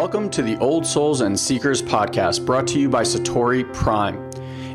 Welcome 0.00 0.30
to 0.30 0.40
the 0.40 0.56
Old 0.60 0.86
Souls 0.86 1.20
and 1.20 1.38
Seekers 1.38 1.82
podcast 1.82 2.46
brought 2.46 2.66
to 2.68 2.80
you 2.80 2.88
by 2.88 3.02
Satori 3.02 3.70
Prime. 3.74 4.30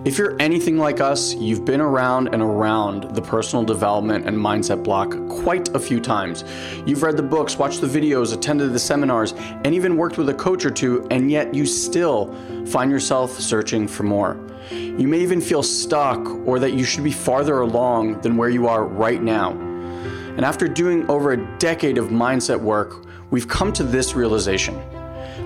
If 0.06 0.20
you're 0.20 0.40
anything 0.40 0.78
like 0.78 1.02
us, 1.02 1.34
you've 1.34 1.66
been 1.66 1.82
around 1.82 2.28
and 2.28 2.44
around 2.44 3.16
the 3.16 3.24
personal 3.24 3.66
development 3.66 4.28
and 4.28 4.38
mindset 4.38 4.84
block 4.84 5.18
quite 5.28 5.74
a 5.74 5.80
few 5.80 6.00
times. 6.00 6.44
You've 6.86 7.02
read 7.02 7.18
the 7.18 7.24
books, 7.24 7.58
watched 7.58 7.82
the 7.82 7.88
videos, 7.88 8.36
attended 8.36 8.72
the 8.72 8.78
seminars, 8.78 9.34
and 9.34 9.74
even 9.74 9.98
worked 9.98 10.20
with 10.20 10.30
a 10.30 10.34
coach 10.36 10.64
or 10.64 10.70
two, 10.70 11.08
and 11.10 11.32
yet 11.32 11.56
you 11.56 11.66
still 11.66 12.32
find 12.68 12.92
yourself 12.92 13.32
searching 13.32 13.88
for 13.88 14.04
more. 14.04 14.40
You 14.70 15.08
may 15.08 15.22
even 15.22 15.42
feel 15.42 15.64
stuck 15.64 16.24
or 16.46 16.60
that 16.60 16.74
you 16.74 16.84
should 16.84 17.04
be 17.04 17.12
farther 17.12 17.62
along 17.62 18.22
than 18.22 18.38
where 18.38 18.50
you 18.50 18.68
are 18.68 18.86
right 18.86 19.24
now. 19.24 19.54
And 19.54 20.46
after 20.46 20.68
doing 20.68 21.10
over 21.10 21.32
a 21.32 21.58
decade 21.58 21.98
of 21.98 22.10
mindset 22.10 22.60
work, 22.60 23.08
we've 23.32 23.48
come 23.48 23.74
to 23.74 23.84
this 23.84 24.14
realization. 24.14 24.80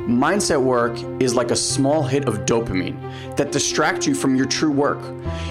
Mindset 0.09 0.59
work 0.59 0.97
is 1.21 1.35
like 1.35 1.51
a 1.51 1.55
small 1.55 2.01
hit 2.01 2.27
of 2.27 2.39
dopamine 2.39 2.97
that 3.37 3.51
distracts 3.51 4.07
you 4.07 4.15
from 4.15 4.35
your 4.35 4.47
true 4.47 4.71
work. 4.71 4.97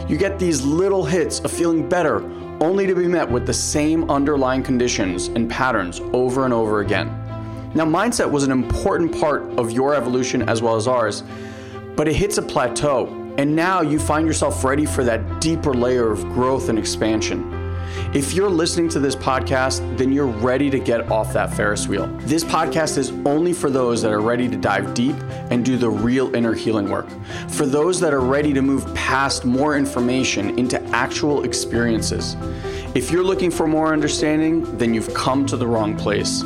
You 0.08 0.16
get 0.16 0.40
these 0.40 0.64
little 0.64 1.04
hits 1.04 1.38
of 1.40 1.52
feeling 1.52 1.88
better 1.88 2.24
only 2.60 2.84
to 2.84 2.94
be 2.96 3.06
met 3.06 3.30
with 3.30 3.46
the 3.46 3.54
same 3.54 4.10
underlying 4.10 4.64
conditions 4.64 5.28
and 5.28 5.48
patterns 5.48 6.00
over 6.12 6.44
and 6.44 6.52
over 6.52 6.80
again. 6.80 7.06
Now, 7.76 7.84
mindset 7.84 8.28
was 8.28 8.42
an 8.42 8.50
important 8.50 9.16
part 9.20 9.42
of 9.56 9.70
your 9.70 9.94
evolution 9.94 10.48
as 10.48 10.60
well 10.60 10.74
as 10.74 10.88
ours, 10.88 11.22
but 11.94 12.08
it 12.08 12.14
hits 12.14 12.38
a 12.38 12.42
plateau, 12.42 13.06
and 13.38 13.54
now 13.54 13.80
you 13.80 14.00
find 14.00 14.26
yourself 14.26 14.64
ready 14.64 14.86
for 14.86 15.04
that 15.04 15.40
deeper 15.40 15.72
layer 15.72 16.10
of 16.10 16.24
growth 16.32 16.68
and 16.68 16.80
expansion. 16.80 17.57
If 18.14 18.32
you're 18.32 18.48
listening 18.48 18.88
to 18.90 19.00
this 19.00 19.14
podcast, 19.14 19.98
then 19.98 20.12
you're 20.12 20.26
ready 20.26 20.70
to 20.70 20.78
get 20.78 21.10
off 21.10 21.32
that 21.34 21.52
Ferris 21.52 21.86
wheel. 21.86 22.06
This 22.22 22.42
podcast 22.42 22.96
is 22.96 23.10
only 23.26 23.52
for 23.52 23.68
those 23.68 24.00
that 24.00 24.12
are 24.12 24.20
ready 24.20 24.48
to 24.48 24.56
dive 24.56 24.94
deep 24.94 25.14
and 25.50 25.62
do 25.62 25.76
the 25.76 25.90
real 25.90 26.34
inner 26.34 26.54
healing 26.54 26.88
work. 26.88 27.06
For 27.48 27.66
those 27.66 28.00
that 28.00 28.14
are 28.14 28.20
ready 28.20 28.54
to 28.54 28.62
move 28.62 28.92
past 28.94 29.44
more 29.44 29.76
information 29.76 30.58
into 30.58 30.82
actual 30.86 31.44
experiences. 31.44 32.34
If 32.94 33.10
you're 33.10 33.22
looking 33.22 33.50
for 33.50 33.66
more 33.66 33.92
understanding, 33.92 34.78
then 34.78 34.94
you've 34.94 35.12
come 35.12 35.44
to 35.44 35.56
the 35.58 35.66
wrong 35.66 35.94
place. 35.94 36.42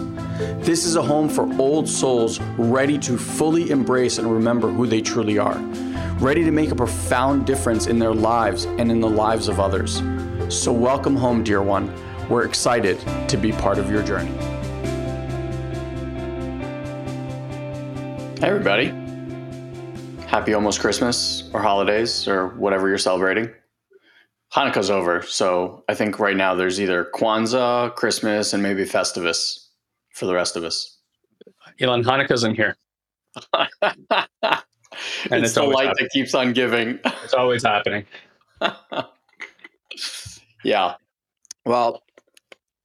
This 0.59 0.85
is 0.85 0.97
a 0.97 1.03
home 1.03 1.29
for 1.29 1.49
old 1.61 1.89
souls 1.89 2.41
ready 2.59 2.99
to 2.99 3.17
fully 3.17 3.71
embrace 3.71 4.19
and 4.19 4.31
remember 4.31 4.69
who 4.69 4.87
they 4.87 5.01
truly 5.01 5.39
are, 5.39 5.59
ready 6.19 6.43
to 6.45 6.51
make 6.51 6.73
a 6.73 6.75
profound 6.75 7.47
difference 7.47 7.87
in 7.87 8.01
their 8.01 8.15
lives 8.15 8.65
and 8.65 8.91
in 8.91 9.01
the 9.01 9.09
lives 9.09 9.47
of 9.49 9.61
others. 9.61 10.03
So, 10.49 10.73
welcome 10.73 11.17
home, 11.17 11.43
dear 11.43 11.63
one. 11.63 11.93
We're 12.29 12.45
excited 12.45 12.99
to 13.29 13.37
be 13.37 13.53
part 13.53 13.79
of 13.79 13.91
your 13.91 14.03
journey. 14.03 14.31
Hey, 18.39 18.49
everybody. 18.49 18.89
Happy 20.27 20.55
almost 20.55 20.81
Christmas 20.81 21.49
or 21.53 21.61
holidays 21.61 22.27
or 22.27 22.49
whatever 22.49 22.89
you're 22.89 22.99
celebrating. 22.99 23.51
Hanukkah's 24.53 24.91
over, 24.91 25.23
so 25.23 25.85
I 25.89 25.95
think 25.95 26.19
right 26.19 26.37
now 26.37 26.55
there's 26.55 26.81
either 26.81 27.09
Kwanzaa, 27.15 27.95
Christmas, 27.95 28.53
and 28.53 28.63
maybe 28.63 28.85
Festivus 28.85 29.69
for 30.15 30.27
the 30.27 30.35
rest 30.35 30.57
of 30.57 30.65
us. 30.65 30.99
Elon, 31.81 32.05
Hanukkah's 32.05 32.45
in 32.45 32.55
here. 32.55 32.77
and 33.55 33.69
it's, 35.31 35.33
it's 35.33 35.55
the 35.55 35.63
light 35.63 35.87
happening. 35.87 35.95
that 36.05 36.11
keeps 36.13 36.35
on 36.35 36.53
giving. 36.53 36.99
It's 37.25 37.35
always 37.35 37.63
happening. 37.63 38.05
Yeah. 40.63 40.95
Well, 41.65 42.03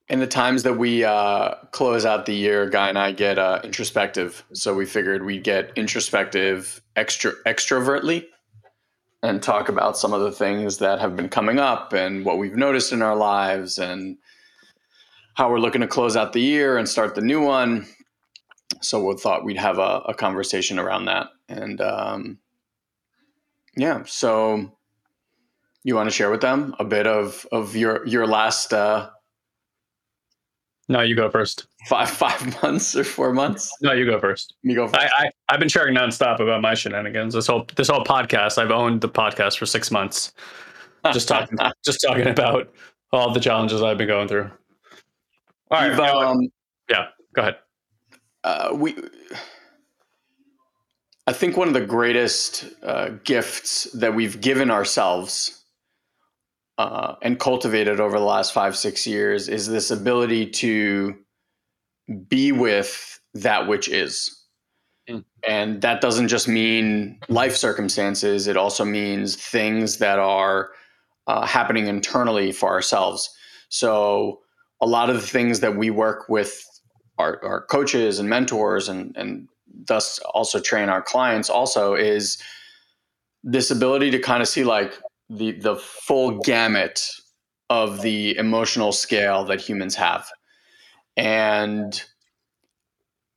in 0.09 0.19
the 0.19 0.27
times 0.27 0.63
that 0.63 0.77
we 0.77 1.03
uh, 1.03 1.55
close 1.71 2.05
out 2.05 2.25
the 2.25 2.33
year, 2.33 2.69
Guy 2.69 2.89
and 2.89 2.97
I 2.97 3.11
get 3.11 3.37
uh, 3.37 3.59
introspective. 3.63 4.43
So 4.53 4.73
we 4.73 4.85
figured 4.85 5.25
we'd 5.25 5.43
get 5.43 5.71
introspective 5.75 6.81
extra 6.95 7.33
extrovertly 7.45 8.25
and 9.23 9.41
talk 9.41 9.67
about 9.67 9.97
some 9.97 10.13
of 10.13 10.21
the 10.21 10.31
things 10.31 10.77
that 10.77 10.99
have 10.99 11.15
been 11.15 11.27
coming 11.27 11.59
up 11.59 11.91
and 11.91 12.23
what 12.23 12.37
we've 12.37 12.55
noticed 12.55 12.93
in 12.93 13.01
our 13.01 13.15
lives 13.15 13.79
and 13.79 14.17
how 15.33 15.49
we're 15.49 15.59
looking 15.59 15.81
to 15.81 15.87
close 15.87 16.15
out 16.15 16.33
the 16.33 16.41
year 16.41 16.77
and 16.77 16.87
start 16.87 17.15
the 17.15 17.21
new 17.21 17.41
one. 17.41 17.85
So 18.81 19.03
we 19.03 19.15
thought 19.17 19.43
we'd 19.43 19.57
have 19.57 19.79
a, 19.79 20.01
a 20.05 20.13
conversation 20.13 20.79
around 20.79 21.05
that. 21.05 21.27
And 21.49 21.81
um, 21.81 22.39
yeah, 23.75 24.03
so 24.05 24.76
you 25.87 25.95
want 25.95 26.09
to 26.09 26.13
share 26.13 26.29
with 26.29 26.41
them 26.41 26.75
a 26.79 26.83
bit 26.83 27.07
of 27.07 27.47
of 27.53 27.73
your 27.73 28.05
your 28.05 28.27
last 28.27 28.73
uh 28.73 29.09
no 30.89 30.99
you 30.99 31.15
go 31.15 31.29
first. 31.29 31.65
five 31.87 32.09
five 32.25 32.61
months 32.61 32.93
or 32.93 33.05
four 33.05 33.31
months? 33.31 33.71
No 33.81 33.93
you 33.93 34.05
go 34.05 34.19
first. 34.19 34.53
You 34.63 34.75
go 34.75 34.87
first. 34.87 34.99
I, 35.17 35.27
I 35.27 35.53
have 35.53 35.59
been 35.59 35.69
sharing 35.69 35.95
nonstop 35.95 36.41
about 36.41 36.61
my 36.61 36.73
shenanigans. 36.73 37.33
This 37.33 37.47
whole 37.47 37.65
this 37.77 37.87
whole 37.87 38.03
podcast 38.03 38.57
i've 38.57 38.69
owned 38.69 38.99
the 38.99 39.07
podcast 39.07 39.57
for 39.57 39.65
six 39.65 39.89
months. 39.89 40.33
Just 41.13 41.29
talking 41.29 41.57
just 41.85 42.01
talking 42.05 42.27
about 42.27 42.69
all 43.13 43.31
the 43.31 43.39
challenges 43.39 43.81
i've 43.81 43.97
been 43.97 44.09
going 44.09 44.27
through. 44.27 44.51
All 45.71 45.79
right 45.79 45.97
um, 45.97 46.49
yeah 46.89 47.07
go 47.33 47.43
ahead. 47.43 47.55
uh, 48.43 48.71
we 48.73 48.93
I 51.27 51.31
think 51.31 51.55
one 51.55 51.69
of 51.69 51.73
the 51.73 51.85
greatest 51.85 52.65
uh, 52.83 53.09
gifts 53.23 53.85
that 53.93 54.15
we've 54.15 54.41
given 54.41 54.69
ourselves 54.69 55.56
uh, 56.77 57.15
and 57.21 57.39
cultivated 57.39 57.99
over 57.99 58.19
the 58.19 58.25
last 58.25 58.53
five 58.53 58.75
six 58.75 59.07
years 59.07 59.49
is 59.49 59.67
this 59.67 59.91
ability 59.91 60.49
to 60.49 61.15
be 62.27 62.51
with 62.51 63.19
that 63.33 63.67
which 63.67 63.89
is 63.89 64.45
mm. 65.09 65.23
and 65.47 65.81
that 65.81 66.01
doesn't 66.01 66.27
just 66.27 66.47
mean 66.47 67.19
life 67.29 67.55
circumstances 67.55 68.47
it 68.47 68.57
also 68.57 68.85
means 68.85 69.35
things 69.35 69.97
that 69.97 70.19
are 70.19 70.69
uh, 71.27 71.45
happening 71.45 71.87
internally 71.87 72.51
for 72.51 72.69
ourselves 72.69 73.29
so 73.69 74.39
a 74.79 74.85
lot 74.85 75.09
of 75.09 75.15
the 75.15 75.27
things 75.27 75.59
that 75.59 75.75
we 75.75 75.89
work 75.89 76.29
with 76.29 76.63
our, 77.17 77.43
our 77.43 77.61
coaches 77.65 78.19
and 78.19 78.29
mentors 78.29 78.87
and, 78.87 79.15
and 79.17 79.47
thus 79.85 80.19
also 80.33 80.59
train 80.59 80.89
our 80.89 81.01
clients 81.01 81.49
also 81.49 81.95
is 81.95 82.37
this 83.43 83.71
ability 83.71 84.11
to 84.11 84.19
kind 84.19 84.41
of 84.41 84.47
see 84.47 84.63
like 84.63 84.93
the 85.29 85.51
the 85.53 85.75
full 85.75 86.39
gamut 86.39 87.01
of 87.69 88.01
the 88.01 88.37
emotional 88.37 88.91
scale 88.91 89.43
that 89.45 89.59
humans 89.59 89.95
have. 89.95 90.29
And 91.17 92.01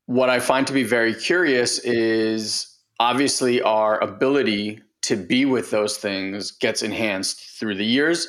what 0.07 0.31
I 0.31 0.41
find 0.41 0.67
to 0.67 0.73
be 0.73 0.85
very 0.85 1.15
curious 1.15 1.79
is 1.81 2.79
obviously 2.99 3.63
our 3.63 3.99
ability 4.03 4.83
to 5.03 5.17
be 5.17 5.45
with 5.45 5.71
those 5.71 5.97
things 5.97 6.51
gets 6.51 6.83
enhanced 6.83 7.59
through 7.59 7.77
the 7.77 7.85
years. 7.85 8.29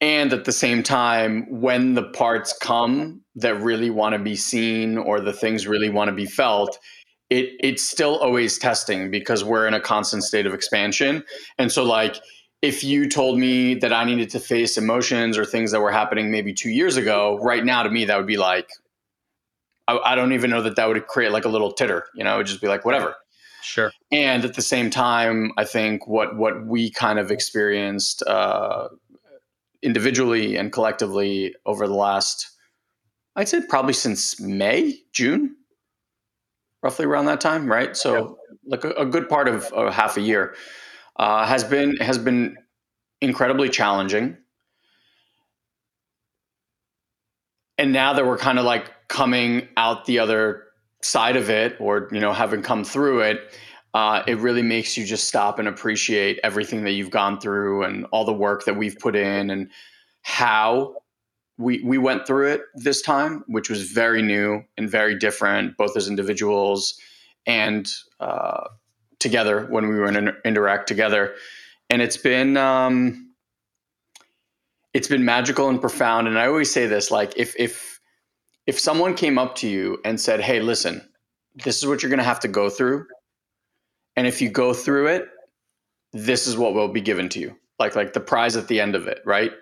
And 0.00 0.32
at 0.32 0.44
the 0.44 0.52
same 0.52 0.82
time, 0.82 1.46
when 1.60 1.94
the 1.94 2.04
parts 2.04 2.56
come 2.56 3.22
that 3.34 3.60
really 3.60 3.90
want 3.90 4.12
to 4.12 4.18
be 4.18 4.36
seen 4.36 4.98
or 4.98 5.20
the 5.20 5.32
things 5.32 5.66
really 5.66 5.88
want 5.88 6.08
to 6.08 6.14
be 6.14 6.26
felt, 6.26 6.78
it 7.30 7.50
it's 7.60 7.82
still 7.82 8.16
always 8.18 8.58
testing 8.58 9.10
because 9.10 9.42
we're 9.42 9.66
in 9.66 9.74
a 9.74 9.80
constant 9.80 10.22
state 10.22 10.46
of 10.46 10.54
expansion. 10.54 11.24
And 11.58 11.72
so 11.72 11.82
like 11.82 12.20
if 12.66 12.82
you 12.82 13.08
told 13.08 13.38
me 13.38 13.74
that 13.76 13.92
I 13.92 14.04
needed 14.04 14.30
to 14.30 14.40
face 14.40 14.76
emotions 14.76 15.38
or 15.38 15.44
things 15.44 15.70
that 15.70 15.80
were 15.80 15.92
happening 15.92 16.32
maybe 16.32 16.52
two 16.52 16.70
years 16.70 16.96
ago, 16.96 17.38
right 17.40 17.64
now 17.64 17.84
to 17.84 17.90
me, 17.90 18.04
that 18.06 18.16
would 18.16 18.26
be 18.26 18.36
like, 18.36 18.68
I, 19.86 19.98
I 19.98 20.14
don't 20.16 20.32
even 20.32 20.50
know 20.50 20.62
that 20.62 20.74
that 20.74 20.88
would 20.88 21.06
create 21.06 21.30
like 21.30 21.44
a 21.44 21.48
little 21.48 21.72
titter, 21.72 22.06
you 22.14 22.24
know, 22.24 22.34
it 22.34 22.38
would 22.38 22.46
just 22.46 22.60
be 22.60 22.66
like, 22.66 22.84
whatever. 22.84 23.14
Sure. 23.62 23.92
And 24.10 24.44
at 24.44 24.54
the 24.54 24.62
same 24.62 24.90
time, 24.90 25.52
I 25.56 25.64
think 25.64 26.08
what, 26.08 26.36
what 26.36 26.66
we 26.66 26.90
kind 26.90 27.20
of 27.20 27.30
experienced 27.30 28.24
uh, 28.24 28.88
individually 29.82 30.56
and 30.56 30.72
collectively 30.72 31.54
over 31.66 31.86
the 31.86 31.94
last, 31.94 32.50
I'd 33.36 33.48
say 33.48 33.60
probably 33.68 33.92
since 33.92 34.40
May, 34.40 34.98
June, 35.12 35.54
roughly 36.82 37.06
around 37.06 37.26
that 37.26 37.40
time, 37.40 37.70
right? 37.70 37.96
So, 37.96 38.38
yeah. 38.50 38.54
like 38.66 38.84
a, 38.84 38.90
a, 38.90 39.06
good 39.06 39.28
part 39.28 39.46
of, 39.48 39.64
of 39.72 39.92
half 39.92 40.16
a 40.16 40.20
year 40.20 40.54
uh, 41.18 41.46
has 41.46 41.64
been 41.64 41.96
has 41.98 42.18
been 42.18 42.56
incredibly 43.20 43.68
challenging. 43.68 44.36
And 47.78 47.92
now 47.92 48.14
that 48.14 48.24
we're 48.24 48.38
kind 48.38 48.58
of 48.58 48.64
like 48.64 48.90
coming 49.08 49.68
out 49.76 50.06
the 50.06 50.18
other 50.18 50.64
side 51.02 51.36
of 51.36 51.50
it, 51.50 51.76
or 51.78 52.08
you 52.10 52.20
know, 52.20 52.32
having 52.32 52.62
come 52.62 52.84
through 52.84 53.20
it, 53.20 53.54
uh, 53.94 54.22
it 54.26 54.38
really 54.38 54.62
makes 54.62 54.96
you 54.96 55.04
just 55.04 55.26
stop 55.26 55.58
and 55.58 55.68
appreciate 55.68 56.38
everything 56.42 56.84
that 56.84 56.92
you've 56.92 57.10
gone 57.10 57.40
through 57.40 57.84
and 57.84 58.06
all 58.12 58.24
the 58.24 58.32
work 58.32 58.64
that 58.64 58.76
we've 58.76 58.98
put 58.98 59.14
in 59.16 59.50
and 59.50 59.70
how 60.22 60.96
we 61.58 61.82
we 61.84 61.98
went 61.98 62.26
through 62.26 62.48
it 62.48 62.62
this 62.74 63.00
time, 63.00 63.44
which 63.46 63.70
was 63.70 63.90
very 63.90 64.22
new 64.22 64.62
and 64.76 64.90
very 64.90 65.18
different, 65.18 65.76
both 65.76 65.96
as 65.96 66.08
individuals 66.08 66.98
and 67.46 67.90
uh, 68.20 68.64
together 69.18 69.66
when 69.66 69.88
we 69.88 69.96
were 69.96 70.06
in 70.06 70.34
Interact 70.44 70.86
together, 70.88 71.34
and 71.90 72.02
it's 72.02 72.16
been 72.16 72.56
um, 72.56 73.32
it's 74.94 75.08
been 75.08 75.24
magical 75.24 75.68
and 75.68 75.80
profound. 75.80 76.28
And 76.28 76.38
I 76.38 76.46
always 76.46 76.70
say 76.70 76.86
this: 76.86 77.10
like 77.10 77.32
if 77.36 77.54
if 77.58 78.00
if 78.66 78.78
someone 78.78 79.14
came 79.14 79.38
up 79.38 79.54
to 79.56 79.68
you 79.68 79.98
and 80.04 80.20
said, 80.20 80.40
"Hey, 80.40 80.60
listen, 80.60 81.06
this 81.64 81.78
is 81.78 81.86
what 81.86 82.02
you're 82.02 82.10
going 82.10 82.18
to 82.18 82.24
have 82.24 82.40
to 82.40 82.48
go 82.48 82.68
through. 82.68 83.06
And 84.16 84.26
if 84.26 84.40
you 84.40 84.48
go 84.48 84.72
through 84.72 85.08
it, 85.08 85.28
this 86.12 86.46
is 86.46 86.56
what 86.56 86.74
will 86.74 86.88
be 86.88 87.00
given 87.00 87.28
to 87.30 87.40
you. 87.40 87.56
Like 87.78 87.96
like 87.96 88.12
the 88.12 88.20
prize 88.20 88.56
at 88.56 88.68
the 88.68 88.80
end 88.80 88.94
of 88.94 89.06
it, 89.06 89.20
right? 89.24 89.52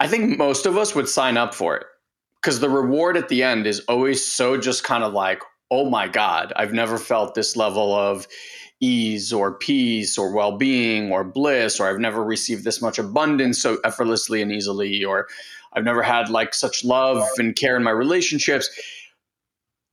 I 0.00 0.08
think 0.08 0.38
most 0.38 0.66
of 0.66 0.76
us 0.76 0.94
would 0.94 1.08
sign 1.08 1.36
up 1.36 1.54
for 1.54 1.76
it 1.76 1.86
because 2.40 2.60
the 2.60 2.70
reward 2.70 3.16
at 3.16 3.28
the 3.28 3.42
end 3.42 3.66
is 3.66 3.80
always 3.80 4.24
so 4.24 4.56
just 4.58 4.84
kind 4.84 5.04
of 5.04 5.12
like, 5.12 5.42
oh 5.70 5.88
my 5.88 6.08
God, 6.08 6.52
I've 6.56 6.72
never 6.72 6.98
felt 6.98 7.34
this 7.34 7.56
level 7.56 7.94
of 7.94 8.26
ease 8.84 9.32
or 9.32 9.54
peace 9.54 10.18
or 10.18 10.32
well 10.32 10.56
being 10.56 11.10
or 11.10 11.24
bliss, 11.24 11.80
or 11.80 11.88
I've 11.88 11.98
never 11.98 12.22
received 12.22 12.64
this 12.64 12.82
much 12.82 12.98
abundance 12.98 13.60
so 13.60 13.78
effortlessly 13.84 14.42
and 14.42 14.52
easily, 14.52 15.04
or 15.04 15.26
I've 15.72 15.84
never 15.84 16.02
had 16.02 16.28
like 16.28 16.54
such 16.54 16.84
love 16.84 17.26
and 17.38 17.56
care 17.56 17.76
in 17.76 17.82
my 17.82 17.90
relationships. 17.90 18.68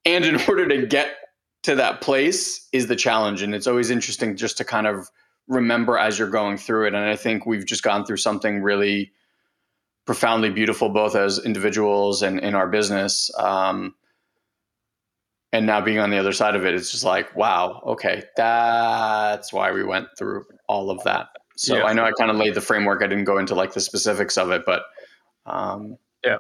And 0.06 0.26
in 0.26 0.40
order 0.48 0.68
to 0.68 0.86
get 0.86 1.16
to 1.64 1.76
that 1.76 2.02
place 2.02 2.68
is 2.72 2.88
the 2.88 2.96
challenge. 2.96 3.42
And 3.42 3.54
it's 3.54 3.68
always 3.68 3.90
interesting 3.90 4.36
just 4.36 4.58
to 4.58 4.66
kind 4.66 4.88
of 4.88 5.10
remember 5.48 5.98
as 5.98 6.18
you're 6.18 6.30
going 6.30 6.58
through 6.58 6.88
it. 6.88 6.94
And 6.94 7.06
I 7.06 7.16
think 7.16 7.46
we've 7.46 7.66
just 7.66 7.84
gone 7.84 8.06
through 8.06 8.18
something 8.18 8.62
really 8.62 9.12
profoundly 10.06 10.50
beautiful, 10.50 10.90
both 10.90 11.16
as 11.16 11.44
individuals 11.44 12.24
and 12.24 12.40
in 12.40 12.56
our 12.56 12.68
business. 12.68 13.30
Um, 13.38 13.96
and 15.54 15.66
now 15.66 15.82
being 15.82 16.00
on 16.00 16.10
the 16.10 16.18
other 16.18 16.32
side 16.32 16.56
of 16.56 16.66
it, 16.66 16.74
it's 16.74 16.92
just 16.92 17.04
like, 17.04 17.36
wow, 17.36 17.82
okay, 17.86 18.24
that's 18.38 19.52
why 19.52 19.72
we 19.72 19.84
went 19.84 20.08
through 20.18 20.46
all 20.68 20.90
of 20.90 21.04
that. 21.04 21.28
So 21.58 21.78
yeah. 21.78 21.84
I 21.84 21.94
know 21.94 22.04
I 22.04 22.12
kind 22.12 22.32
of 22.32 22.38
laid 22.38 22.56
the 22.56 22.62
framework. 22.62 23.04
I 23.04 23.08
didn't 23.08 23.26
go 23.26 23.38
into 23.38 23.54
like 23.54 23.74
the 23.74 23.82
specifics 23.82 24.38
of 24.38 24.52
it, 24.52 24.64
but 24.66 24.84
um, 25.46 25.98
yeah. 26.26 26.38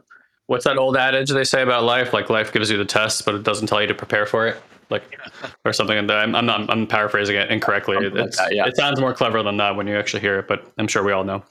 What's 0.47 0.65
that 0.65 0.77
old 0.77 0.97
adage 0.97 1.29
they 1.29 1.43
say 1.43 1.61
about 1.61 1.83
life? 1.83 2.13
Like 2.13 2.29
life 2.29 2.51
gives 2.51 2.69
you 2.69 2.77
the 2.77 2.85
test, 2.85 3.25
but 3.25 3.35
it 3.35 3.43
doesn't 3.43 3.67
tell 3.67 3.81
you 3.81 3.87
to 3.87 3.93
prepare 3.93 4.25
for 4.25 4.47
it. 4.47 4.61
Like 4.89 5.03
or 5.65 5.73
something. 5.73 5.97
And 5.97 6.11
I'm, 6.11 6.35
I'm 6.35 6.45
not. 6.45 6.69
I'm 6.69 6.87
paraphrasing 6.87 7.35
it 7.35 7.51
incorrectly. 7.51 7.97
Like 7.97 8.13
that, 8.13 8.49
yeah. 8.51 8.65
It 8.65 8.75
sounds 8.75 8.99
more 8.99 9.13
clever 9.13 9.43
than 9.43 9.57
that 9.57 9.75
when 9.75 9.87
you 9.87 9.97
actually 9.97 10.21
hear 10.21 10.39
it, 10.39 10.47
but 10.47 10.71
I'm 10.77 10.87
sure 10.87 11.03
we 11.03 11.11
all 11.11 11.23
know. 11.23 11.43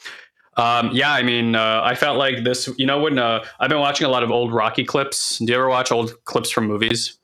Um, 0.56 0.90
yeah, 0.92 1.12
I 1.12 1.22
mean, 1.22 1.54
uh, 1.54 1.80
I 1.82 1.94
felt 1.94 2.18
like 2.18 2.44
this. 2.44 2.68
You 2.76 2.86
know, 2.86 3.00
when 3.00 3.18
uh, 3.18 3.44
I've 3.60 3.70
been 3.70 3.78
watching 3.78 4.06
a 4.06 4.10
lot 4.10 4.22
of 4.22 4.30
old 4.30 4.52
Rocky 4.52 4.84
clips. 4.84 5.38
Do 5.38 5.46
you 5.46 5.54
ever 5.54 5.68
watch 5.68 5.92
old 5.92 6.12
clips 6.24 6.50
from 6.50 6.66
movies? 6.66 7.19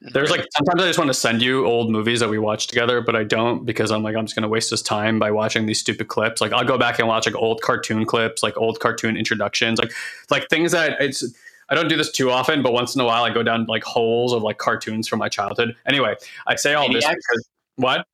There's 0.00 0.30
like 0.30 0.46
sometimes 0.56 0.82
I 0.82 0.86
just 0.86 0.98
want 0.98 1.08
to 1.08 1.14
send 1.14 1.42
you 1.42 1.66
old 1.66 1.90
movies 1.90 2.20
that 2.20 2.28
we 2.28 2.38
watched 2.38 2.68
together, 2.68 3.00
but 3.00 3.16
I 3.16 3.24
don't 3.24 3.64
because 3.64 3.90
I'm 3.90 4.04
like 4.04 4.14
I'm 4.14 4.26
just 4.26 4.36
gonna 4.36 4.48
waste 4.48 4.70
this 4.70 4.80
time 4.80 5.18
by 5.18 5.32
watching 5.32 5.66
these 5.66 5.80
stupid 5.80 6.06
clips. 6.06 6.40
Like 6.40 6.52
I'll 6.52 6.64
go 6.64 6.78
back 6.78 7.00
and 7.00 7.08
watch 7.08 7.26
like 7.26 7.34
old 7.34 7.62
cartoon 7.62 8.04
clips, 8.04 8.42
like 8.42 8.56
old 8.56 8.78
cartoon 8.78 9.16
introductions, 9.16 9.80
like 9.80 9.92
like 10.30 10.48
things 10.48 10.70
that 10.70 11.00
it's 11.00 11.24
I 11.68 11.74
don't 11.74 11.88
do 11.88 11.96
this 11.96 12.12
too 12.12 12.30
often, 12.30 12.62
but 12.62 12.72
once 12.72 12.94
in 12.94 13.00
a 13.00 13.04
while 13.04 13.24
I 13.24 13.30
go 13.30 13.42
down 13.42 13.66
like 13.66 13.82
holes 13.82 14.32
of 14.32 14.42
like 14.42 14.58
cartoons 14.58 15.08
from 15.08 15.18
my 15.18 15.28
childhood. 15.28 15.74
Anyway, 15.86 16.14
I 16.46 16.54
say 16.54 16.74
all 16.74 16.86
Maniacs? 16.86 17.06
this 17.06 17.16
because 17.16 17.48
what? 17.76 18.06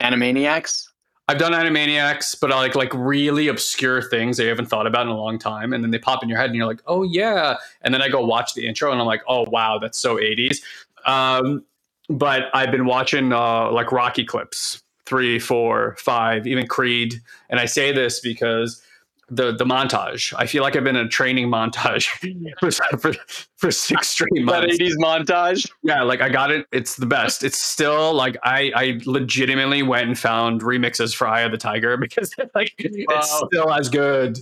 Animaniacs? 0.00 0.88
I've 1.30 1.36
done 1.36 1.52
Animaniacs, 1.52 2.40
but 2.40 2.50
I 2.50 2.56
like 2.56 2.74
like 2.74 2.92
really 2.94 3.48
obscure 3.48 4.00
things 4.00 4.38
that 4.38 4.44
you 4.44 4.48
haven't 4.48 4.66
thought 4.66 4.86
about 4.86 5.02
in 5.02 5.08
a 5.08 5.16
long 5.16 5.38
time, 5.38 5.74
and 5.74 5.84
then 5.84 5.90
they 5.90 5.98
pop 5.98 6.22
in 6.22 6.28
your 6.28 6.38
head, 6.38 6.46
and 6.46 6.56
you're 6.56 6.66
like, 6.66 6.80
"Oh 6.86 7.02
yeah!" 7.02 7.56
And 7.82 7.92
then 7.92 8.00
I 8.00 8.08
go 8.08 8.24
watch 8.24 8.54
the 8.54 8.66
intro, 8.66 8.90
and 8.92 9.00
I'm 9.00 9.06
like, 9.06 9.22
"Oh 9.28 9.44
wow, 9.50 9.78
that's 9.78 9.98
so 9.98 10.16
80s." 10.16 10.62
Um, 11.08 11.64
but 12.08 12.44
I've 12.54 12.70
been 12.70 12.86
watching 12.86 13.32
uh, 13.32 13.70
like 13.72 13.92
Rocky 13.92 14.24
clips, 14.24 14.82
three, 15.06 15.38
four, 15.38 15.96
five, 15.98 16.46
even 16.46 16.66
Creed, 16.66 17.14
and 17.50 17.58
I 17.60 17.66
say 17.66 17.92
this 17.92 18.20
because 18.20 18.82
the 19.30 19.52
the 19.52 19.64
montage. 19.64 20.32
I 20.36 20.46
feel 20.46 20.62
like 20.62 20.76
I've 20.76 20.84
been 20.84 20.96
in 20.96 21.06
a 21.06 21.08
training 21.08 21.48
montage 21.48 22.08
for, 22.60 22.98
for, 22.98 23.14
for 23.56 23.70
six 23.70 24.08
straight 24.08 24.30
months. 24.44 24.78
That 24.78 24.84
80s 24.84 24.94
montage. 25.02 25.70
Yeah, 25.82 26.02
like 26.02 26.20
I 26.20 26.28
got 26.28 26.50
it. 26.50 26.66
It's 26.72 26.96
the 26.96 27.06
best. 27.06 27.44
It's 27.44 27.60
still 27.60 28.14
like 28.14 28.36
I 28.42 28.72
I 28.74 29.00
legitimately 29.04 29.82
went 29.82 30.08
and 30.08 30.18
found 30.18 30.62
remixes 30.62 31.14
for 31.14 31.26
Eye 31.26 31.42
of 31.42 31.52
the 31.52 31.58
Tiger 31.58 31.96
because 32.00 32.34
like 32.54 32.72
wow. 32.78 33.18
it's 33.18 33.42
still 33.46 33.72
as 33.72 33.88
good 33.88 34.38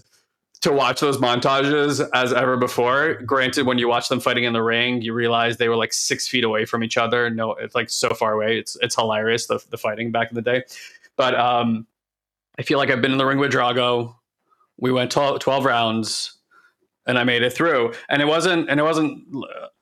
to 0.61 0.73
watch 0.73 1.01
those 1.01 1.19
montages 1.19 2.07
as 2.15 2.33
ever 2.33 2.57
before. 2.57 3.15
Granted, 3.23 3.67
when 3.67 3.79
you 3.79 3.89
watch 3.89 4.09
them 4.09 4.21
fighting 4.21 4.45
in 4.45 4.53
the 4.53 4.63
ring, 4.63 5.03
you 5.03 5.13
realize 5.13 5.57
they 5.57 5.69
were 5.69 5.77
like 5.77 5.93
six 5.93 6.27
feet 6.27 6.45
away 6.45 6.65
from 6.65 6.83
each 6.83 6.97
other. 6.97 7.29
No, 7.31 7.53
it's 7.53 7.75
like 7.75 7.91
so 7.91 8.11
far 8.11 8.33
away. 8.33 8.59
It's 8.59 8.77
it's 8.81 8.95
hilarious 8.95 9.47
the 9.47 9.63
the 9.71 9.79
fighting 9.79 10.11
back 10.11 10.31
in 10.31 10.35
the 10.35 10.43
day. 10.43 10.65
But 11.17 11.35
um, 11.35 11.87
I 12.59 12.63
feel 12.63 12.79
like 12.79 12.91
I've 12.91 13.03
been 13.03 13.13
in 13.13 13.19
the 13.19 13.27
ring 13.27 13.39
with 13.39 13.53
Drago. 13.53 14.15
We 14.79 14.93
went 14.93 15.11
12, 15.11 15.41
12 15.41 15.65
rounds, 15.65 16.37
and 17.07 17.19
I 17.19 17.25
made 17.25 17.43
it 17.43 17.53
through. 17.53 17.95
And 18.09 18.21
it 18.21 18.27
wasn't 18.27 18.71
and 18.71 18.81
it 18.81 18.83
wasn't 18.83 19.25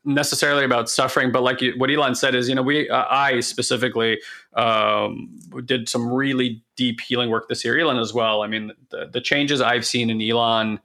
necessarily 0.05 0.65
about 0.65 0.91
suffering, 0.91 1.33
but 1.33 1.43
like 1.43 1.61
what 1.77 1.91
Elon 1.91 2.15
said 2.15 2.35
is, 2.35 2.49
you 2.49 2.55
know, 2.55 2.63
we 2.63 2.89
uh, 2.89 3.05
I 3.09 3.41
specifically 3.41 4.21
um, 4.55 5.39
did 5.65 5.89
some 5.89 6.13
really 6.13 6.63
deep 6.77 7.01
healing 7.01 7.31
work 7.31 7.49
this 7.49 7.65
year. 7.65 7.79
Elon 7.79 7.99
as 7.99 8.13
well. 8.13 8.43
I 8.43 8.47
mean, 8.47 8.73
the, 8.91 9.07
the 9.13 9.21
changes 9.21 9.61
I've 9.61 9.87
seen 9.87 10.11
in 10.11 10.21
Elon 10.21 10.81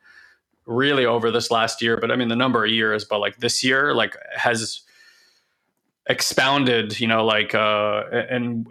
really 0.66 1.06
over 1.06 1.32
this 1.32 1.52
last 1.52 1.82
year, 1.82 1.98
but 1.98 2.12
I 2.12 2.16
mean 2.16 2.30
the 2.30 2.36
number 2.36 2.64
of 2.64 2.72
years, 2.72 3.04
but 3.04 3.20
like 3.20 3.38
this 3.38 3.64
year, 3.64 3.94
like 3.94 4.16
has 4.36 4.82
expounded, 6.08 7.00
you 7.00 7.08
know, 7.08 7.26
like 7.26 7.54
uh, 7.54 8.04
in 8.30 8.66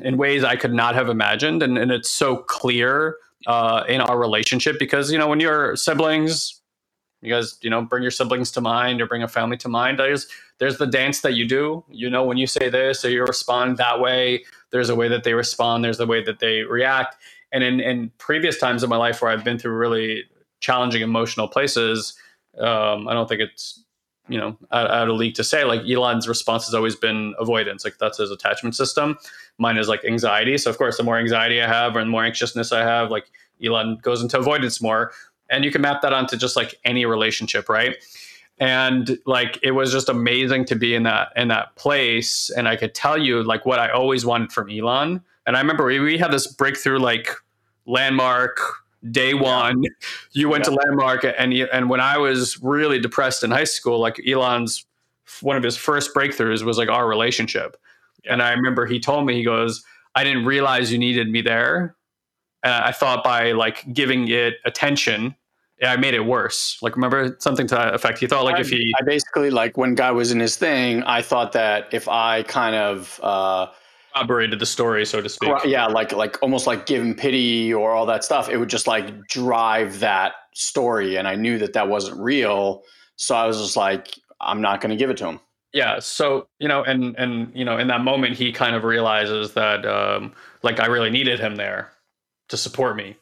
in 0.00 0.16
ways 0.16 0.44
I 0.44 0.56
could 0.56 0.72
not 0.72 0.94
have 0.94 1.08
imagined, 1.08 1.62
and 1.62 1.76
and 1.76 1.90
it's 1.90 2.10
so 2.10 2.36
clear 2.36 3.16
uh, 3.46 3.84
in 3.88 4.00
our 4.00 4.18
relationship 4.18 4.78
because 4.78 5.10
you 5.12 5.18
know 5.18 5.28
when 5.28 5.40
you're 5.40 5.76
siblings 5.76 6.59
you 7.22 7.32
guys 7.32 7.58
you 7.60 7.70
know 7.70 7.82
bring 7.82 8.02
your 8.02 8.10
siblings 8.10 8.50
to 8.52 8.60
mind 8.60 9.00
or 9.00 9.06
bring 9.06 9.22
a 9.22 9.28
family 9.28 9.56
to 9.58 9.68
mind. 9.68 9.98
There's 9.98 10.26
there's 10.58 10.78
the 10.78 10.86
dance 10.86 11.20
that 11.20 11.34
you 11.34 11.46
do. 11.46 11.84
You 11.88 12.10
know 12.10 12.24
when 12.24 12.36
you 12.36 12.46
say 12.46 12.68
this 12.68 13.04
or 13.04 13.10
you 13.10 13.22
respond 13.24 13.76
that 13.76 14.00
way. 14.00 14.44
There's 14.70 14.88
a 14.88 14.94
way 14.94 15.08
that 15.08 15.24
they 15.24 15.34
respond. 15.34 15.84
There's 15.84 16.00
a 16.00 16.06
way 16.06 16.22
that 16.24 16.38
they 16.38 16.62
react. 16.62 17.16
And 17.52 17.64
in, 17.64 17.80
in 17.80 18.10
previous 18.18 18.58
times 18.58 18.84
in 18.84 18.90
my 18.90 18.96
life 18.96 19.20
where 19.20 19.30
i've 19.30 19.42
been 19.42 19.58
through 19.58 19.76
really 19.76 20.24
challenging 20.60 21.02
emotional 21.02 21.48
places 21.48 22.14
um, 22.60 23.08
i 23.08 23.12
don't 23.12 23.28
think 23.28 23.40
it's 23.40 23.82
you 24.28 24.38
know 24.38 24.56
out, 24.70 24.88
out 24.88 25.08
of 25.08 25.16
league 25.16 25.34
to 25.34 25.42
say 25.42 25.64
like 25.64 25.80
elon's 25.88 26.28
response 26.28 26.64
has 26.66 26.74
always 26.74 26.94
been 26.94 27.34
avoidance. 27.38 27.84
Like 27.84 27.98
that's 27.98 28.18
his 28.18 28.30
attachment 28.30 28.76
system. 28.76 29.18
Mine 29.58 29.76
is 29.76 29.88
like 29.88 30.04
anxiety. 30.04 30.56
So 30.56 30.70
of 30.70 30.78
course 30.78 30.96
the 30.96 31.02
more 31.02 31.18
anxiety 31.18 31.60
i 31.60 31.66
have 31.66 31.96
or 31.96 32.00
the 32.00 32.06
more 32.06 32.24
anxiousness 32.24 32.72
i 32.72 32.82
have 32.82 33.10
like 33.10 33.26
elon 33.62 33.98
goes 34.00 34.22
into 34.22 34.38
avoidance 34.38 34.80
more 34.80 35.12
and 35.50 35.64
you 35.64 35.70
can 35.70 35.82
map 35.82 36.02
that 36.02 36.12
onto 36.12 36.36
just 36.36 36.56
like 36.56 36.74
any 36.84 37.04
relationship 37.04 37.68
right? 37.68 37.96
And 38.58 39.18
like 39.24 39.58
it 39.62 39.70
was 39.70 39.90
just 39.90 40.08
amazing 40.08 40.66
to 40.66 40.76
be 40.76 40.94
in 40.94 41.02
that 41.04 41.28
in 41.34 41.48
that 41.48 41.74
place 41.76 42.50
and 42.50 42.68
i 42.68 42.76
could 42.76 42.94
tell 42.94 43.16
you 43.16 43.42
like 43.42 43.64
what 43.64 43.78
i 43.78 43.88
always 43.88 44.26
wanted 44.26 44.52
from 44.52 44.70
elon. 44.70 45.22
And 45.46 45.56
i 45.56 45.60
remember 45.60 45.86
we, 45.86 45.98
we 45.98 46.18
had 46.18 46.30
this 46.30 46.46
breakthrough 46.46 46.98
like 46.98 47.30
landmark 47.86 48.60
day 49.10 49.32
one. 49.32 49.82
You 50.32 50.50
went 50.50 50.64
yeah. 50.64 50.70
to 50.70 50.76
landmark 50.76 51.24
and 51.24 51.54
and 51.54 51.88
when 51.88 52.00
i 52.00 52.18
was 52.18 52.62
really 52.62 53.00
depressed 53.00 53.42
in 53.42 53.50
high 53.50 53.64
school 53.64 53.98
like 53.98 54.20
elon's 54.28 54.84
one 55.40 55.56
of 55.56 55.62
his 55.62 55.76
first 55.76 56.14
breakthroughs 56.14 56.62
was 56.62 56.76
like 56.76 56.88
our 56.88 57.08
relationship. 57.08 57.76
Yeah. 58.24 58.34
and 58.34 58.42
i 58.42 58.52
remember 58.52 58.84
he 58.84 59.00
told 59.00 59.24
me 59.24 59.34
he 59.34 59.44
goes 59.44 59.82
i 60.14 60.22
didn't 60.22 60.44
realize 60.44 60.92
you 60.92 60.98
needed 60.98 61.30
me 61.30 61.40
there. 61.40 61.96
Uh, 62.62 62.82
I 62.84 62.92
thought 62.92 63.24
by 63.24 63.52
like 63.52 63.90
giving 63.94 64.28
it 64.28 64.56
attention, 64.66 65.34
I 65.82 65.96
made 65.96 66.14
it 66.14 66.26
worse. 66.26 66.76
Like 66.82 66.96
remember 66.96 67.36
something 67.38 67.66
to 67.68 67.74
that 67.74 67.94
effect. 67.94 68.18
He 68.18 68.26
thought 68.26 68.44
like 68.44 68.56
I, 68.56 68.60
if 68.60 68.68
he, 68.68 68.94
I 69.00 69.04
basically 69.04 69.50
like 69.50 69.76
when 69.76 69.94
guy 69.94 70.10
was 70.10 70.30
in 70.30 70.40
his 70.40 70.56
thing, 70.56 71.02
I 71.04 71.22
thought 71.22 71.52
that 71.52 71.88
if 71.92 72.06
I 72.08 72.42
kind 72.42 72.76
of 72.76 73.18
uh, 73.22 73.68
operated 74.14 74.58
the 74.58 74.66
story, 74.66 75.06
so 75.06 75.20
to 75.20 75.28
speak. 75.28 75.52
Yeah, 75.64 75.86
like 75.86 76.12
like 76.12 76.36
almost 76.42 76.66
like 76.66 76.86
give 76.86 77.02
him 77.02 77.14
pity 77.14 77.72
or 77.72 77.92
all 77.92 78.06
that 78.06 78.24
stuff. 78.24 78.48
It 78.48 78.58
would 78.58 78.68
just 78.68 78.86
like 78.86 79.26
drive 79.28 80.00
that 80.00 80.32
story, 80.54 81.16
and 81.16 81.26
I 81.26 81.34
knew 81.34 81.58
that 81.58 81.72
that 81.72 81.88
wasn't 81.88 82.20
real. 82.20 82.82
So 83.16 83.34
I 83.34 83.46
was 83.46 83.58
just 83.58 83.76
like, 83.76 84.18
I'm 84.40 84.60
not 84.60 84.80
going 84.80 84.90
to 84.90 84.96
give 84.96 85.10
it 85.10 85.16
to 85.18 85.26
him. 85.26 85.40
Yeah. 85.72 85.98
So 86.00 86.48
you 86.58 86.68
know, 86.68 86.82
and 86.82 87.14
and 87.16 87.52
you 87.54 87.64
know, 87.64 87.78
in 87.78 87.88
that 87.88 88.02
moment, 88.02 88.36
he 88.36 88.52
kind 88.52 88.74
of 88.74 88.84
realizes 88.84 89.52
that 89.52 89.86
um, 89.86 90.32
like 90.62 90.80
I 90.80 90.86
really 90.86 91.10
needed 91.10 91.38
him 91.38 91.56
there 91.56 91.92
to 92.48 92.56
support 92.56 92.96
me. 92.96 93.16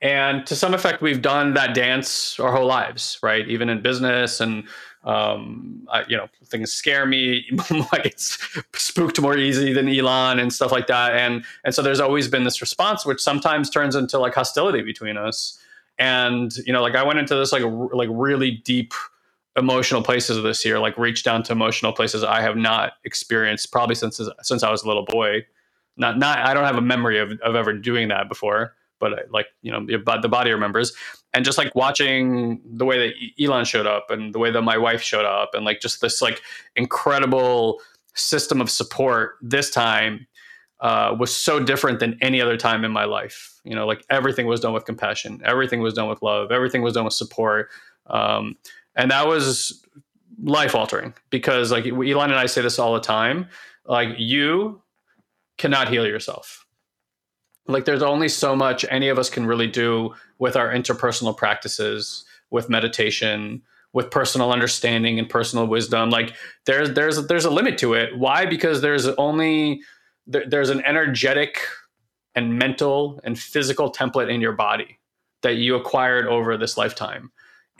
And 0.00 0.46
to 0.46 0.54
some 0.54 0.74
effect, 0.74 1.02
we've 1.02 1.22
done 1.22 1.54
that 1.54 1.74
dance 1.74 2.38
our 2.38 2.52
whole 2.52 2.66
lives, 2.66 3.18
right? 3.22 3.46
Even 3.48 3.68
in 3.68 3.82
business 3.82 4.40
and 4.40 4.64
um, 5.04 5.86
I, 5.90 6.04
you 6.08 6.16
know, 6.16 6.28
things 6.44 6.72
scare 6.72 7.06
me. 7.06 7.48
like 7.92 8.06
it's 8.06 8.38
spooked 8.74 9.20
more 9.20 9.36
easy 9.36 9.72
than 9.72 9.88
Elon 9.88 10.38
and 10.38 10.52
stuff 10.52 10.70
like 10.70 10.86
that. 10.88 11.14
And 11.14 11.44
and 11.64 11.74
so 11.74 11.82
there's 11.82 12.00
always 12.00 12.28
been 12.28 12.44
this 12.44 12.60
response, 12.60 13.06
which 13.06 13.20
sometimes 13.20 13.70
turns 13.70 13.96
into 13.96 14.18
like 14.18 14.34
hostility 14.34 14.82
between 14.82 15.16
us. 15.16 15.58
And 15.98 16.54
you 16.58 16.72
know, 16.72 16.82
like 16.82 16.94
I 16.94 17.02
went 17.02 17.18
into 17.18 17.34
this 17.34 17.52
like 17.52 17.64
like 17.92 18.08
really 18.12 18.52
deep 18.52 18.92
emotional 19.56 20.02
places 20.02 20.40
this 20.42 20.64
year, 20.64 20.78
like 20.78 20.96
reached 20.96 21.24
down 21.24 21.42
to 21.44 21.52
emotional 21.52 21.92
places 21.92 22.22
I 22.22 22.40
have 22.40 22.56
not 22.56 22.92
experienced 23.04 23.72
probably 23.72 23.96
since 23.96 24.20
since 24.42 24.62
I 24.62 24.70
was 24.70 24.84
a 24.84 24.86
little 24.86 25.04
boy 25.06 25.44
not 25.98 26.18
not 26.18 26.38
I 26.38 26.54
don't 26.54 26.64
have 26.64 26.76
a 26.76 26.82
memory 26.82 27.18
of, 27.18 27.32
of 27.40 27.54
ever 27.56 27.72
doing 27.72 28.08
that 28.08 28.28
before, 28.28 28.74
but 28.98 29.12
uh, 29.12 29.16
like 29.30 29.46
you 29.62 29.72
know 29.72 29.86
the 29.86 30.28
body 30.28 30.50
remembers, 30.50 30.92
and 31.32 31.44
just 31.44 31.58
like 31.58 31.74
watching 31.74 32.60
the 32.64 32.84
way 32.84 33.08
that 33.08 33.14
Elon 33.42 33.64
showed 33.64 33.86
up 33.86 34.10
and 34.10 34.34
the 34.34 34.38
way 34.38 34.50
that 34.50 34.62
my 34.62 34.78
wife 34.78 35.02
showed 35.02 35.24
up, 35.24 35.50
and 35.54 35.64
like 35.64 35.80
just 35.80 36.00
this 36.00 36.22
like 36.22 36.40
incredible 36.76 37.80
system 38.14 38.60
of 38.60 38.70
support 38.70 39.36
this 39.40 39.70
time 39.70 40.26
uh, 40.80 41.14
was 41.18 41.34
so 41.34 41.60
different 41.60 42.00
than 42.00 42.18
any 42.20 42.40
other 42.40 42.56
time 42.56 42.84
in 42.84 42.90
my 42.90 43.04
life. 43.04 43.60
You 43.64 43.74
know, 43.74 43.86
like 43.86 44.04
everything 44.10 44.46
was 44.46 44.60
done 44.60 44.72
with 44.72 44.84
compassion, 44.84 45.40
everything 45.44 45.80
was 45.80 45.94
done 45.94 46.08
with 46.08 46.22
love, 46.22 46.50
everything 46.50 46.82
was 46.82 46.94
done 46.94 47.04
with 47.04 47.14
support, 47.14 47.68
um, 48.06 48.56
and 48.96 49.10
that 49.10 49.26
was 49.26 49.84
life 50.42 50.74
altering 50.74 51.14
because, 51.30 51.70
like 51.72 51.86
Elon 51.86 52.30
and 52.30 52.38
I 52.38 52.46
say 52.46 52.62
this 52.62 52.78
all 52.78 52.94
the 52.94 53.00
time, 53.00 53.48
like 53.84 54.10
you 54.18 54.82
cannot 55.56 55.88
heal 55.88 56.06
yourself. 56.06 56.64
Like 57.68 57.84
there's 57.84 58.02
only 58.02 58.28
so 58.28 58.56
much 58.56 58.84
any 58.90 59.08
of 59.08 59.18
us 59.18 59.30
can 59.30 59.46
really 59.46 59.66
do 59.66 60.14
with 60.38 60.56
our 60.56 60.72
interpersonal 60.72 61.36
practices, 61.36 62.24
with 62.50 62.68
meditation, 62.70 63.62
with 63.92 64.10
personal 64.10 64.52
understanding 64.52 65.18
and 65.18 65.28
personal 65.28 65.66
wisdom. 65.66 66.10
Like 66.10 66.34
there's 66.66 66.92
there's 66.92 67.26
there's 67.26 67.44
a 67.44 67.50
limit 67.50 67.78
to 67.78 67.94
it. 67.94 68.18
Why? 68.18 68.46
Because 68.46 68.80
there's 68.80 69.06
only 69.06 69.82
there, 70.26 70.44
there's 70.46 70.70
an 70.70 70.84
energetic 70.84 71.60
and 72.34 72.58
mental 72.58 73.20
and 73.24 73.38
physical 73.38 73.92
template 73.92 74.32
in 74.32 74.40
your 74.40 74.52
body 74.52 74.98
that 75.42 75.56
you 75.56 75.74
acquired 75.74 76.26
over 76.26 76.56
this 76.56 76.76
lifetime. 76.76 77.30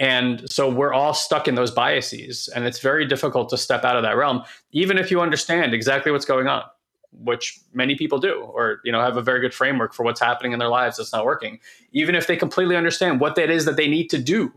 And 0.00 0.48
so 0.50 0.70
we're 0.70 0.92
all 0.92 1.12
stuck 1.12 1.48
in 1.48 1.56
those 1.56 1.72
biases, 1.72 2.48
and 2.54 2.64
it's 2.64 2.78
very 2.78 3.06
difficult 3.06 3.48
to 3.50 3.56
step 3.56 3.84
out 3.84 3.96
of 3.96 4.04
that 4.04 4.16
realm, 4.16 4.44
even 4.70 4.96
if 4.96 5.10
you 5.10 5.20
understand 5.20 5.74
exactly 5.74 6.12
what's 6.12 6.24
going 6.24 6.46
on, 6.46 6.62
which 7.12 7.58
many 7.72 7.96
people 7.96 8.18
do, 8.18 8.40
or 8.40 8.80
you 8.84 8.92
know 8.92 9.00
have 9.00 9.16
a 9.16 9.22
very 9.22 9.40
good 9.40 9.54
framework 9.54 9.94
for 9.94 10.02
what's 10.02 10.20
happening 10.20 10.52
in 10.52 10.58
their 10.58 10.68
lives 10.68 10.96
that's 10.96 11.12
not 11.12 11.24
working. 11.24 11.58
Even 11.92 12.14
if 12.14 12.26
they 12.26 12.36
completely 12.36 12.76
understand 12.76 13.20
what 13.20 13.34
that 13.36 13.50
is 13.50 13.64
that 13.64 13.76
they 13.76 13.88
need 13.88 14.08
to 14.08 14.18
do 14.18 14.52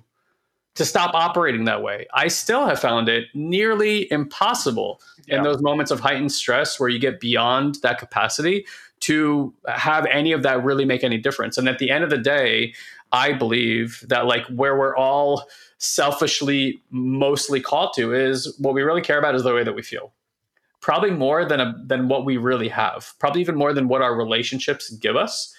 to 0.76 0.86
stop 0.86 1.14
operating 1.14 1.66
that 1.66 1.84
way. 1.84 2.08
I 2.14 2.30
still 2.30 2.66
have 2.66 2.80
found 2.80 3.10
it 3.10 3.26
nearly 3.34 4.10
impossible 4.12 5.02
yeah. 5.26 5.38
in 5.38 5.44
those 5.44 5.62
moments 5.62 5.92
of 5.92 6.00
heightened 6.00 6.32
stress 6.32 6.80
where 6.80 6.88
you 6.88 6.98
get 7.00 7.20
beyond 7.20 7.76
that 7.84 7.98
capacity 7.98 8.66
to 9.02 9.54
have 9.68 10.06
any 10.06 10.32
of 10.32 10.44
that 10.44 10.64
really 10.64 10.86
make 10.86 11.04
any 11.04 11.18
difference. 11.18 11.58
And 11.58 11.68
at 11.68 11.80
the 11.80 11.90
end 11.90 12.04
of 12.04 12.10
the 12.10 12.18
day, 12.18 12.74
I 13.12 13.34
believe 13.34 14.06
that 14.08 14.26
like 14.26 14.46
where 14.48 14.78
we're 14.78 14.96
all 14.96 15.50
selfishly 15.80 16.82
mostly 16.92 17.60
called 17.60 17.94
to 17.96 18.14
is 18.14 18.56
what 18.60 18.74
we 18.74 18.84
really 18.84 19.02
care 19.02 19.20
about 19.20 19.36
is 19.36 19.44
the 19.44 19.54
way 19.54 19.64
that 19.64 19.74
we 19.74 19.82
feel. 19.82 20.14
Probably 20.82 21.12
more 21.12 21.46
than 21.46 21.60
a, 21.60 21.76
than 21.86 22.08
what 22.08 22.26
we 22.26 22.38
really 22.38 22.70
have. 22.70 23.14
Probably 23.20 23.42
even 23.42 23.56
more 23.56 23.74
than 23.74 23.88
what 23.88 24.02
our 24.02 24.16
relationships 24.16 24.90
give 24.90 25.16
us. 25.16 25.54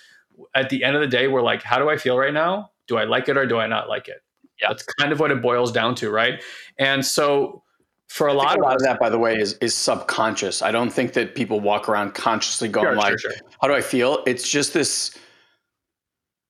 At 0.54 0.68
the 0.68 0.82
end 0.82 0.96
of 0.96 1.00
the 1.00 1.08
day, 1.08 1.28
we're 1.28 1.42
like, 1.42 1.62
how 1.62 1.78
do 1.78 1.88
I 1.88 1.96
feel 1.96 2.18
right 2.18 2.34
now? 2.34 2.70
Do 2.88 2.96
I 2.96 3.04
like 3.04 3.28
it 3.28 3.36
or 3.36 3.46
do 3.46 3.58
I 3.58 3.66
not 3.66 3.88
like 3.88 4.08
it? 4.08 4.22
Yeah. 4.60 4.68
That's 4.68 4.82
kind 4.82 5.12
of 5.12 5.20
what 5.20 5.30
it 5.30 5.40
boils 5.40 5.72
down 5.72 5.94
to, 5.96 6.10
right? 6.10 6.42
And 6.78 7.06
so 7.06 7.62
for 8.08 8.26
a 8.26 8.34
lot, 8.34 8.58
a 8.58 8.62
lot 8.62 8.76
of, 8.76 8.82
that, 8.82 9.00
by 9.00 9.08
the 9.08 9.18
way, 9.18 9.36
is 9.36 9.54
is 9.54 9.74
subconscious. 9.74 10.60
I 10.60 10.70
don't 10.70 10.92
think 10.92 11.14
that 11.14 11.34
people 11.34 11.60
walk 11.60 11.88
around 11.88 12.14
consciously 12.14 12.68
going 12.68 12.86
sure, 12.86 12.96
like, 12.96 13.18
sure, 13.18 13.30
sure. 13.30 13.48
"How 13.60 13.68
do 13.68 13.74
I 13.74 13.80
feel?" 13.80 14.22
It's 14.26 14.46
just 14.46 14.74
this 14.74 15.16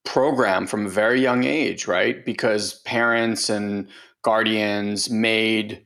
program 0.04 0.66
from 0.66 0.86
a 0.86 0.88
very 0.88 1.20
young 1.20 1.44
age, 1.44 1.86
right? 1.86 2.24
Because 2.24 2.80
parents 2.80 3.48
and 3.48 3.88
guardians 4.22 5.08
made 5.08 5.84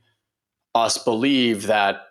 us 0.73 0.97
believe 0.97 1.67
that 1.67 2.06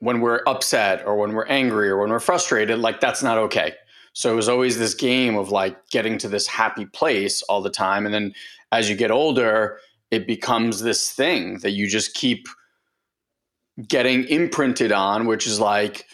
when 0.00 0.20
we're 0.20 0.42
upset 0.46 1.06
or 1.06 1.16
when 1.16 1.32
we're 1.32 1.46
angry 1.46 1.88
or 1.88 1.98
when 2.00 2.10
we're 2.10 2.20
frustrated, 2.20 2.78
like 2.78 3.00
that's 3.00 3.22
not 3.22 3.38
okay. 3.38 3.74
So 4.12 4.32
it 4.32 4.36
was 4.36 4.48
always 4.48 4.78
this 4.78 4.94
game 4.94 5.36
of 5.36 5.50
like 5.50 5.88
getting 5.90 6.18
to 6.18 6.28
this 6.28 6.46
happy 6.46 6.86
place 6.86 7.42
all 7.42 7.62
the 7.62 7.70
time. 7.70 8.04
And 8.04 8.14
then 8.14 8.34
as 8.72 8.90
you 8.90 8.96
get 8.96 9.10
older, 9.10 9.78
it 10.10 10.26
becomes 10.26 10.82
this 10.82 11.12
thing 11.12 11.58
that 11.58 11.70
you 11.70 11.86
just 11.86 12.14
keep 12.14 12.48
getting 13.86 14.24
imprinted 14.24 14.90
on, 14.90 15.26
which 15.26 15.46
is 15.46 15.60
like, 15.60 16.06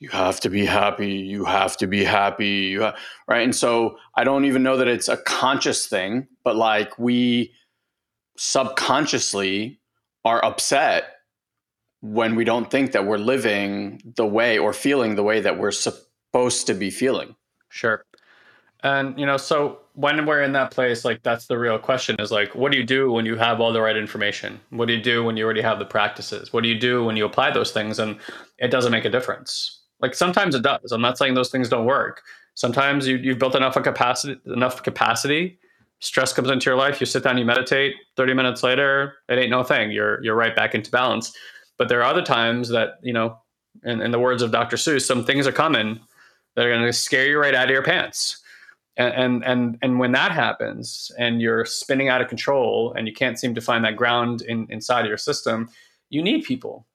you 0.00 0.08
have 0.08 0.40
to 0.40 0.50
be 0.50 0.66
happy, 0.66 1.12
you 1.12 1.44
have 1.44 1.76
to 1.78 1.86
be 1.86 2.04
happy, 2.04 2.76
ha-, 2.76 2.94
right? 3.28 3.42
And 3.42 3.54
so 3.54 3.96
I 4.16 4.24
don't 4.24 4.44
even 4.44 4.62
know 4.62 4.76
that 4.76 4.88
it's 4.88 5.08
a 5.08 5.16
conscious 5.18 5.86
thing, 5.86 6.26
but 6.44 6.56
like 6.56 6.98
we 6.98 7.52
subconsciously 8.36 9.80
are 10.24 10.44
upset 10.44 11.13
when 12.04 12.34
we 12.34 12.44
don't 12.44 12.70
think 12.70 12.92
that 12.92 13.06
we're 13.06 13.16
living 13.16 13.98
the 14.16 14.26
way 14.26 14.58
or 14.58 14.74
feeling 14.74 15.14
the 15.14 15.22
way 15.22 15.40
that 15.40 15.58
we're 15.58 15.70
supposed 15.70 16.66
to 16.66 16.74
be 16.74 16.90
feeling. 16.90 17.34
Sure. 17.70 18.04
And 18.82 19.18
you 19.18 19.24
know, 19.24 19.38
so 19.38 19.78
when 19.94 20.26
we're 20.26 20.42
in 20.42 20.52
that 20.52 20.70
place, 20.70 21.02
like 21.02 21.22
that's 21.22 21.46
the 21.46 21.58
real 21.58 21.78
question 21.78 22.16
is 22.18 22.30
like, 22.30 22.54
what 22.54 22.70
do 22.70 22.76
you 22.76 22.84
do 22.84 23.10
when 23.10 23.24
you 23.24 23.36
have 23.36 23.58
all 23.58 23.72
the 23.72 23.80
right 23.80 23.96
information? 23.96 24.60
What 24.68 24.86
do 24.86 24.92
you 24.92 25.02
do 25.02 25.24
when 25.24 25.38
you 25.38 25.44
already 25.46 25.62
have 25.62 25.78
the 25.78 25.86
practices? 25.86 26.52
What 26.52 26.62
do 26.62 26.68
you 26.68 26.78
do 26.78 27.02
when 27.02 27.16
you 27.16 27.24
apply 27.24 27.52
those 27.52 27.72
things 27.72 27.98
and 27.98 28.18
it 28.58 28.68
doesn't 28.68 28.92
make 28.92 29.06
a 29.06 29.10
difference? 29.10 29.80
Like 30.00 30.14
sometimes 30.14 30.54
it 30.54 30.62
does. 30.62 30.92
I'm 30.92 31.00
not 31.00 31.16
saying 31.16 31.32
those 31.32 31.50
things 31.50 31.70
don't 31.70 31.86
work. 31.86 32.20
Sometimes 32.54 33.08
you, 33.08 33.16
you've 33.16 33.38
built 33.38 33.54
enough 33.54 33.82
capacity, 33.82 34.38
enough 34.44 34.82
capacity. 34.82 35.58
Stress 36.00 36.34
comes 36.34 36.50
into 36.50 36.66
your 36.66 36.76
life. 36.76 37.00
You 37.00 37.06
sit 37.06 37.22
down, 37.22 37.38
you 37.38 37.46
meditate. 37.46 37.94
Thirty 38.14 38.34
minutes 38.34 38.62
later, 38.62 39.14
it 39.30 39.38
ain't 39.38 39.50
no 39.50 39.62
thing. 39.62 39.90
You're 39.90 40.22
you're 40.22 40.34
right 40.34 40.54
back 40.54 40.74
into 40.74 40.90
balance. 40.90 41.32
But 41.78 41.88
there 41.88 42.00
are 42.00 42.10
other 42.10 42.22
times 42.22 42.68
that 42.68 42.98
you 43.02 43.12
know, 43.12 43.38
in, 43.84 44.00
in 44.00 44.10
the 44.10 44.18
words 44.18 44.42
of 44.42 44.52
Dr. 44.52 44.76
Seuss, 44.76 45.02
some 45.02 45.24
things 45.24 45.46
are 45.46 45.52
coming 45.52 46.00
that 46.54 46.66
are 46.66 46.72
going 46.72 46.84
to 46.84 46.92
scare 46.92 47.26
you 47.26 47.38
right 47.38 47.54
out 47.54 47.64
of 47.64 47.70
your 47.70 47.82
pants. 47.82 48.38
And 48.96 49.44
and 49.44 49.76
and 49.82 49.98
when 49.98 50.12
that 50.12 50.30
happens 50.30 51.10
and 51.18 51.42
you're 51.42 51.64
spinning 51.64 52.08
out 52.08 52.20
of 52.20 52.28
control 52.28 52.94
and 52.96 53.08
you 53.08 53.12
can't 53.12 53.36
seem 53.40 53.52
to 53.56 53.60
find 53.60 53.84
that 53.84 53.96
ground 53.96 54.42
in, 54.42 54.68
inside 54.70 55.00
of 55.00 55.08
your 55.08 55.18
system 55.18 55.68
you 56.10 56.22
need 56.22 56.44
people. 56.44 56.86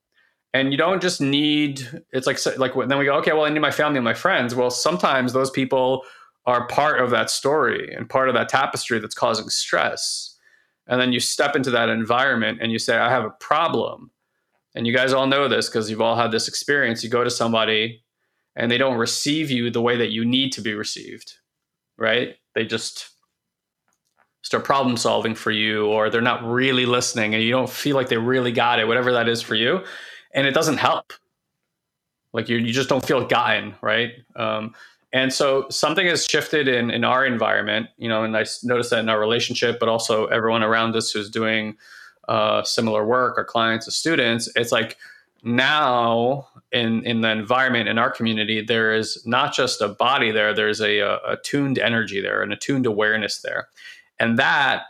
And 0.53 0.71
you 0.71 0.77
don't 0.77 1.01
just 1.01 1.19
need 1.19 2.01
it's 2.13 2.25
like 2.25 2.39
like 2.57 2.71
then 2.87 2.97
we 2.97 3.03
go 3.03 3.15
okay 3.15 3.33
well 3.33 3.43
i 3.43 3.49
need 3.49 3.59
my 3.59 3.69
family 3.69 3.97
and 3.97 4.05
my 4.05 4.13
friends. 4.13 4.55
Well 4.55 4.71
sometimes 4.71 5.33
those 5.33 5.51
people 5.51 6.03
are 6.45 6.67
part 6.67 7.01
of 7.01 7.09
that 7.09 7.29
story 7.29 7.93
and 7.93 8.09
part 8.09 8.29
of 8.29 8.35
that 8.35 8.47
tapestry 8.47 8.99
that's 8.99 9.13
causing 9.13 9.49
stress. 9.49 10.37
And 10.87 11.01
then 11.01 11.11
you 11.11 11.19
step 11.19 11.53
into 11.53 11.69
that 11.71 11.89
environment 11.89 12.59
and 12.61 12.71
you 12.71 12.79
say 12.79 12.97
i 12.97 13.09
have 13.09 13.25
a 13.25 13.29
problem 13.41 14.09
and 14.75 14.87
you 14.87 14.93
guys 14.93 15.13
all 15.13 15.27
know 15.27 15.47
this 15.47 15.67
because 15.67 15.89
you've 15.89 16.01
all 16.01 16.15
had 16.15 16.31
this 16.31 16.47
experience 16.47 17.03
you 17.03 17.09
go 17.09 17.23
to 17.23 17.29
somebody 17.29 18.03
and 18.55 18.71
they 18.71 18.77
don't 18.77 18.97
receive 18.97 19.49
you 19.49 19.69
the 19.69 19.81
way 19.81 19.95
that 19.97 20.11
you 20.11 20.25
need 20.25 20.51
to 20.51 20.61
be 20.61 20.73
received 20.73 21.35
right? 21.99 22.37
They 22.55 22.65
just 22.65 23.09
start 24.41 24.63
problem 24.63 24.97
solving 24.97 25.35
for 25.35 25.51
you, 25.51 25.85
or 25.87 26.09
they're 26.09 26.21
not 26.21 26.43
really 26.43 26.85
listening 26.85 27.35
and 27.35 27.43
you 27.43 27.51
don't 27.51 27.69
feel 27.69 27.95
like 27.95 28.09
they 28.09 28.17
really 28.17 28.51
got 28.51 28.79
it, 28.79 28.87
whatever 28.87 29.11
that 29.11 29.27
is 29.27 29.41
for 29.41 29.53
you. 29.53 29.83
And 30.33 30.47
it 30.47 30.53
doesn't 30.53 30.77
help. 30.77 31.13
Like 32.31 32.47
you, 32.47 32.57
you 32.57 32.71
just 32.71 32.89
don't 32.89 33.05
feel 33.05 33.25
gotten, 33.25 33.75
right? 33.81 34.11
Um, 34.35 34.73
and 35.11 35.33
so 35.33 35.67
something 35.69 36.05
has 36.07 36.25
shifted 36.25 36.67
in, 36.67 36.89
in 36.89 37.03
our 37.03 37.25
environment, 37.25 37.89
you 37.97 38.07
know, 38.07 38.23
and 38.23 38.37
I 38.37 38.45
noticed 38.63 38.91
that 38.91 38.99
in 38.99 39.09
our 39.09 39.19
relationship, 39.19 39.79
but 39.79 39.89
also 39.89 40.27
everyone 40.27 40.63
around 40.63 40.95
us 40.95 41.11
who's 41.11 41.29
doing 41.29 41.75
uh, 42.29 42.63
similar 42.63 43.05
work, 43.05 43.37
our 43.37 43.43
clients, 43.43 43.85
the 43.85 43.91
students, 43.91 44.49
it's 44.55 44.71
like 44.71 44.97
now 45.43 46.47
in 46.71 47.03
in 47.05 47.21
the 47.21 47.31
environment 47.31 47.87
in 47.87 47.97
our 47.97 48.11
community 48.11 48.61
there 48.61 48.93
is 48.93 49.25
not 49.25 49.53
just 49.53 49.79
a 49.79 49.87
body 49.87 50.31
there 50.31 50.53
there's 50.53 50.81
a, 50.81 50.99
a, 50.99 51.15
a 51.25 51.37
tuned 51.37 51.79
energy 51.79 52.19
there 52.19 52.41
an 52.41 52.51
attuned 52.51 52.85
awareness 52.85 53.41
there. 53.41 53.67
And 54.19 54.37
that 54.37 54.83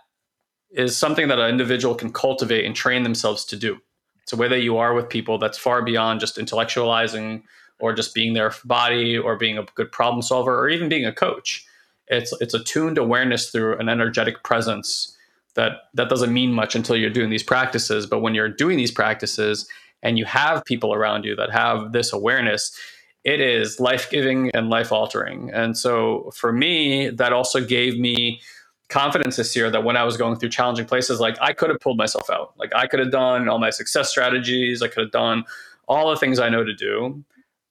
is 0.71 0.97
something 0.97 1.27
that 1.27 1.39
an 1.39 1.49
individual 1.49 1.95
can 1.95 2.11
cultivate 2.11 2.65
and 2.65 2.75
train 2.75 3.03
themselves 3.03 3.45
to 3.45 3.55
do. 3.55 3.79
It's 4.23 4.33
a 4.33 4.37
way 4.37 4.47
that 4.47 4.61
you 4.61 4.77
are 4.77 4.93
with 4.93 5.09
people 5.09 5.37
that's 5.37 5.57
far 5.57 5.81
beyond 5.81 6.19
just 6.19 6.37
intellectualizing 6.37 7.43
or 7.79 7.93
just 7.93 8.13
being 8.13 8.33
their 8.33 8.53
body 8.65 9.17
or 9.17 9.37
being 9.37 9.57
a 9.57 9.65
good 9.75 9.91
problem 9.91 10.21
solver 10.21 10.59
or 10.59 10.69
even 10.69 10.89
being 10.89 11.05
a 11.05 11.13
coach 11.13 11.65
it's 12.09 12.33
it's 12.41 12.53
a 12.53 12.63
tuned 12.63 12.97
awareness 12.97 13.49
through 13.49 13.77
an 13.77 13.87
energetic 13.87 14.43
presence 14.43 15.15
that 15.59 15.71
that 15.93 16.09
doesn't 16.09 16.33
mean 16.33 16.51
much 16.61 16.73
until 16.75 16.95
you're 16.95 17.17
doing 17.19 17.29
these 17.29 17.47
practices 17.53 18.05
but 18.05 18.19
when 18.19 18.33
you're 18.35 18.53
doing 18.63 18.77
these 18.77 18.91
practices 18.91 19.67
and 20.01 20.17
you 20.17 20.25
have 20.25 20.63
people 20.65 20.93
around 20.93 21.25
you 21.25 21.35
that 21.35 21.51
have 21.51 21.91
this 21.91 22.13
awareness, 22.13 22.77
it 23.23 23.41
is 23.41 23.79
life 23.79 24.09
giving 24.09 24.49
and 24.53 24.69
life 24.69 24.91
altering. 24.91 25.51
And 25.51 25.77
so 25.77 26.31
for 26.33 26.51
me, 26.51 27.09
that 27.09 27.33
also 27.33 27.63
gave 27.63 27.99
me 27.99 28.41
confidence 28.87 29.35
this 29.35 29.55
year 29.55 29.69
that 29.69 29.83
when 29.83 29.97
I 29.97 30.03
was 30.03 30.17
going 30.17 30.37
through 30.37 30.49
challenging 30.49 30.85
places, 30.85 31.19
like 31.19 31.37
I 31.41 31.53
could 31.53 31.69
have 31.69 31.79
pulled 31.79 31.97
myself 31.97 32.29
out. 32.29 32.53
Like 32.57 32.73
I 32.73 32.87
could 32.87 32.99
have 32.99 33.11
done 33.11 33.47
all 33.49 33.59
my 33.59 33.69
success 33.69 34.09
strategies, 34.09 34.81
I 34.81 34.87
could 34.87 35.03
have 35.03 35.11
done 35.11 35.43
all 35.87 36.09
the 36.09 36.15
things 36.15 36.39
I 36.39 36.49
know 36.49 36.63
to 36.63 36.73
do. 36.73 37.23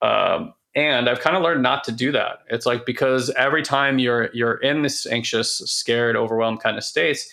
Um, 0.03 0.55
and 0.75 1.09
I've 1.09 1.21
kind 1.21 1.35
of 1.35 1.43
learned 1.43 1.63
not 1.63 1.83
to 1.85 1.93
do 1.93 2.13
that. 2.13 2.41
It's 2.51 2.67
like 2.67 2.87
because 2.87 3.31
every 3.31 3.63
time 3.63 3.99
you're 3.99 4.31
you're 4.33 4.59
in 4.59 4.83
this 4.83 5.07
anxious, 5.07 5.57
scared, 5.57 6.15
overwhelmed 6.15 6.61
kind 6.61 6.77
of 6.77 6.85
states, 6.85 7.29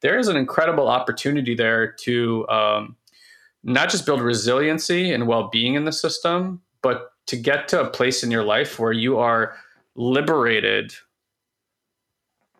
there 0.00 0.18
is 0.18 0.28
an 0.28 0.36
incredible 0.36 0.88
opportunity 0.88 1.54
there 1.54 1.92
to 1.92 2.48
um, 2.48 2.96
not 3.62 3.90
just 3.90 4.06
build 4.06 4.20
resiliency 4.20 5.12
and 5.12 5.26
well-being 5.26 5.74
in 5.74 5.84
the 5.84 5.92
system 5.92 6.60
but 6.82 7.12
to 7.26 7.36
get 7.36 7.68
to 7.68 7.80
a 7.80 7.88
place 7.88 8.22
in 8.22 8.30
your 8.30 8.44
life 8.44 8.78
where 8.78 8.92
you 8.92 9.18
are 9.18 9.54
liberated 9.94 10.92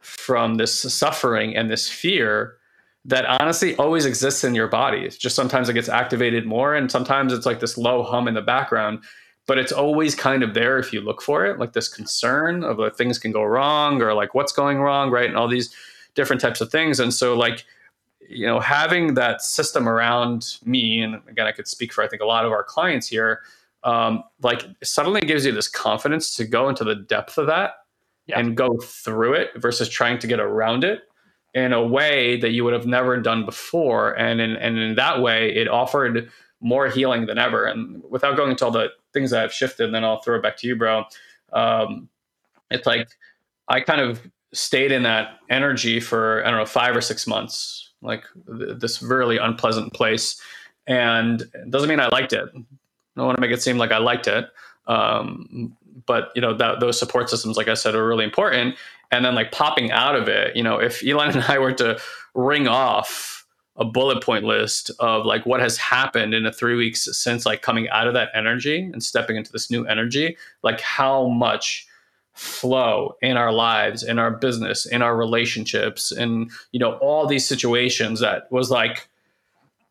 from 0.01 0.57
this 0.57 0.81
suffering 0.81 1.57
and 1.57 1.71
this 1.71 1.89
fear 1.89 2.57
that 3.05 3.25
honestly 3.25 3.75
always 3.77 4.05
exists 4.05 4.45
in 4.45 4.55
your 4.55 4.69
body. 4.69 4.99
It's 4.99 5.17
just 5.17 5.35
sometimes 5.35 5.69
it 5.69 5.75
gets 5.75 5.89
activated 5.89 6.47
more, 6.47 6.75
and 6.75 6.91
sometimes 6.91 7.33
it's 7.33 7.47
like 7.47 7.61
this 7.61 7.79
low 7.79 8.03
hum 8.03 8.29
in 8.29 8.35
the 8.35 8.43
background. 8.43 9.01
But 9.47 9.59
it's 9.59 9.73
always 9.73 10.15
kind 10.15 10.43
of 10.43 10.55
there 10.55 10.79
if 10.79 10.93
you 10.93 11.01
look 11.01 11.23
for 11.23 11.47
it, 11.47 11.59
like 11.59 11.73
this 11.73 11.89
concern 11.89 12.63
of 12.63 12.79
like 12.79 12.95
things 12.95 13.19
can 13.19 13.33
go 13.33 13.43
wrong 13.43 14.01
or 14.03 14.15
like 14.15 14.35
what's 14.35 14.53
going 14.53 14.79
wrong, 14.79 15.11
right? 15.11 15.29
And 15.29 15.37
all 15.37 15.49
these 15.49 15.75
different 16.15 16.41
types 16.41 16.61
of 16.61 16.71
things. 16.71 17.01
And 17.01 17.13
so, 17.13 17.37
like, 17.37 17.65
you 18.29 18.47
know, 18.47 18.61
having 18.61 19.15
that 19.15 19.43
system 19.43 19.89
around 19.89 20.59
me, 20.65 21.03
and 21.03 21.21
again, 21.29 21.47
I 21.47 21.53
could 21.53 21.67
speak 21.67 21.93
for 21.93 22.05
I 22.05 22.09
think 22.09 22.23
a 22.23 22.27
lot 22.27 22.45
of 22.45 22.53
our 22.53 22.63
clients 22.63 23.09
here, 23.09 23.41
um, 23.83 24.23
like 24.43 24.65
suddenly 24.83 25.21
gives 25.21 25.45
you 25.45 25.53
this 25.53 25.69
confidence 25.69 26.37
to 26.37 26.45
go 26.45 26.69
into 26.69 26.85
the 26.85 26.95
depth 26.95 27.39
of 27.39 27.47
that 27.47 27.73
yeah. 28.27 28.39
and 28.39 28.57
go 28.57 28.77
through 28.79 29.35
it 29.35 29.51
versus 29.57 29.89
trying 29.89 30.19
to 30.19 30.27
get 30.27 30.39
around 30.39 30.85
it 30.85 31.03
in 31.55 31.73
a 31.73 31.85
way 31.85 32.39
that 32.39 32.51
you 32.51 32.63
would 32.63 32.73
have 32.73 32.87
never 32.87 33.21
done 33.21 33.45
before. 33.45 34.13
And 34.13 34.41
in, 34.41 34.57
and 34.57 34.79
in 34.79 34.95
that 34.97 35.21
way, 35.21 35.55
it 35.55 35.67
offered 35.67 36.31
more 36.61 36.89
healing 36.89 37.27
than 37.27 37.39
ever. 37.39 37.65
And 37.65 38.03
without 38.09 38.37
going 38.37 38.51
into 38.51 38.65
all 38.65 38.71
the 38.71 38.91
things 39.13 39.31
that 39.31 39.41
have 39.41 39.53
shifted, 39.53 39.93
then 39.93 40.05
I'll 40.05 40.21
throw 40.21 40.37
it 40.37 40.43
back 40.43 40.57
to 40.59 40.69
you, 40.69 40.77
bro. 40.77 41.05
Um, 41.53 42.09
it's 42.71 42.87
like 42.87 43.09
I 43.69 43.81
kind 43.81 44.01
of 44.01 44.21
stayed 44.53 44.93
in 44.93 45.03
that 45.05 45.39
energy 45.49 46.01
for, 46.01 46.45
I 46.45 46.51
don't 46.51 46.59
know, 46.59 46.67
five 46.67 46.97
or 46.97 47.01
six 47.01 47.27
months, 47.27 47.91
like 48.03 48.25
th- 48.47 48.79
this 48.79 49.03
really 49.03 49.39
unpleasant 49.39 49.93
place. 49.93 50.41
And 50.87 51.45
doesn't 51.69 51.89
mean 51.89 52.01
I 52.01 52.09
liked 52.09 52.33
it. 52.33 52.49
I 52.55 52.61
don't 53.17 53.27
want 53.27 53.37
to 53.37 53.41
make 53.41 53.53
it 53.53 53.63
seem 53.63 53.79
like 53.79 53.93
I 53.93 53.99
liked 53.99 54.27
it. 54.27 54.49
Um, 54.87 55.77
but 56.07 56.31
you 56.35 56.43
know 56.43 56.55
that 56.55 56.81
those 56.81 56.99
support 56.99 57.29
systems 57.29 57.57
like 57.57 57.69
i 57.69 57.75
said 57.75 57.95
are 57.95 58.07
really 58.07 58.25
important 58.25 58.75
and 59.11 59.25
then 59.25 59.35
like 59.35 59.53
popping 59.53 59.91
out 59.91 60.17
of 60.17 60.29
it 60.29 60.55
you 60.57 60.63
know 60.63 60.79
if 60.79 61.05
elon 61.07 61.31
and 61.31 61.45
i 61.45 61.59
were 61.59 61.73
to 61.73 61.99
ring 62.35 62.69
off 62.69 63.47
a 63.77 63.85
bullet 63.85 64.23
point 64.23 64.45
list 64.45 64.91
of 64.99 65.25
like 65.25 65.47
what 65.47 65.61
has 65.61 65.77
happened 65.77 66.35
in 66.35 66.45
the 66.45 66.53
three 66.53 66.75
weeks 66.75 67.09
since 67.17 67.47
like 67.47 67.63
coming 67.63 67.89
out 67.91 68.07
of 68.07 68.15
that 68.15 68.29
energy 68.35 68.81
and 68.93 69.03
stepping 69.03 69.37
into 69.37 69.51
this 69.53 69.71
new 69.71 69.85
energy 69.87 70.37
like 70.63 70.81
how 70.81 71.27
much 71.29 71.87
flow 72.41 73.15
in 73.21 73.37
our 73.37 73.53
lives 73.53 74.03
in 74.03 74.19
our 74.19 74.31
business 74.31 74.87
in 74.87 75.03
our 75.03 75.15
relationships 75.15 76.11
and 76.11 76.51
you 76.73 76.81
know 76.81 76.95
all 76.95 77.27
these 77.27 77.47
situations 77.47 78.19
that 78.21 78.51
was 78.51 78.71
like 78.71 79.11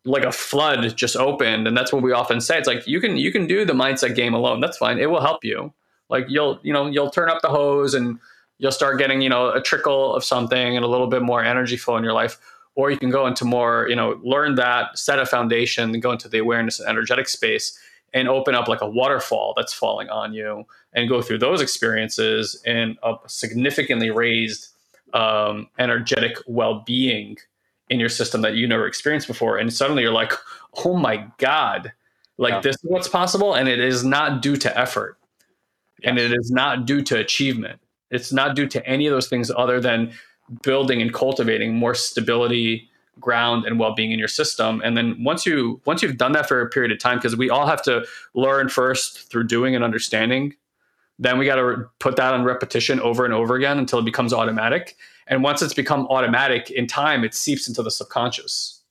like 0.06 0.24
a 0.24 0.32
flood 0.32 0.96
just 0.96 1.16
opened. 1.16 1.68
And 1.68 1.78
that's 1.78 1.92
what 1.92 2.02
we 2.02 2.12
often 2.12 2.42
say. 2.42 2.58
It's 2.58 2.68
like 2.68 2.88
you 2.88 3.00
can 3.00 3.18
you 3.18 3.32
can 3.32 3.48
do 3.48 3.66
the 3.66 3.74
mindset 3.74 4.16
game 4.16 4.34
alone. 4.34 4.60
That's 4.62 4.78
fine. 4.78 4.98
It 4.98 5.10
will 5.10 5.22
help 5.22 5.44
you. 5.44 5.74
Like 6.10 6.26
you'll, 6.28 6.60
you 6.64 6.74
know, 6.74 6.88
you'll 6.88 7.12
turn 7.12 7.30
up 7.30 7.42
the 7.42 7.50
hose 7.50 7.94
and 7.94 8.20
you'll 8.58 8.72
start 8.72 8.98
getting, 8.98 9.22
you 9.22 9.30
know, 9.30 9.52
a 9.52 9.62
trickle 9.62 10.16
of 10.16 10.24
something 10.24 10.76
and 10.76 10.84
a 10.84 10.88
little 10.88 11.08
bit 11.08 11.22
more 11.22 11.44
energy 11.44 11.78
flow 11.78 11.98
in 11.98 12.04
your 12.04 12.14
life. 12.14 12.40
Or 12.76 12.90
you 12.90 12.98
can 12.98 13.10
go 13.10 13.28
into 13.28 13.46
more, 13.46 13.88
you 13.90 13.96
know, 13.96 14.20
learn 14.24 14.56
that, 14.56 14.98
set 14.98 15.20
a 15.20 15.26
foundation, 15.26 16.00
go 16.00 16.12
into 16.12 16.30
the 16.30 16.40
awareness 16.40 16.80
and 16.80 16.90
energetic 16.90 17.28
space 17.28 17.78
and 18.14 18.28
open 18.28 18.56
up 18.56 18.68
like 18.68 18.82
a 18.82 18.90
waterfall 18.90 19.54
that's 19.56 19.74
falling 19.74 20.10
on 20.10 20.34
you 20.34 20.66
and 20.94 21.10
go 21.10 21.22
through 21.22 21.38
those 21.38 21.62
experiences 21.62 22.62
in 22.66 22.98
a 23.04 23.16
significantly 23.28 24.10
raised 24.10 24.70
um, 25.14 25.68
energetic 25.78 26.38
well-being 26.48 27.38
in 27.90 28.00
your 28.00 28.10
system 28.10 28.42
that 28.42 28.54
you 28.54 28.68
never 28.68 28.86
experienced 28.86 29.28
before 29.28 29.58
and 29.58 29.74
suddenly 29.74 30.04
you're 30.04 30.12
like 30.12 30.34
oh 30.86 30.96
my 30.96 31.26
god 31.40 31.92
like 32.38 32.54
yeah. 32.54 32.62
this 32.62 32.76
is 32.76 32.84
what's 32.84 33.08
possible 33.08 33.56
and 33.56 33.68
it 33.68 33.80
is 33.80 34.04
not 34.04 34.42
due 34.42 34.56
to 34.56 34.78
effort 34.78 35.20
and 36.04 36.18
it 36.18 36.32
is 36.32 36.52
not 36.52 36.86
due 36.86 37.02
to 37.04 37.18
achievement. 37.18 37.80
It's 38.12 38.32
not 38.32 38.56
due 38.56 38.68
to 38.68 38.86
any 38.88 39.08
of 39.08 39.12
those 39.12 39.28
things 39.28 39.52
other 39.56 39.80
than 39.80 40.12
building 40.64 41.02
and 41.02 41.14
cultivating 41.14 41.76
more 41.76 41.94
stability, 41.94 42.89
ground, 43.20 43.66
and 43.66 43.80
well-being 43.80 44.12
in 44.12 44.20
your 44.20 44.28
system. 44.28 44.82
And 44.84 44.98
then 44.98 45.24
once 45.24 45.46
you 45.46 45.82
once 45.86 46.02
you've 46.02 46.18
done 46.18 46.32
that 46.34 46.48
for 46.48 46.62
a 46.62 46.70
period 46.70 46.92
of 46.92 47.00
time, 47.00 47.18
because 47.18 47.36
we 47.36 47.50
all 47.50 47.68
have 47.68 47.82
to 47.84 48.06
learn 48.34 48.70
first 48.70 49.30
through 49.30 49.46
doing 49.46 49.76
and 49.76 49.84
understanding. 49.84 50.56
Then 51.22 51.38
we 51.38 51.46
got 51.46 51.56
to 51.56 51.86
put 52.00 52.16
that 52.16 52.34
on 52.34 52.46
repetition 52.46 53.00
over 53.02 53.26
and 53.26 53.34
over 53.34 53.56
again 53.56 53.78
until 53.78 54.00
it 54.00 54.06
becomes 54.06 54.32
automatic. 54.32 54.96
And 55.28 55.44
once 55.44 55.62
it's 55.62 55.74
become 55.74 56.08
automatic 56.08 56.72
in 56.72 56.88
time, 56.88 57.26
it 57.26 57.34
seeps 57.34 57.68
into 57.68 57.84
the 57.84 57.92
subconscious. 57.92 58.82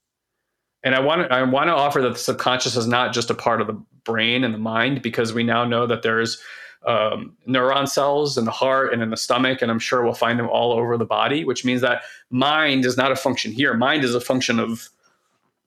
And 0.85 0.95
I 0.95 1.01
want 1.01 1.23
to, 1.23 1.35
I 1.35 1.43
want 1.43 1.69
to 1.69 1.75
offer 1.75 2.03
that 2.03 2.13
the 2.13 2.19
subconscious 2.19 2.77
is 2.77 2.87
not 2.87 3.15
just 3.15 3.31
a 3.31 3.35
part 3.35 3.61
of 3.61 3.67
the 3.67 3.83
brain 4.05 4.45
and 4.45 4.55
the 4.55 4.59
mind 4.59 5.03
because 5.03 5.33
we 5.33 5.43
now 5.43 5.65
know 5.65 5.87
that 5.87 6.03
there's 6.03 6.41
um, 6.89 7.37
neuron 7.47 7.87
cells 7.87 8.39
in 8.39 8.47
the 8.47 8.51
heart 8.51 8.95
and 8.95 9.03
in 9.03 9.11
the 9.11 9.17
stomach, 9.17 9.61
and 9.61 9.71
I'm 9.71 9.79
sure 9.79 10.03
we'll 10.03 10.15
find 10.15 10.39
them 10.39 10.49
all 10.49 10.73
over 10.73 10.97
the 10.97 11.05
body, 11.05 11.45
which 11.45 11.63
means 11.63 11.83
that 11.83 12.03
mind 12.31 12.87
is 12.87 12.97
not 12.97 13.13
a 13.13 13.17
function 13.17 13.53
here. 13.53 13.75
Mind 13.75 14.05
is 14.05 14.15
a 14.15 14.21
function 14.21 14.59
of 14.59 14.89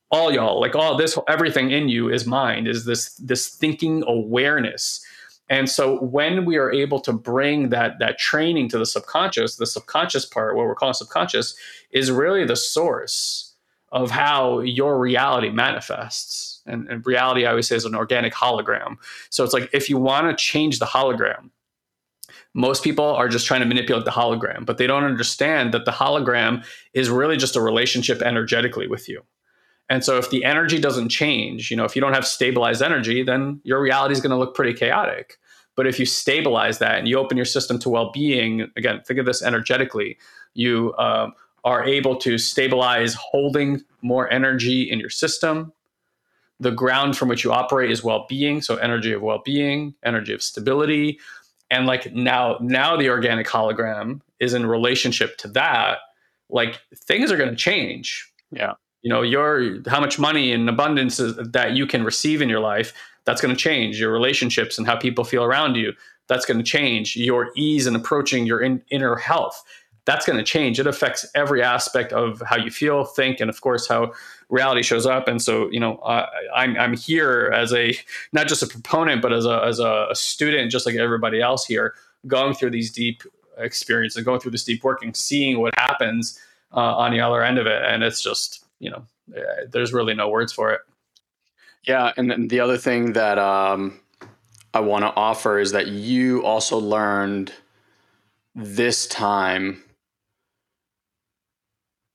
all 0.09 0.33
y'all. 0.33 0.59
Like 0.59 0.75
all 0.75 0.97
this, 0.97 1.17
everything 1.27 1.69
in 1.69 1.89
you 1.89 2.09
is 2.09 2.25
mind, 2.25 2.67
is 2.67 2.85
this 2.85 3.13
this 3.15 3.49
thinking 3.49 4.03
awareness. 4.07 5.05
And 5.47 5.69
so 5.69 5.99
when 5.99 6.43
we 6.43 6.57
are 6.57 6.71
able 6.71 6.99
to 7.01 7.13
bring 7.13 7.69
that 7.69 7.99
that 7.99 8.17
training 8.17 8.69
to 8.69 8.79
the 8.79 8.85
subconscious, 8.85 9.57
the 9.57 9.67
subconscious 9.67 10.25
part, 10.25 10.55
what 10.55 10.65
we're 10.65 10.73
calling 10.73 10.95
subconscious, 10.95 11.55
is 11.91 12.09
really 12.09 12.45
the 12.45 12.55
source 12.55 13.53
of 13.91 14.09
how 14.09 14.61
your 14.61 14.97
reality 14.97 15.51
manifests 15.51 16.50
and, 16.71 16.87
and 16.89 17.05
reality, 17.05 17.45
I 17.45 17.51
always 17.51 17.67
say, 17.67 17.75
is 17.75 17.85
an 17.85 17.95
organic 17.95 18.33
hologram. 18.33 18.97
So 19.29 19.43
it's 19.43 19.53
like 19.53 19.69
if 19.73 19.89
you 19.89 19.97
want 19.97 20.29
to 20.29 20.43
change 20.43 20.79
the 20.79 20.85
hologram, 20.85 21.49
most 22.53 22.83
people 22.83 23.05
are 23.05 23.29
just 23.29 23.45
trying 23.45 23.61
to 23.61 23.65
manipulate 23.65 24.05
the 24.05 24.11
hologram, 24.11 24.65
but 24.65 24.77
they 24.77 24.87
don't 24.87 25.03
understand 25.03 25.73
that 25.73 25.85
the 25.85 25.91
hologram 25.91 26.65
is 26.93 27.09
really 27.09 27.37
just 27.37 27.55
a 27.55 27.61
relationship 27.61 28.21
energetically 28.21 28.87
with 28.87 29.07
you. 29.07 29.23
And 29.89 30.03
so 30.03 30.17
if 30.17 30.29
the 30.29 30.45
energy 30.45 30.79
doesn't 30.79 31.09
change, 31.09 31.69
you 31.69 31.77
know, 31.77 31.83
if 31.83 31.95
you 31.95 32.01
don't 32.01 32.13
have 32.13 32.25
stabilized 32.25 32.81
energy, 32.81 33.23
then 33.23 33.59
your 33.63 33.81
reality 33.81 34.13
is 34.13 34.21
going 34.21 34.31
to 34.31 34.37
look 34.37 34.55
pretty 34.55 34.73
chaotic. 34.73 35.37
But 35.75 35.87
if 35.87 35.99
you 35.99 36.05
stabilize 36.05 36.79
that 36.79 36.97
and 36.99 37.07
you 37.07 37.17
open 37.17 37.37
your 37.37 37.45
system 37.45 37.79
to 37.79 37.89
well-being, 37.89 38.71
again, 38.77 39.01
think 39.05 39.19
of 39.19 39.25
this 39.25 39.41
energetically, 39.41 40.17
you 40.53 40.93
um, 40.97 41.33
are 41.63 41.83
able 41.83 42.15
to 42.17 42.37
stabilize 42.37 43.15
holding 43.15 43.81
more 44.01 44.31
energy 44.31 44.89
in 44.89 44.99
your 44.99 45.09
system 45.09 45.73
the 46.61 46.71
ground 46.71 47.17
from 47.17 47.27
which 47.27 47.43
you 47.43 47.51
operate 47.51 47.91
is 47.91 48.03
well-being 48.03 48.61
so 48.61 48.75
energy 48.77 49.11
of 49.11 49.21
well-being 49.21 49.93
energy 50.03 50.33
of 50.33 50.41
stability 50.41 51.19
and 51.69 51.87
like 51.87 52.13
now 52.13 52.57
now 52.61 52.95
the 52.95 53.09
organic 53.09 53.47
hologram 53.47 54.21
is 54.39 54.53
in 54.53 54.65
relationship 54.65 55.37
to 55.37 55.47
that 55.47 55.99
like 56.51 56.81
things 56.93 57.31
are 57.31 57.37
going 57.37 57.49
to 57.49 57.55
change. 57.55 58.29
Yeah. 58.51 58.73
You 59.01 59.09
know 59.09 59.23
your 59.23 59.79
how 59.87 59.99
much 59.99 60.19
money 60.19 60.51
and 60.51 60.69
abundance 60.69 61.17
that 61.17 61.71
you 61.71 61.87
can 61.87 62.03
receive 62.03 62.41
in 62.41 62.49
your 62.49 62.59
life 62.59 62.93
that's 63.25 63.41
going 63.41 63.55
to 63.55 63.59
change. 63.59 63.99
Your 63.99 64.11
relationships 64.11 64.77
and 64.77 64.85
how 64.85 64.95
people 64.95 65.23
feel 65.23 65.43
around 65.43 65.75
you 65.75 65.93
that's 66.27 66.45
going 66.45 66.57
to 66.57 66.63
change. 66.63 67.15
Your 67.15 67.51
ease 67.55 67.87
in 67.87 67.95
approaching 67.95 68.45
your 68.45 68.59
in, 68.59 68.83
inner 68.91 69.15
health 69.15 69.63
that's 70.05 70.25
going 70.25 70.37
to 70.37 70.43
change. 70.43 70.79
It 70.79 70.87
affects 70.87 71.25
every 71.35 71.61
aspect 71.61 72.11
of 72.11 72.41
how 72.45 72.57
you 72.57 72.71
feel 72.71 73.05
think 73.05 73.39
and 73.39 73.49
of 73.49 73.61
course 73.61 73.87
how 73.87 74.13
reality 74.51 74.83
shows 74.83 75.05
up. 75.05 75.27
And 75.27 75.41
so, 75.41 75.69
you 75.71 75.79
know, 75.79 75.95
uh, 75.97 76.27
I'm, 76.53 76.77
I'm 76.77 76.95
here 76.95 77.51
as 77.55 77.73
a, 77.73 77.97
not 78.33 78.47
just 78.47 78.61
a 78.61 78.67
proponent, 78.67 79.21
but 79.21 79.33
as 79.33 79.45
a, 79.45 79.63
as 79.65 79.79
a 79.79 80.09
student, 80.13 80.71
just 80.71 80.85
like 80.85 80.95
everybody 80.95 81.41
else 81.41 81.65
here, 81.65 81.95
going 82.27 82.53
through 82.53 82.69
these 82.69 82.91
deep 82.91 83.23
experiences, 83.57 84.23
going 84.23 84.39
through 84.39 84.51
this 84.51 84.65
deep 84.65 84.83
work 84.83 85.03
and 85.03 85.15
seeing 85.15 85.59
what 85.59 85.73
happens 85.77 86.39
uh, 86.73 86.97
on 86.97 87.11
the 87.11 87.21
other 87.21 87.41
end 87.43 87.57
of 87.57 87.65
it. 87.65 87.81
And 87.83 88.03
it's 88.03 88.21
just, 88.21 88.65
you 88.79 88.91
know, 88.91 89.03
eh, 89.35 89.65
there's 89.71 89.93
really 89.93 90.13
no 90.13 90.29
words 90.29 90.53
for 90.53 90.71
it. 90.71 90.81
Yeah. 91.83 92.11
And 92.17 92.29
then 92.29 92.49
the 92.49 92.59
other 92.59 92.77
thing 92.77 93.13
that 93.13 93.39
um, 93.39 93.99
I 94.73 94.81
want 94.81 95.03
to 95.03 95.13
offer 95.15 95.59
is 95.59 95.71
that 95.71 95.87
you 95.87 96.45
also 96.45 96.77
learned 96.77 97.53
this 98.53 99.07
time 99.07 99.81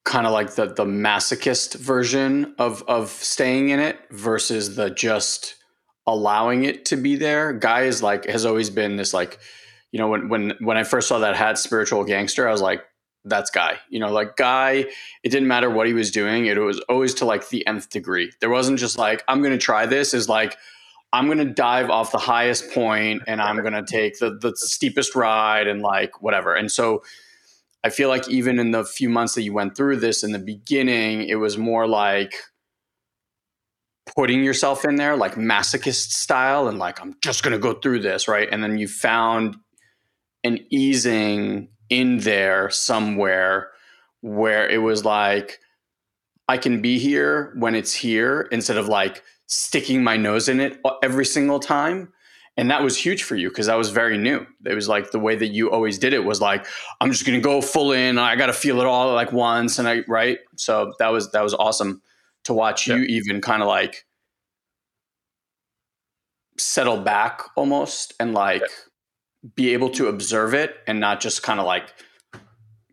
kind 0.07 0.25
of 0.25 0.33
like 0.33 0.55
the 0.55 0.67
the 0.67 0.85
masochist 0.85 1.75
version 1.75 2.55
of 2.59 2.83
of 2.89 3.11
staying 3.11 3.71
in 3.71 3.81
it 3.81 3.99
versus 4.11 4.77
the 4.77 4.89
just 4.89 5.57
allowing 6.07 6.65
it 6.65 6.85
to 6.87 6.97
be 6.97 7.17
there. 7.17 7.53
Guy 7.53 7.83
is 7.83 8.03
like 8.03 8.25
has 8.27 8.47
always 8.47 8.71
been 8.71 8.97
this 8.97 9.13
like, 9.13 9.39
you 9.91 9.99
know, 9.99 10.09
when 10.09 10.29
when 10.29 10.53
when 10.61 10.77
I 10.77 10.85
first 10.85 11.09
saw 11.09 11.19
that 11.19 11.35
hat 11.37 11.59
spiritual 11.59 12.05
gangster, 12.05 12.49
I 12.49 12.53
was 12.53 12.63
like, 12.63 12.85
that's 13.25 13.51
guy. 13.51 13.79
You 13.91 13.99
know, 13.99 14.13
like 14.13 14.37
guy, 14.37 14.87
it 15.25 15.31
didn't 15.31 15.49
matter 15.49 15.69
what 15.69 15.89
he 15.89 15.93
was 15.93 16.13
doing, 16.13 16.47
it 16.47 16.57
was 16.57 16.79
always 16.89 17.13
to 17.15 17.25
like 17.25 17.49
the 17.49 17.67
nth 17.67 17.91
degree. 17.91 18.33
There 18.41 18.51
wasn't 18.51 18.79
just 18.79 18.97
like, 18.97 19.25
I'm 19.27 19.43
gonna 19.43 19.59
try 19.59 19.87
this, 19.87 20.15
is 20.15 20.29
like 20.29 20.57
I'm 21.13 21.27
gonna 21.27 21.45
dive 21.45 21.91
off 21.91 22.13
the 22.13 22.19
highest 22.19 22.71
point 22.71 23.25
and 23.27 23.43
I'm 23.43 23.61
gonna 23.61 23.85
take 23.85 24.21
the 24.21 24.39
the 24.39 24.53
steepest 24.55 25.17
ride 25.17 25.67
and 25.67 25.83
like 25.83 26.23
whatever. 26.23 26.55
And 26.55 26.71
so 26.71 27.03
I 27.87 27.91
feel 27.91 28.09
like 28.09 28.29
even 28.29 28.59
in 28.59 28.73
the 28.73 28.85
few 28.85 29.09
months 29.09 29.37
that 29.37 29.43
you 29.43 29.53
went 29.53 29.77
through 29.77 29.99
this 29.99 30.25
in 30.25 30.33
the 30.33 30.41
beginning, 30.41 31.29
it 31.29 31.37
was 31.37 31.57
more 31.57 31.87
like 31.87 32.35
putting 34.17 34.43
yourself 34.43 34.85
in 34.85 34.97
there, 34.97 35.17
like 35.17 35.37
masochist 35.37 36.11
style, 36.11 36.67
and 36.67 36.81
like, 36.81 37.01
I'm 37.01 37.15
just 37.23 37.45
going 37.45 37.53
to 37.53 37.61
go 37.61 37.75
through 37.75 38.01
this, 38.01 38.27
right? 38.27 38.49
And 38.51 38.61
then 38.61 38.77
you 38.77 38.89
found 38.89 39.57
an 40.43 40.59
easing 40.69 41.69
in 41.89 42.19
there 42.19 42.71
somewhere 42.71 43.69
where 44.21 44.69
it 44.69 44.79
was 44.79 45.05
like, 45.05 45.61
I 46.49 46.59
can 46.59 46.83
be 46.83 46.99
here 46.99 47.55
when 47.57 47.77
it's 47.77 47.95
here 47.95 48.49
instead 48.51 48.79
of 48.79 48.89
like 48.89 49.23
sticking 49.47 50.03
my 50.03 50.17
nose 50.17 50.49
in 50.49 50.59
it 50.59 50.81
every 51.05 51.25
single 51.25 51.61
time. 51.61 52.13
And 52.59 52.71
that 52.71 52.83
was 52.83 52.97
huge 52.97 53.23
for 53.23 53.37
you 53.37 53.51
because 53.51 53.67
that 53.67 53.77
was 53.77 53.91
very 53.91 54.17
new. 54.17 54.47
It 54.65 54.75
was 54.75 54.89
like 54.89 55.11
the 55.11 55.19
way 55.19 55.37
that 55.37 55.49
you 55.49 55.71
always 55.71 55.99
did 55.99 56.15
it 56.15 56.25
was 56.25 56.41
like, 56.41 56.67
I'm 57.01 57.13
just 57.13 57.27
gonna 57.27 57.41
go 57.41 57.61
full 57.61 57.93
in. 57.93 58.19
I 58.19 58.35
gotta 58.37 58.55
feel 58.55 58.81
it 58.81 58.87
all 58.87 59.13
like 59.13 59.33
once. 59.33 59.79
And 59.79 59.87
I 59.87 60.05
right. 60.09 60.39
So 60.57 60.95
that 60.99 61.09
was 61.09 61.31
that 61.33 61.43
was 61.43 61.53
awesome 61.55 62.01
to 62.45 62.55
watch 62.55 62.89
yeah. 62.89 62.97
you 62.97 63.03
even 63.05 63.41
kind 63.41 63.61
of 63.61 63.69
like 63.69 64.07
settle 66.59 66.97
back 66.97 67.43
almost 67.57 68.15
and 68.19 68.33
like 68.33 68.63
yeah. 68.63 69.51
be 69.55 69.73
able 69.75 69.91
to 69.91 70.09
observe 70.09 70.55
it 70.55 70.77
and 70.87 70.99
not 70.99 71.21
just 71.21 71.43
kind 71.43 71.61
of 71.61 71.67
like 71.67 71.93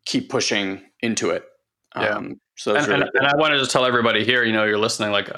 keep 0.05 0.29
pushing 0.29 0.81
into 1.01 1.29
it. 1.29 1.45
Yeah. 1.95 2.09
Um, 2.09 2.41
so 2.55 2.75
and, 2.75 2.87
really 2.87 3.01
and, 3.01 3.11
and, 3.13 3.27
I 3.27 3.35
wanted 3.35 3.59
to 3.59 3.67
tell 3.67 3.85
everybody 3.85 4.25
here, 4.25 4.43
you 4.43 4.51
know, 4.51 4.63
you're 4.63 4.77
listening, 4.77 5.11
like, 5.11 5.29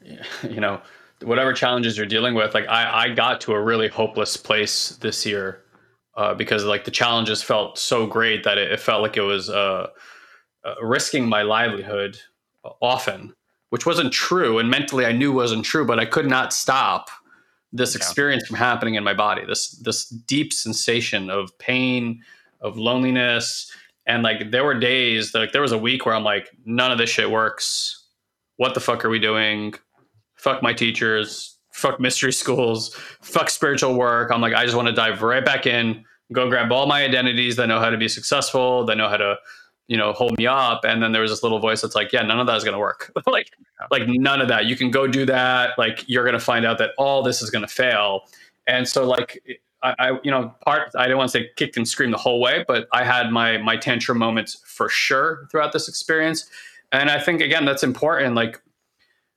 you 0.48 0.60
know, 0.60 0.80
whatever 1.22 1.52
challenges 1.52 1.96
you're 1.96 2.06
dealing 2.06 2.34
with, 2.34 2.54
like 2.54 2.68
I, 2.68 3.04
I 3.04 3.08
got 3.10 3.40
to 3.42 3.52
a 3.52 3.60
really 3.60 3.88
hopeless 3.88 4.36
place 4.36 4.90
this 4.96 5.26
year 5.26 5.62
uh, 6.16 6.34
because 6.34 6.64
like 6.64 6.84
the 6.84 6.90
challenges 6.90 7.42
felt 7.42 7.78
so 7.78 8.06
great 8.06 8.44
that 8.44 8.58
it, 8.58 8.72
it 8.72 8.80
felt 8.80 9.02
like 9.02 9.16
it 9.16 9.22
was 9.22 9.50
uh, 9.50 9.88
uh, 10.64 10.74
risking 10.82 11.28
my 11.28 11.42
livelihood 11.42 12.18
often, 12.80 13.34
which 13.70 13.86
wasn't 13.86 14.12
true. 14.12 14.58
And 14.58 14.70
mentally 14.70 15.06
I 15.06 15.12
knew 15.12 15.32
wasn't 15.32 15.64
true, 15.64 15.86
but 15.86 15.98
I 15.98 16.04
could 16.04 16.26
not 16.26 16.52
stop 16.52 17.10
this 17.72 17.94
experience 17.94 18.42
yeah. 18.44 18.48
from 18.48 18.56
happening 18.56 18.94
in 18.96 19.04
my 19.04 19.14
body, 19.14 19.44
this, 19.46 19.70
this 19.78 20.06
deep 20.08 20.52
sensation 20.52 21.30
of 21.30 21.56
pain, 21.58 22.22
of 22.60 22.76
loneliness, 22.76 23.70
and 24.06 24.22
like 24.24 24.50
there 24.50 24.64
were 24.64 24.78
days, 24.78 25.34
like 25.34 25.52
there 25.52 25.62
was 25.62 25.72
a 25.72 25.78
week 25.78 26.04
where 26.04 26.14
I'm 26.14 26.24
like, 26.24 26.50
none 26.64 26.90
of 26.90 26.98
this 26.98 27.10
shit 27.10 27.30
works. 27.30 28.06
What 28.56 28.74
the 28.74 28.80
fuck 28.80 29.04
are 29.04 29.08
we 29.08 29.20
doing? 29.20 29.74
Fuck 30.40 30.62
my 30.62 30.72
teachers. 30.72 31.58
Fuck 31.72 32.00
mystery 32.00 32.32
schools. 32.32 32.94
Fuck 33.20 33.50
spiritual 33.50 33.94
work. 33.94 34.30
I'm 34.32 34.40
like, 34.40 34.54
I 34.54 34.64
just 34.64 34.76
want 34.76 34.88
to 34.88 34.94
dive 34.94 35.22
right 35.22 35.44
back 35.44 35.66
in, 35.66 36.04
go 36.32 36.48
grab 36.48 36.72
all 36.72 36.86
my 36.86 37.02
identities 37.04 37.56
that 37.56 37.66
know 37.66 37.78
how 37.78 37.90
to 37.90 37.96
be 37.96 38.08
successful, 38.08 38.84
that 38.86 38.96
know 38.96 39.08
how 39.08 39.16
to, 39.16 39.36
you 39.86 39.96
know, 39.96 40.12
hold 40.12 40.36
me 40.38 40.46
up. 40.46 40.84
And 40.84 41.02
then 41.02 41.12
there 41.12 41.22
was 41.22 41.30
this 41.30 41.42
little 41.42 41.58
voice 41.58 41.82
that's 41.82 41.94
like, 41.94 42.12
yeah, 42.12 42.22
none 42.22 42.40
of 42.40 42.46
that 42.46 42.56
is 42.56 42.64
going 42.64 42.74
to 42.74 42.78
work. 42.78 43.12
like, 43.26 43.50
like 43.90 44.02
none 44.06 44.40
of 44.40 44.48
that. 44.48 44.66
You 44.66 44.76
can 44.76 44.90
go 44.90 45.06
do 45.06 45.26
that. 45.26 45.78
Like 45.78 46.04
you're 46.08 46.24
going 46.24 46.34
to 46.34 46.44
find 46.44 46.64
out 46.64 46.78
that 46.78 46.90
all 46.98 47.22
this 47.22 47.42
is 47.42 47.50
going 47.50 47.66
to 47.66 47.72
fail. 47.72 48.22
And 48.66 48.86
so 48.88 49.04
like 49.04 49.42
I, 49.82 49.94
I, 49.98 50.18
you 50.22 50.30
know, 50.30 50.54
part 50.64 50.90
I 50.96 51.08
don't 51.08 51.18
want 51.18 51.30
to 51.30 51.38
say 51.38 51.50
kicked 51.56 51.76
and 51.76 51.88
screamed 51.88 52.12
the 52.12 52.18
whole 52.18 52.40
way, 52.40 52.64
but 52.66 52.86
I 52.92 53.04
had 53.04 53.30
my 53.30 53.58
my 53.58 53.76
tantrum 53.76 54.18
moments 54.18 54.62
for 54.64 54.88
sure 54.88 55.48
throughout 55.50 55.72
this 55.72 55.88
experience. 55.88 56.48
And 56.92 57.10
I 57.10 57.18
think 57.20 57.40
again 57.40 57.64
that's 57.64 57.82
important. 57.82 58.34
Like 58.34 58.60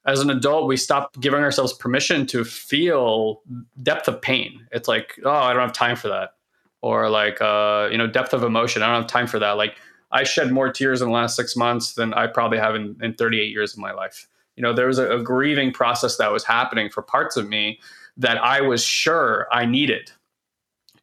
as 0.06 0.20
an 0.20 0.30
adult, 0.30 0.68
we 0.68 0.78
stop 0.78 1.20
giving 1.20 1.42
ourselves 1.42 1.74
permission 1.74 2.26
to 2.28 2.44
feel 2.44 3.42
depth 3.82 4.08
of 4.08 4.22
pain. 4.22 4.68
It's 4.72 4.88
like, 4.88 5.20
oh, 5.24 5.32
I 5.32 5.54
don't 5.54 5.62
have 5.62 5.74
time 5.74 5.96
for 5.96 6.10
that, 6.10 6.32
or 6.82 7.10
like, 7.10 7.42
uh, 7.42 7.88
you 7.92 7.98
know, 7.98 8.08
depth 8.08 8.34
of 8.34 8.44
emotion. 8.44 8.82
I 8.82 8.88
don't 8.88 9.02
have 9.04 9.12
time 9.12 9.28
for 9.28 9.40
that. 9.40 9.52
Like 9.52 9.78
I 10.12 10.24
shed 10.24 10.52
more 10.52 10.72
tears 10.72 11.02
in 11.02 11.08
the 11.08 11.14
last 11.14 11.36
six 11.36 11.56
months 11.56 11.94
than 11.94 12.14
I 12.14 12.28
probably 12.28 12.58
have 12.58 12.76
in, 12.76 12.98
in 13.02 13.14
38 13.14 13.50
years 13.50 13.74
of 13.74 13.80
my 13.80 13.94
life. 13.94 14.28
You 14.56 14.62
know, 14.62 14.74
there 14.74 14.88
was 14.88 15.00
a, 15.00 15.10
a 15.10 15.24
grieving 15.24 15.72
process 15.72 16.18
that 16.18 16.32
was 16.32 16.44
happening 16.44 16.90
for 16.90 17.02
parts 17.02 17.38
of 17.38 17.48
me 17.48 17.80
that 18.18 18.38
I 18.38 18.62
was 18.62 18.84
sure 18.84 19.48
I 19.52 19.66
needed 19.66 20.12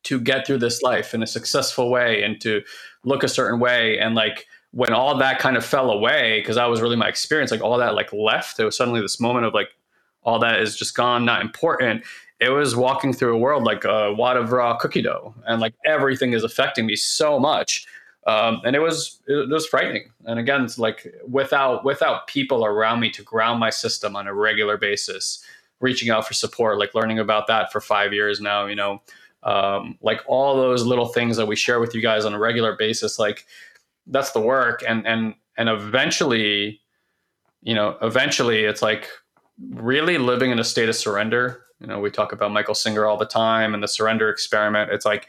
to 0.05 0.21
get 0.21 0.47
through 0.47 0.59
this 0.59 0.83
life 0.83 1.13
in 1.15 1.23
a 1.23 1.27
successful 1.27 1.91
way 1.91 2.23
and 2.23 2.41
to 2.43 2.63
look 3.05 3.23
a 3.23 3.29
certain 3.29 3.61
way 3.61 3.99
and 3.99 4.15
like 4.15 4.47
when 4.72 4.92
all 4.92 5.16
that 5.16 5.38
kind 5.38 5.56
of 5.56 5.64
fell 5.64 5.90
away 5.90 6.40
because 6.40 6.56
that 6.56 6.66
was 6.66 6.80
really 6.80 6.96
my 6.96 7.09
experience 7.09 7.50
like 7.50 7.61
all 7.61 7.76
that 7.78 7.94
like 7.94 8.12
left 8.12 8.61
it 8.61 8.64
was 8.64 8.76
suddenly 8.76 9.00
this 9.00 9.20
moment 9.20 9.44
of 9.44 9.52
like 9.52 9.70
all 10.22 10.38
that 10.38 10.61
is 10.61 10.76
just 10.76 10.94
gone 10.94 11.24
not 11.24 11.40
important. 11.40 12.04
It 12.40 12.50
was 12.50 12.74
walking 12.76 13.12
through 13.12 13.35
a 13.35 13.38
world 13.38 13.64
like 13.64 13.85
a 13.85 14.12
wad 14.14 14.37
of 14.37 14.52
raw 14.52 14.76
cookie 14.76 15.02
dough 15.02 15.35
and 15.46 15.61
like 15.61 15.74
everything 15.85 16.33
is 16.33 16.44
affecting 16.44 16.87
me 16.87 16.96
so 16.96 17.38
much 17.38 17.87
um, 18.26 18.61
and 18.64 18.76
it 18.76 18.80
was 18.80 19.20
it 19.26 19.48
was 19.48 19.66
frightening. 19.66 20.11
And 20.26 20.38
again 20.38 20.64
it's 20.64 20.78
like 20.78 21.14
without 21.28 21.85
without 21.85 22.26
people 22.26 22.64
around 22.64 23.00
me 23.00 23.11
to 23.11 23.22
ground 23.22 23.61
my 23.61 23.70
system 23.70 24.16
on 24.16 24.26
a 24.26 24.35
regular 24.35 24.76
basis 24.76 25.42
reaching 25.80 26.11
out 26.11 26.26
for 26.26 26.35
support 26.35 26.78
like 26.78 26.94
learning 26.94 27.18
about 27.18 27.46
that 27.46 27.72
for 27.72 27.80
five 27.80 28.12
years 28.12 28.40
now 28.40 28.66
you 28.66 28.74
know 28.74 29.00
um, 29.42 29.98
like 30.02 30.20
all 30.26 30.56
those 30.56 30.85
little 30.85 31.06
things 31.06 31.38
that 31.38 31.46
we 31.46 31.56
share 31.56 31.80
with 31.80 31.94
you 31.94 32.02
guys 32.02 32.26
on 32.26 32.35
a 32.35 32.38
regular 32.38 32.76
basis 32.76 33.18
like 33.18 33.46
that's 34.11 34.33
the 34.33 34.40
work. 34.40 34.83
And 34.87 35.07
and 35.07 35.35
and 35.57 35.68
eventually 35.68 36.81
you 37.62 37.75
know 37.75 37.96
eventually 38.03 38.64
it's 38.64 38.83
like 38.83 39.09
really 39.70 40.18
living 40.18 40.51
in 40.51 40.59
a 40.59 40.64
state 40.64 40.88
of 40.88 40.96
surrender. 40.96 41.64
You 41.81 41.87
know 41.87 41.99
we 41.99 42.11
talk 42.11 42.33
about 42.33 42.53
michael 42.53 42.75
singer 42.75 43.07
all 43.07 43.16
the 43.16 43.27
time 43.27 43.75
and 43.75 43.83
the 43.83 43.88
surrender 43.88 44.29
experiment. 44.29 44.90
It's 44.92 45.07
like 45.07 45.29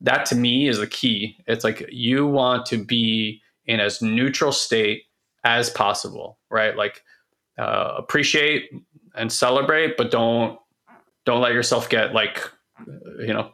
that 0.00 0.26
to 0.26 0.34
me 0.34 0.68
is 0.68 0.78
the 0.78 0.86
key. 0.86 1.38
It's 1.46 1.64
like 1.64 1.88
you 1.90 2.26
want 2.26 2.66
to 2.66 2.84
be 2.84 3.42
in 3.66 3.80
as 3.80 4.02
neutral 4.02 4.52
state 4.52 5.04
as 5.44 5.70
possible 5.70 6.38
right? 6.50 6.76
Like 6.76 7.02
uh, 7.58 7.94
appreciate 7.96 8.70
and 9.14 9.32
celebrate 9.32 9.96
but 9.96 10.10
don't 10.10 10.58
don't 11.24 11.40
let 11.40 11.52
yourself 11.52 11.88
get 11.88 12.12
like 12.12 12.50
you 13.18 13.32
know, 13.32 13.50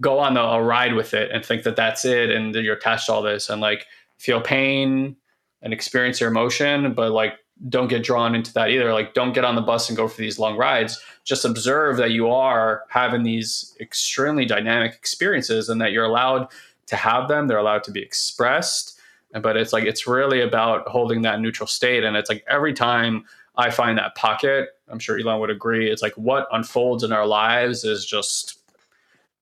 go 0.00 0.18
on 0.18 0.36
a, 0.36 0.40
a 0.40 0.62
ride 0.62 0.94
with 0.94 1.14
it 1.14 1.30
and 1.30 1.44
think 1.44 1.62
that 1.64 1.76
that's 1.76 2.04
it 2.04 2.30
and 2.30 2.54
you're 2.54 2.76
attached 2.76 3.06
to 3.06 3.12
all 3.12 3.22
this 3.22 3.48
and 3.48 3.60
like 3.60 3.86
feel 4.18 4.40
pain 4.40 5.16
and 5.62 5.72
experience 5.72 6.20
your 6.20 6.30
emotion, 6.30 6.92
but 6.92 7.12
like 7.12 7.34
don't 7.68 7.88
get 7.88 8.02
drawn 8.02 8.34
into 8.34 8.52
that 8.54 8.70
either. 8.70 8.92
Like 8.92 9.14
don't 9.14 9.32
get 9.32 9.44
on 9.44 9.54
the 9.54 9.62
bus 9.62 9.88
and 9.88 9.96
go 9.96 10.08
for 10.08 10.20
these 10.20 10.38
long 10.38 10.56
rides. 10.56 11.00
Just 11.24 11.44
observe 11.44 11.96
that 11.96 12.10
you 12.10 12.28
are 12.28 12.82
having 12.88 13.22
these 13.22 13.76
extremely 13.80 14.44
dynamic 14.44 14.92
experiences 14.94 15.68
and 15.68 15.80
that 15.80 15.92
you're 15.92 16.04
allowed 16.04 16.48
to 16.86 16.96
have 16.96 17.28
them. 17.28 17.46
They're 17.46 17.58
allowed 17.58 17.84
to 17.84 17.90
be 17.90 18.02
expressed. 18.02 18.98
But 19.40 19.56
it's 19.56 19.72
like 19.72 19.84
it's 19.84 20.06
really 20.06 20.40
about 20.40 20.86
holding 20.86 21.22
that 21.22 21.40
neutral 21.40 21.66
state. 21.66 22.04
And 22.04 22.16
it's 22.16 22.28
like 22.28 22.44
every 22.48 22.72
time 22.72 23.24
I 23.56 23.70
find 23.70 23.98
that 23.98 24.14
pocket. 24.14 24.70
I'm 24.88 24.98
sure 24.98 25.18
Elon 25.18 25.40
would 25.40 25.50
agree. 25.50 25.90
It's 25.90 26.02
like 26.02 26.14
what 26.14 26.48
unfolds 26.52 27.04
in 27.04 27.12
our 27.12 27.26
lives 27.26 27.84
is 27.84 28.04
just 28.04 28.53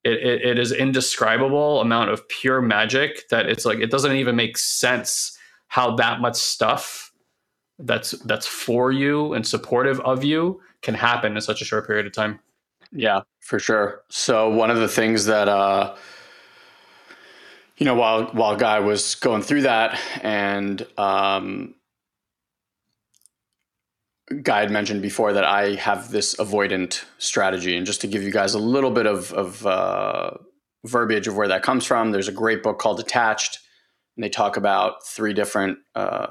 it, 0.05 0.15
it, 0.15 0.43
it 0.43 0.59
is 0.59 0.73
indescribable 0.73 1.81
amount 1.81 2.11
of 2.11 2.27
pure 2.29 2.61
magic 2.61 3.29
that 3.29 3.47
it's 3.49 3.65
like 3.65 3.79
it 3.79 3.91
doesn't 3.91 4.17
even 4.17 4.37
make 4.37 4.59
sense 4.59 5.39
how 5.69 5.95
that 5.97 6.21
much 6.21 6.37
stuff 6.37 7.13
that's 7.79 8.13
that's 8.23 8.47
for 8.47 8.93
you 8.93 9.33
and 9.33 9.47
supportive 9.47 10.01
of 10.01 10.25
you 10.25 10.61
can 10.83 10.95
happen 10.95 11.35
in 11.35 11.41
such 11.41 11.63
a 11.63 11.65
short 11.65 11.87
period 11.87 12.07
of 12.07 12.13
time. 12.13 12.41
Yeah, 12.91 13.23
for 13.41 13.59
sure. 13.59 14.03
So 14.09 14.51
one 14.51 14.71
of 14.71 14.79
the 14.79 14.89
things 14.89 15.25
that 15.27 15.49
uh 15.49 15.95
you 17.79 17.87
know 17.87 17.95
while 17.95 18.27
while 18.27 18.57
guy 18.57 18.81
was 18.81 19.15
going 19.15 19.43
through 19.43 19.63
that 19.63 19.99
and 20.23 20.87
um 20.99 21.75
Guy 24.43 24.61
had 24.61 24.71
mentioned 24.71 25.03
before 25.03 25.33
that 25.33 25.45
I 25.45 25.75
have 25.75 26.11
this 26.11 26.37
avoidant 26.37 27.05
strategy, 27.19 27.77
and 27.77 27.85
just 27.85 28.01
to 28.03 28.07
give 28.07 28.23
you 28.23 28.31
guys 28.31 28.55
a 28.55 28.59
little 28.59 28.91
bit 28.91 29.07
of, 29.07 29.33
of 29.33 29.67
uh, 29.67 30.31
verbiage 30.85 31.27
of 31.27 31.37
where 31.37 31.49
that 31.49 31.63
comes 31.63 31.85
from, 31.85 32.13
there's 32.13 32.29
a 32.29 32.33
great 32.33 32.63
book 32.63 32.79
called 32.79 33.01
Attached, 33.01 33.59
and 34.17 34.23
they 34.23 34.29
talk 34.29 34.57
about 34.57 35.05
three 35.07 35.35
different 35.35 35.79
uh, 35.95 36.29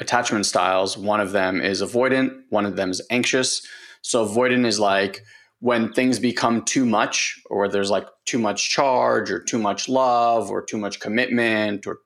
attachment 0.00 0.46
styles. 0.46 0.96
One 0.96 1.20
of 1.20 1.32
them 1.32 1.60
is 1.60 1.82
avoidant, 1.82 2.32
one 2.50 2.64
of 2.64 2.76
them 2.76 2.90
is 2.90 3.02
anxious. 3.10 3.66
So 4.02 4.24
avoidant 4.24 4.64
is 4.64 4.78
like 4.78 5.24
when 5.58 5.92
things 5.92 6.18
become 6.18 6.64
too 6.64 6.86
much, 6.86 7.40
or 7.50 7.68
there's 7.68 7.90
like 7.90 8.06
too 8.24 8.38
much 8.38 8.70
charge, 8.70 9.30
or 9.30 9.40
too 9.40 9.58
much 9.58 9.88
love, 9.88 10.50
or 10.50 10.62
too 10.62 10.78
much 10.78 11.00
commitment, 11.00 11.86
or 11.86 11.98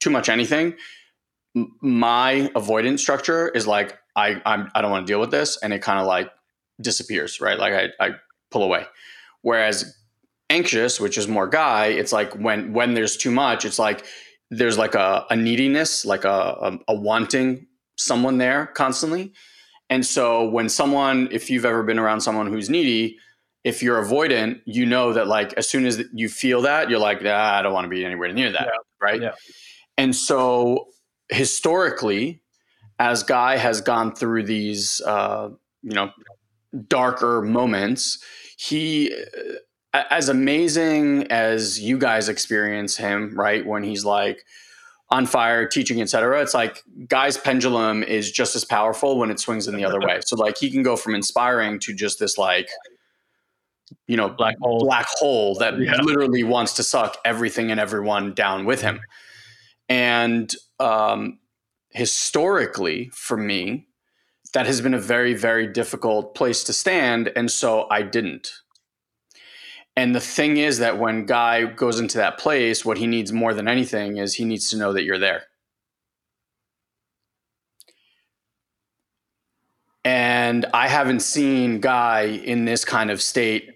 too 0.00 0.10
much 0.10 0.28
anything. 0.28 0.74
My 1.80 2.50
avoidant 2.54 3.00
structure 3.00 3.48
is 3.48 3.66
like 3.66 3.98
I 4.16 4.40
I'm, 4.46 4.70
I 4.74 4.82
don't 4.82 4.90
want 4.90 5.06
to 5.06 5.10
deal 5.10 5.20
with 5.20 5.30
this, 5.30 5.58
and 5.62 5.72
it 5.72 5.80
kind 5.82 5.98
of 5.98 6.06
like 6.06 6.30
disappears, 6.80 7.40
right? 7.40 7.58
Like 7.58 7.92
I, 8.00 8.06
I 8.06 8.10
pull 8.50 8.62
away. 8.62 8.86
Whereas 9.42 9.96
anxious, 10.50 11.00
which 11.00 11.18
is 11.18 11.28
more 11.28 11.48
guy, 11.48 11.86
it's 11.86 12.12
like 12.12 12.32
when 12.34 12.72
when 12.72 12.94
there's 12.94 13.16
too 13.16 13.30
much, 13.30 13.64
it's 13.64 13.78
like 13.78 14.04
there's 14.50 14.78
like 14.78 14.94
a, 14.94 15.26
a 15.30 15.36
neediness, 15.36 16.04
like 16.04 16.24
a, 16.24 16.28
a, 16.28 16.78
a 16.88 16.94
wanting 16.94 17.66
someone 17.96 18.38
there 18.38 18.66
constantly. 18.66 19.32
And 19.90 20.04
so 20.04 20.48
when 20.48 20.68
someone, 20.68 21.28
if 21.30 21.50
you've 21.50 21.64
ever 21.64 21.82
been 21.82 21.98
around 21.98 22.20
someone 22.20 22.46
who's 22.46 22.70
needy, 22.70 23.18
if 23.64 23.82
you're 23.82 24.02
avoidant, 24.02 24.60
you 24.64 24.86
know 24.86 25.12
that 25.12 25.26
like 25.26 25.52
as 25.54 25.68
soon 25.68 25.86
as 25.86 26.02
you 26.12 26.28
feel 26.28 26.62
that, 26.62 26.90
you're 26.90 26.98
like, 26.98 27.20
ah, 27.24 27.58
I 27.58 27.62
don't 27.62 27.72
want 27.72 27.84
to 27.84 27.88
be 27.88 28.04
anywhere 28.04 28.32
near 28.32 28.52
that, 28.52 28.66
yeah. 28.66 28.78
right? 29.00 29.22
Yeah. 29.22 29.32
And 29.96 30.14
so 30.14 30.88
historically, 31.30 32.42
as 32.98 33.22
Guy 33.22 33.56
has 33.56 33.80
gone 33.80 34.14
through 34.14 34.44
these, 34.44 35.00
uh, 35.02 35.50
you 35.82 35.94
know, 35.94 36.10
darker 36.88 37.42
moments, 37.42 38.22
he, 38.56 39.12
uh, 39.92 40.02
as 40.10 40.28
amazing 40.28 41.26
as 41.30 41.80
you 41.80 41.98
guys 41.98 42.28
experience 42.28 42.96
him, 42.96 43.34
right? 43.38 43.64
When 43.64 43.82
he's 43.82 44.04
like 44.04 44.44
on 45.10 45.26
fire, 45.26 45.66
teaching, 45.66 46.00
etc. 46.00 46.42
It's 46.42 46.54
like 46.54 46.82
guy's 47.08 47.36
pendulum 47.36 48.02
is 48.02 48.32
just 48.32 48.56
as 48.56 48.64
powerful 48.64 49.18
when 49.18 49.30
it 49.30 49.38
swings 49.38 49.68
in 49.68 49.76
the 49.76 49.84
other 49.84 50.00
way. 50.00 50.20
So 50.26 50.36
like 50.36 50.58
he 50.58 50.70
can 50.70 50.82
go 50.82 50.96
from 50.96 51.14
inspiring 51.14 51.78
to 51.80 51.92
just 51.92 52.18
this 52.18 52.38
like 52.38 52.68
you 54.06 54.16
know 54.16 54.28
black 54.30 54.56
hole 54.60 54.80
black 54.80 55.06
hole 55.18 55.54
that 55.56 55.78
yeah. 55.78 56.00
literally 56.00 56.42
wants 56.42 56.72
to 56.74 56.82
suck 56.82 57.18
everything 57.24 57.70
and 57.70 57.78
everyone 57.78 58.34
down 58.34 58.64
with 58.64 58.80
him. 58.80 59.00
And 59.88 60.52
um, 60.80 61.38
historically, 61.94 63.08
for 63.14 63.36
me, 63.36 63.86
that 64.52 64.66
has 64.66 64.80
been 64.80 64.94
a 64.94 65.00
very 65.00 65.34
very 65.34 65.66
difficult 65.66 66.34
place 66.34 66.62
to 66.64 66.72
stand, 66.72 67.32
and 67.34 67.50
so 67.50 67.86
I 67.90 68.02
didn't. 68.02 68.52
And 69.96 70.14
the 70.14 70.20
thing 70.20 70.56
is 70.56 70.78
that 70.78 70.98
when 70.98 71.24
Guy 71.24 71.64
goes 71.64 72.00
into 72.00 72.18
that 72.18 72.38
place, 72.38 72.84
what 72.84 72.98
he 72.98 73.06
needs 73.06 73.32
more 73.32 73.54
than 73.54 73.68
anything 73.68 74.16
is 74.16 74.34
he 74.34 74.44
needs 74.44 74.68
to 74.70 74.76
know 74.76 74.92
that 74.92 75.04
you're 75.04 75.18
there. 75.18 75.44
And 80.04 80.66
I 80.74 80.88
haven't 80.88 81.20
seen 81.20 81.80
Guy 81.80 82.22
in 82.22 82.64
this 82.64 82.84
kind 82.84 83.10
of 83.10 83.22
state 83.22 83.70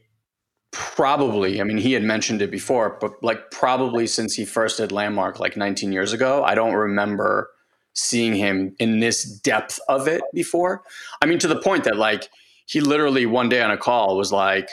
probably. 0.72 1.60
I 1.60 1.64
mean, 1.64 1.78
he 1.78 1.92
had 1.92 2.02
mentioned 2.02 2.42
it 2.42 2.50
before, 2.50 2.98
but 3.00 3.12
like 3.22 3.50
probably 3.50 4.06
since 4.06 4.34
he 4.34 4.44
first 4.44 4.76
did 4.76 4.92
Landmark 4.92 5.40
like 5.40 5.56
19 5.56 5.92
years 5.92 6.12
ago. 6.12 6.44
I 6.44 6.54
don't 6.54 6.74
remember 6.74 7.48
seeing 7.94 8.34
him 8.34 8.74
in 8.78 9.00
this 9.00 9.24
depth 9.24 9.80
of 9.88 10.06
it 10.08 10.22
before. 10.32 10.82
I 11.20 11.26
mean, 11.26 11.38
to 11.40 11.48
the 11.48 11.60
point 11.60 11.84
that 11.84 11.96
like 11.96 12.28
he 12.66 12.80
literally 12.80 13.26
one 13.26 13.48
day 13.48 13.62
on 13.62 13.70
a 13.70 13.78
call 13.78 14.16
was 14.16 14.30
like, 14.30 14.68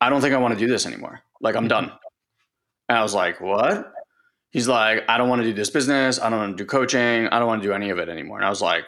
I 0.00 0.10
don't 0.10 0.20
think 0.20 0.34
I 0.34 0.38
want 0.38 0.52
to 0.54 0.60
do 0.60 0.70
this 0.70 0.84
anymore. 0.86 1.22
Like, 1.40 1.56
I'm 1.56 1.62
mm-hmm. 1.62 1.68
done. 1.68 1.92
And 2.88 2.98
I 2.98 3.02
was 3.02 3.14
like, 3.14 3.40
what? 3.40 3.92
He's 4.50 4.68
like, 4.68 5.02
I 5.08 5.16
don't 5.16 5.28
want 5.28 5.42
to 5.42 5.48
do 5.48 5.54
this 5.54 5.70
business. 5.70 6.20
I 6.20 6.28
don't 6.28 6.38
want 6.38 6.58
to 6.58 6.62
do 6.62 6.66
coaching. 6.66 7.26
I 7.28 7.38
don't 7.38 7.48
want 7.48 7.62
to 7.62 7.68
do 7.68 7.72
any 7.72 7.88
of 7.88 7.98
it 7.98 8.08
anymore. 8.10 8.36
And 8.36 8.46
I 8.46 8.50
was 8.50 8.60
like, 8.60 8.86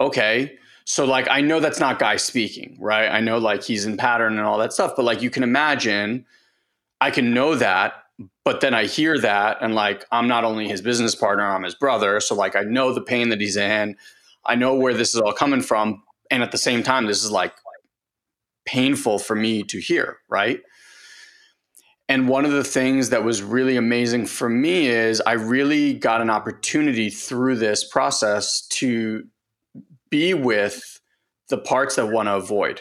okay. 0.00 0.58
So, 0.84 1.04
like, 1.04 1.28
I 1.30 1.40
know 1.40 1.60
that's 1.60 1.80
not 1.80 1.98
guy 1.98 2.16
speaking, 2.16 2.76
right? 2.80 3.08
I 3.08 3.20
know, 3.20 3.38
like, 3.38 3.62
he's 3.62 3.86
in 3.86 3.96
pattern 3.96 4.36
and 4.36 4.46
all 4.46 4.58
that 4.58 4.72
stuff. 4.72 4.94
But, 4.96 5.04
like, 5.04 5.22
you 5.22 5.30
can 5.30 5.42
imagine, 5.44 6.26
I 7.00 7.10
can 7.10 7.32
know 7.32 7.54
that. 7.54 7.94
But 8.44 8.60
then 8.60 8.72
I 8.74 8.86
hear 8.86 9.18
that, 9.18 9.58
and 9.60 9.74
like, 9.74 10.04
I'm 10.10 10.28
not 10.28 10.44
only 10.44 10.68
his 10.68 10.80
business 10.80 11.14
partner, 11.14 11.44
I'm 11.44 11.64
his 11.64 11.74
brother. 11.74 12.20
So, 12.20 12.34
like, 12.34 12.56
I 12.56 12.62
know 12.62 12.92
the 12.92 13.02
pain 13.02 13.28
that 13.28 13.40
he's 13.40 13.56
in. 13.56 13.96
I 14.44 14.54
know 14.54 14.74
where 14.74 14.94
this 14.94 15.14
is 15.14 15.20
all 15.20 15.32
coming 15.32 15.60
from. 15.60 16.02
And 16.30 16.42
at 16.42 16.52
the 16.52 16.58
same 16.58 16.82
time, 16.82 17.06
this 17.06 17.22
is 17.24 17.30
like 17.30 17.52
painful 18.64 19.18
for 19.18 19.34
me 19.34 19.62
to 19.64 19.80
hear, 19.80 20.18
right? 20.28 20.60
And 22.08 22.28
one 22.28 22.44
of 22.44 22.52
the 22.52 22.64
things 22.64 23.10
that 23.10 23.24
was 23.24 23.42
really 23.42 23.76
amazing 23.76 24.26
for 24.26 24.48
me 24.48 24.86
is 24.86 25.20
I 25.26 25.32
really 25.32 25.94
got 25.94 26.20
an 26.20 26.30
opportunity 26.30 27.10
through 27.10 27.56
this 27.56 27.84
process 27.84 28.66
to 28.68 29.26
be 30.08 30.32
with 30.32 31.00
the 31.48 31.58
parts 31.58 31.96
that 31.96 32.06
want 32.06 32.28
to 32.28 32.34
avoid 32.34 32.80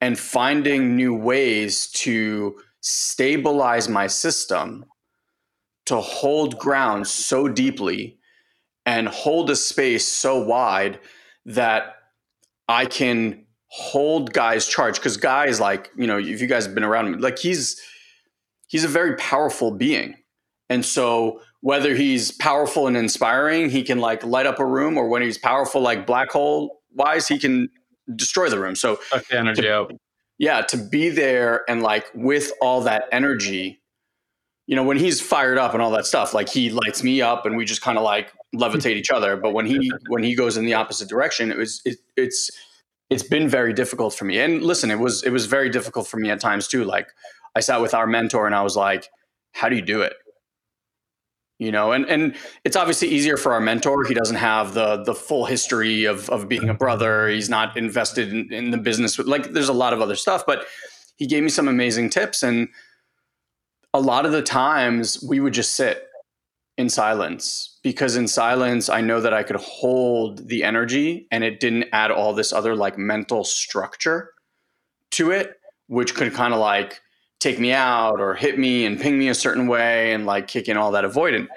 and 0.00 0.18
finding 0.18 0.96
new 0.96 1.14
ways 1.14 1.90
to 1.92 2.58
stabilize 2.84 3.88
my 3.88 4.06
system 4.06 4.84
to 5.86 5.96
hold 5.96 6.58
ground 6.58 7.06
so 7.06 7.48
deeply 7.48 8.18
and 8.84 9.08
hold 9.08 9.48
a 9.48 9.56
space 9.56 10.06
so 10.06 10.38
wide 10.38 11.00
that 11.46 11.96
I 12.68 12.84
can 12.84 13.46
hold 13.68 14.34
guys 14.34 14.66
charge. 14.66 14.96
Because 14.96 15.16
guy 15.16 15.46
is 15.46 15.60
like 15.60 15.90
you 15.96 16.06
know 16.06 16.18
if 16.18 16.42
you 16.42 16.46
guys 16.46 16.66
have 16.66 16.74
been 16.74 16.84
around 16.84 17.06
him 17.06 17.20
like 17.20 17.38
he's 17.38 17.80
he's 18.68 18.84
a 18.84 18.88
very 18.88 19.16
powerful 19.16 19.70
being. 19.70 20.16
And 20.68 20.84
so 20.84 21.40
whether 21.60 21.94
he's 21.94 22.32
powerful 22.32 22.86
and 22.86 22.98
inspiring 22.98 23.70
he 23.70 23.82
can 23.82 23.98
like 23.98 24.22
light 24.24 24.44
up 24.44 24.58
a 24.58 24.66
room 24.66 24.98
or 24.98 25.08
when 25.08 25.22
he's 25.22 25.38
powerful 25.38 25.80
like 25.80 26.06
black 26.06 26.30
hole 26.30 26.82
wise 26.92 27.28
he 27.28 27.38
can 27.38 27.70
destroy 28.14 28.50
the 28.50 28.58
room. 28.58 28.74
So 28.74 28.98
Suck 29.08 29.26
the 29.28 29.38
energy 29.38 29.62
to, 29.62 29.74
out 29.74 29.92
yeah 30.38 30.62
to 30.62 30.76
be 30.76 31.08
there 31.08 31.68
and 31.68 31.82
like 31.82 32.06
with 32.14 32.52
all 32.60 32.80
that 32.80 33.04
energy 33.12 33.80
you 34.66 34.74
know 34.74 34.82
when 34.84 34.96
he's 34.96 35.20
fired 35.20 35.58
up 35.58 35.74
and 35.74 35.82
all 35.82 35.90
that 35.90 36.06
stuff 36.06 36.34
like 36.34 36.48
he 36.48 36.70
lights 36.70 37.02
me 37.02 37.20
up 37.22 37.46
and 37.46 37.56
we 37.56 37.64
just 37.64 37.82
kind 37.82 37.98
of 37.98 38.04
like 38.04 38.32
levitate 38.54 38.96
each 38.96 39.10
other 39.10 39.36
but 39.36 39.52
when 39.52 39.66
he 39.66 39.90
when 40.08 40.22
he 40.22 40.34
goes 40.34 40.56
in 40.56 40.64
the 40.64 40.74
opposite 40.74 41.08
direction 41.08 41.50
it 41.50 41.56
was 41.56 41.82
it, 41.84 41.98
it's 42.16 42.50
it's 43.10 43.22
been 43.22 43.48
very 43.48 43.72
difficult 43.72 44.14
for 44.14 44.24
me. 44.24 44.38
And 44.38 44.62
listen, 44.62 44.90
it 44.90 44.98
was 44.98 45.22
it 45.22 45.30
was 45.30 45.46
very 45.46 45.68
difficult 45.70 46.06
for 46.06 46.16
me 46.16 46.30
at 46.30 46.40
times 46.40 46.68
too. 46.68 46.84
Like 46.84 47.08
I 47.54 47.60
sat 47.60 47.80
with 47.80 47.94
our 47.94 48.06
mentor 48.06 48.46
and 48.46 48.54
I 48.54 48.62
was 48.62 48.76
like, 48.76 49.08
how 49.52 49.68
do 49.68 49.76
you 49.76 49.82
do 49.82 50.02
it? 50.02 50.14
You 51.64 51.72
know, 51.72 51.92
and 51.92 52.04
and 52.06 52.36
it's 52.64 52.76
obviously 52.76 53.08
easier 53.08 53.36
for 53.36 53.52
our 53.54 53.60
mentor. 53.60 54.04
He 54.04 54.14
doesn't 54.14 54.36
have 54.36 54.74
the 54.74 55.02
the 55.02 55.14
full 55.14 55.46
history 55.46 56.04
of 56.04 56.28
of 56.28 56.48
being 56.48 56.68
a 56.68 56.74
brother. 56.74 57.28
He's 57.28 57.48
not 57.48 57.76
invested 57.76 58.28
in, 58.32 58.52
in 58.52 58.70
the 58.70 58.76
business. 58.76 59.18
Like 59.18 59.52
there's 59.52 59.70
a 59.70 59.72
lot 59.72 59.92
of 59.92 60.00
other 60.00 60.16
stuff, 60.16 60.44
but 60.46 60.66
he 61.16 61.26
gave 61.26 61.42
me 61.42 61.48
some 61.48 61.68
amazing 61.68 62.10
tips. 62.10 62.42
And 62.42 62.68
a 63.94 64.00
lot 64.00 64.26
of 64.26 64.32
the 64.32 64.42
times 64.42 65.24
we 65.26 65.40
would 65.40 65.54
just 65.54 65.72
sit 65.72 66.06
in 66.76 66.88
silence 66.88 67.78
because 67.82 68.16
in 68.16 68.26
silence 68.26 68.88
I 68.88 69.00
know 69.00 69.20
that 69.20 69.32
I 69.32 69.44
could 69.44 69.56
hold 69.56 70.48
the 70.48 70.64
energy 70.64 71.28
and 71.30 71.44
it 71.44 71.60
didn't 71.60 71.86
add 71.92 72.10
all 72.10 72.34
this 72.34 72.52
other 72.52 72.74
like 72.74 72.98
mental 72.98 73.44
structure 73.44 74.32
to 75.12 75.30
it 75.30 75.54
which 75.86 76.16
could 76.16 76.34
kind 76.34 76.52
of 76.52 76.58
like 76.58 77.00
take 77.40 77.58
me 77.58 77.72
out 77.72 78.20
or 78.20 78.34
hit 78.34 78.58
me 78.58 78.86
and 78.86 79.00
ping 79.00 79.18
me 79.18 79.28
a 79.28 79.34
certain 79.34 79.66
way 79.66 80.12
and 80.12 80.26
like 80.26 80.48
kick 80.48 80.68
in 80.68 80.76
all 80.76 80.92
that 80.92 81.04
avoidant. 81.04 81.48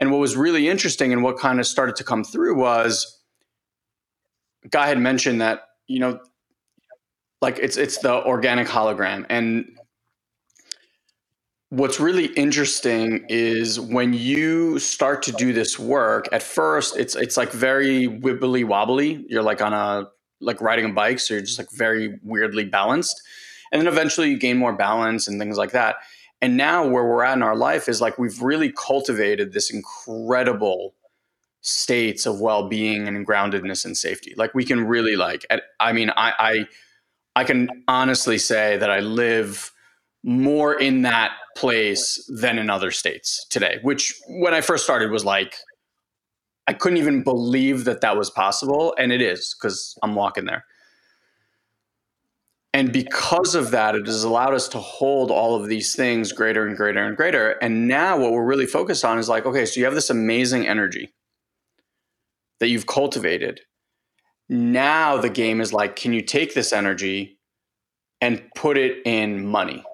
And 0.00 0.10
what 0.10 0.18
was 0.18 0.36
really 0.36 0.68
interesting 0.68 1.12
and 1.12 1.22
what 1.22 1.38
kind 1.38 1.58
of 1.58 1.66
started 1.66 1.96
to 1.96 2.04
come 2.04 2.24
through 2.24 2.56
was 2.56 3.18
guy 4.70 4.86
had 4.86 4.98
mentioned 4.98 5.40
that 5.40 5.62
you 5.86 5.98
know 5.98 6.20
like 7.40 7.58
it's 7.58 7.76
it's 7.76 7.98
the 7.98 8.24
organic 8.26 8.66
hologram 8.66 9.24
and 9.28 9.78
What's 11.70 12.00
really 12.00 12.26
interesting 12.28 13.26
is 13.28 13.78
when 13.78 14.14
you 14.14 14.78
start 14.78 15.22
to 15.24 15.32
do 15.32 15.52
this 15.52 15.78
work, 15.78 16.26
at 16.32 16.42
first 16.42 16.96
it's 16.96 17.14
it's 17.14 17.36
like 17.36 17.52
very 17.52 18.08
wibbly 18.08 18.64
wobbly. 18.64 19.26
You're 19.28 19.42
like 19.42 19.60
on 19.60 19.74
a 19.74 20.08
like 20.40 20.62
riding 20.62 20.86
a 20.86 20.92
bike, 20.94 21.20
so 21.20 21.34
you're 21.34 21.42
just 21.42 21.58
like 21.58 21.70
very 21.70 22.18
weirdly 22.22 22.64
balanced. 22.64 23.20
And 23.72 23.80
then 23.80 23.88
eventually 23.88 24.30
you 24.30 24.38
gain 24.38 24.58
more 24.58 24.72
balance 24.72 25.28
and 25.28 25.38
things 25.40 25.56
like 25.56 25.72
that. 25.72 25.96
And 26.40 26.56
now 26.56 26.86
where 26.86 27.04
we're 27.04 27.24
at 27.24 27.36
in 27.36 27.42
our 27.42 27.56
life 27.56 27.88
is 27.88 28.00
like 28.00 28.18
we've 28.18 28.40
really 28.40 28.72
cultivated 28.72 29.52
this 29.52 29.70
incredible 29.70 30.94
states 31.60 32.26
of 32.26 32.40
well-being 32.40 33.08
and 33.08 33.26
groundedness 33.26 33.84
and 33.84 33.96
safety. 33.96 34.34
Like 34.36 34.54
we 34.54 34.64
can 34.64 34.86
really 34.86 35.16
like 35.16 35.44
I 35.80 35.92
mean 35.92 36.10
I 36.10 36.32
I 36.38 36.66
I 37.36 37.44
can 37.44 37.84
honestly 37.88 38.38
say 38.38 38.76
that 38.76 38.90
I 38.90 39.00
live 39.00 39.72
more 40.22 40.74
in 40.74 41.02
that 41.02 41.32
place 41.56 42.24
than 42.28 42.58
in 42.58 42.70
other 42.70 42.90
states 42.90 43.46
today, 43.50 43.78
which 43.82 44.14
when 44.28 44.54
I 44.54 44.60
first 44.60 44.84
started 44.84 45.10
was 45.10 45.24
like, 45.24 45.56
I 46.66 46.72
couldn't 46.72 46.98
even 46.98 47.22
believe 47.22 47.84
that 47.84 48.00
that 48.00 48.16
was 48.16 48.30
possible. 48.30 48.94
And 48.98 49.12
it 49.12 49.22
is 49.22 49.54
because 49.58 49.96
I'm 50.02 50.14
walking 50.14 50.44
there. 50.44 50.64
And 52.74 52.92
because 52.92 53.54
of 53.54 53.70
that, 53.70 53.94
it 53.94 54.06
has 54.06 54.24
allowed 54.24 54.54
us 54.54 54.68
to 54.68 54.78
hold 54.78 55.30
all 55.30 55.56
of 55.56 55.68
these 55.68 55.94
things 55.96 56.32
greater 56.32 56.66
and 56.66 56.76
greater 56.76 57.02
and 57.02 57.16
greater. 57.16 57.52
And 57.62 57.88
now 57.88 58.18
what 58.18 58.32
we're 58.32 58.44
really 58.44 58.66
focused 58.66 59.04
on 59.04 59.18
is 59.18 59.28
like, 59.28 59.46
okay, 59.46 59.64
so 59.64 59.80
you 59.80 59.84
have 59.84 59.94
this 59.94 60.10
amazing 60.10 60.68
energy 60.68 61.14
that 62.60 62.68
you've 62.68 62.86
cultivated. 62.86 63.60
Now 64.48 65.16
the 65.16 65.30
game 65.30 65.60
is 65.60 65.72
like, 65.72 65.96
can 65.96 66.12
you 66.12 66.20
take 66.20 66.54
this 66.54 66.72
energy 66.72 67.38
and 68.20 68.42
put 68.54 68.76
it 68.76 68.98
in 69.06 69.46
money? 69.46 69.84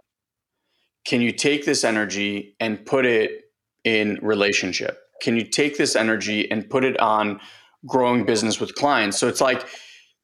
can 1.05 1.21
you 1.21 1.33
take 1.33 1.65
this 1.65 1.85
energy 1.85 2.57
and 2.61 2.85
put 2.85 3.05
it 3.07 3.43
in 3.85 4.19
relationship? 4.23 4.99
Can 5.23 5.37
you 5.37 5.45
take 5.45 5.77
this 5.77 5.95
energy 5.95 6.51
and 6.51 6.69
put 6.69 6.85
it 6.85 6.99
on 6.99 7.41
growing 7.87 8.25
business 8.25 8.59
with 8.59 8.75
clients? 8.75 9.19
So 9.19 9.29
it's 9.29 9.41
like 9.41 9.67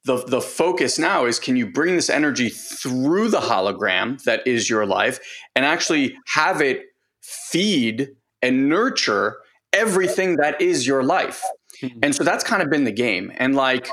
the 0.05 0.25
the 0.27 0.41
focus 0.41 0.99
now 0.99 1.27
is 1.27 1.39
can 1.39 1.57
you 1.57 1.71
bring 1.71 1.97
this 1.97 2.09
energy 2.09 2.49
through 2.49 3.29
the 3.29 3.41
hologram 3.41 4.23
that 4.25 4.47
is 4.47 4.71
your 4.71 4.87
life 4.87 5.21
and 5.55 5.65
actually 5.65 6.17
have 6.35 6.61
it 6.61 6.83
feed 7.23 8.09
and 8.43 8.69
nurture 8.69 9.37
everything 9.73 10.37
that 10.37 10.61
is 10.61 10.87
your 10.87 11.03
life. 11.03 11.43
Mm-hmm. 11.83 11.99
And 12.03 12.15
so 12.15 12.25
that's 12.25 12.43
kind 12.43 12.63
of 12.63 12.71
been 12.71 12.85
the 12.85 12.93
game. 12.93 13.31
And 13.37 13.55
like 13.55 13.89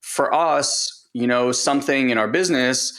for 0.00 0.34
us, 0.34 1.08
you 1.14 1.26
know, 1.26 1.52
something 1.52 2.10
in 2.10 2.18
our 2.18 2.28
business 2.28 2.98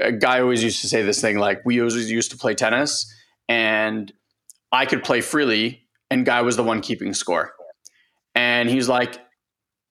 a 0.00 0.12
guy 0.12 0.40
always 0.40 0.62
used 0.62 0.80
to 0.80 0.88
say 0.88 1.02
this 1.02 1.20
thing 1.20 1.38
like 1.38 1.60
we 1.64 1.78
always 1.80 2.10
used 2.10 2.30
to 2.30 2.36
play 2.36 2.54
tennis 2.54 3.12
and 3.48 4.12
I 4.70 4.86
could 4.86 5.04
play 5.04 5.20
freely 5.20 5.86
and 6.10 6.24
guy 6.24 6.42
was 6.42 6.56
the 6.56 6.62
one 6.62 6.80
keeping 6.80 7.14
score. 7.14 7.52
And 8.34 8.70
he's 8.70 8.88
like, 8.88 9.18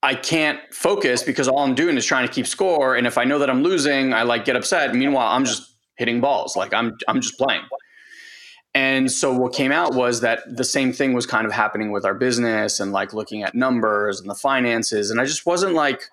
I 0.04 0.16
can't 0.16 0.60
focus 0.74 1.22
because 1.24 1.48
all 1.48 1.60
I'm 1.60 1.76
doing 1.76 1.96
is 1.96 2.06
trying 2.06 2.28
to 2.28 2.34
keep 2.34 2.48
score. 2.48 2.96
And 2.96 3.06
if 3.06 3.18
I 3.18 3.24
know 3.24 3.38
that 3.40 3.50
I'm 3.50 3.62
losing, 3.62 4.14
I 4.14 4.24
like 4.24 4.46
get 4.46 4.56
upset. 4.56 4.96
Meanwhile, 4.96 5.28
I'm 5.28 5.46
just 5.46 5.76
hitting 5.96 6.22
balls. 6.22 6.56
Like 6.56 6.74
I'm 6.74 6.98
I'm 7.08 7.22
just 7.22 7.38
playing. 7.38 7.62
And 8.74 9.12
so 9.12 9.34
what 9.38 9.54
came 9.54 9.72
out 9.72 9.96
was 9.96 10.22
that 10.22 10.44
the 10.48 10.64
same 10.64 10.94
thing 10.94 11.14
was 11.14 11.26
kind 11.26 11.46
of 11.46 11.52
happening 11.52 11.92
with 11.92 12.06
our 12.06 12.14
business 12.14 12.80
and 12.80 12.92
like 12.94 13.14
looking 13.14 13.44
at 13.44 13.54
numbers 13.54 14.22
and 14.22 14.30
the 14.30 14.36
finances. 14.36 15.12
And 15.12 15.20
I 15.20 15.26
just 15.26 15.46
wasn't 15.46 15.74
like, 15.74 16.04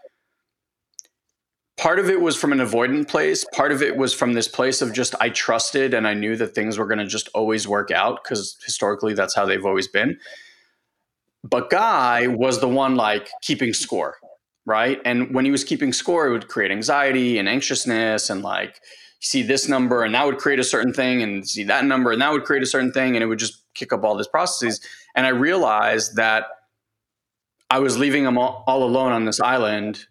part 1.76 2.00
of 2.00 2.10
it 2.10 2.20
was 2.20 2.34
from 2.34 2.50
an 2.50 2.58
avoidant 2.58 3.06
place. 3.06 3.44
Part 3.54 3.70
of 3.70 3.80
it 3.80 3.96
was 3.96 4.12
from 4.12 4.32
this 4.32 4.48
place 4.48 4.82
of 4.82 4.92
just 4.92 5.14
I 5.20 5.30
trusted 5.30 5.94
and 5.94 6.08
I 6.08 6.14
knew 6.14 6.34
that 6.36 6.54
things 6.54 6.78
were 6.78 6.86
going 6.86 6.98
to 6.98 7.06
just 7.06 7.28
always 7.28 7.68
work 7.68 7.92
out 7.92 8.24
because 8.24 8.58
historically 8.64 9.14
that's 9.14 9.36
how 9.36 9.46
they've 9.46 9.64
always 9.64 9.86
been. 9.86 10.18
But 11.44 11.70
Guy 11.70 12.26
was 12.26 12.60
the 12.60 12.68
one 12.68 12.96
like 12.96 13.30
keeping 13.42 13.72
score, 13.72 14.16
right? 14.66 15.00
And 15.04 15.34
when 15.34 15.44
he 15.44 15.50
was 15.50 15.64
keeping 15.64 15.92
score, 15.92 16.26
it 16.26 16.32
would 16.32 16.48
create 16.48 16.70
anxiety 16.70 17.38
and 17.38 17.48
anxiousness 17.48 18.30
and 18.30 18.42
like, 18.42 18.80
see 19.20 19.42
this 19.42 19.68
number 19.68 20.04
and 20.04 20.14
that 20.14 20.24
would 20.24 20.38
create 20.38 20.60
a 20.60 20.64
certain 20.64 20.92
thing 20.92 21.22
and 21.22 21.48
see 21.48 21.64
that 21.64 21.84
number 21.84 22.12
and 22.12 22.22
that 22.22 22.30
would 22.30 22.44
create 22.44 22.62
a 22.62 22.66
certain 22.66 22.92
thing 22.92 23.16
and 23.16 23.22
it 23.22 23.26
would 23.26 23.38
just 23.38 23.64
kick 23.74 23.92
up 23.92 24.04
all 24.04 24.16
these 24.16 24.28
processes 24.28 24.80
and 25.16 25.26
i 25.26 25.30
realized 25.30 26.16
that 26.16 26.46
i 27.70 27.78
was 27.78 27.98
leaving 27.98 28.24
them 28.24 28.38
all, 28.38 28.62
all 28.66 28.84
alone 28.84 29.12
on 29.12 29.24
this 29.24 29.40
island 29.40 30.06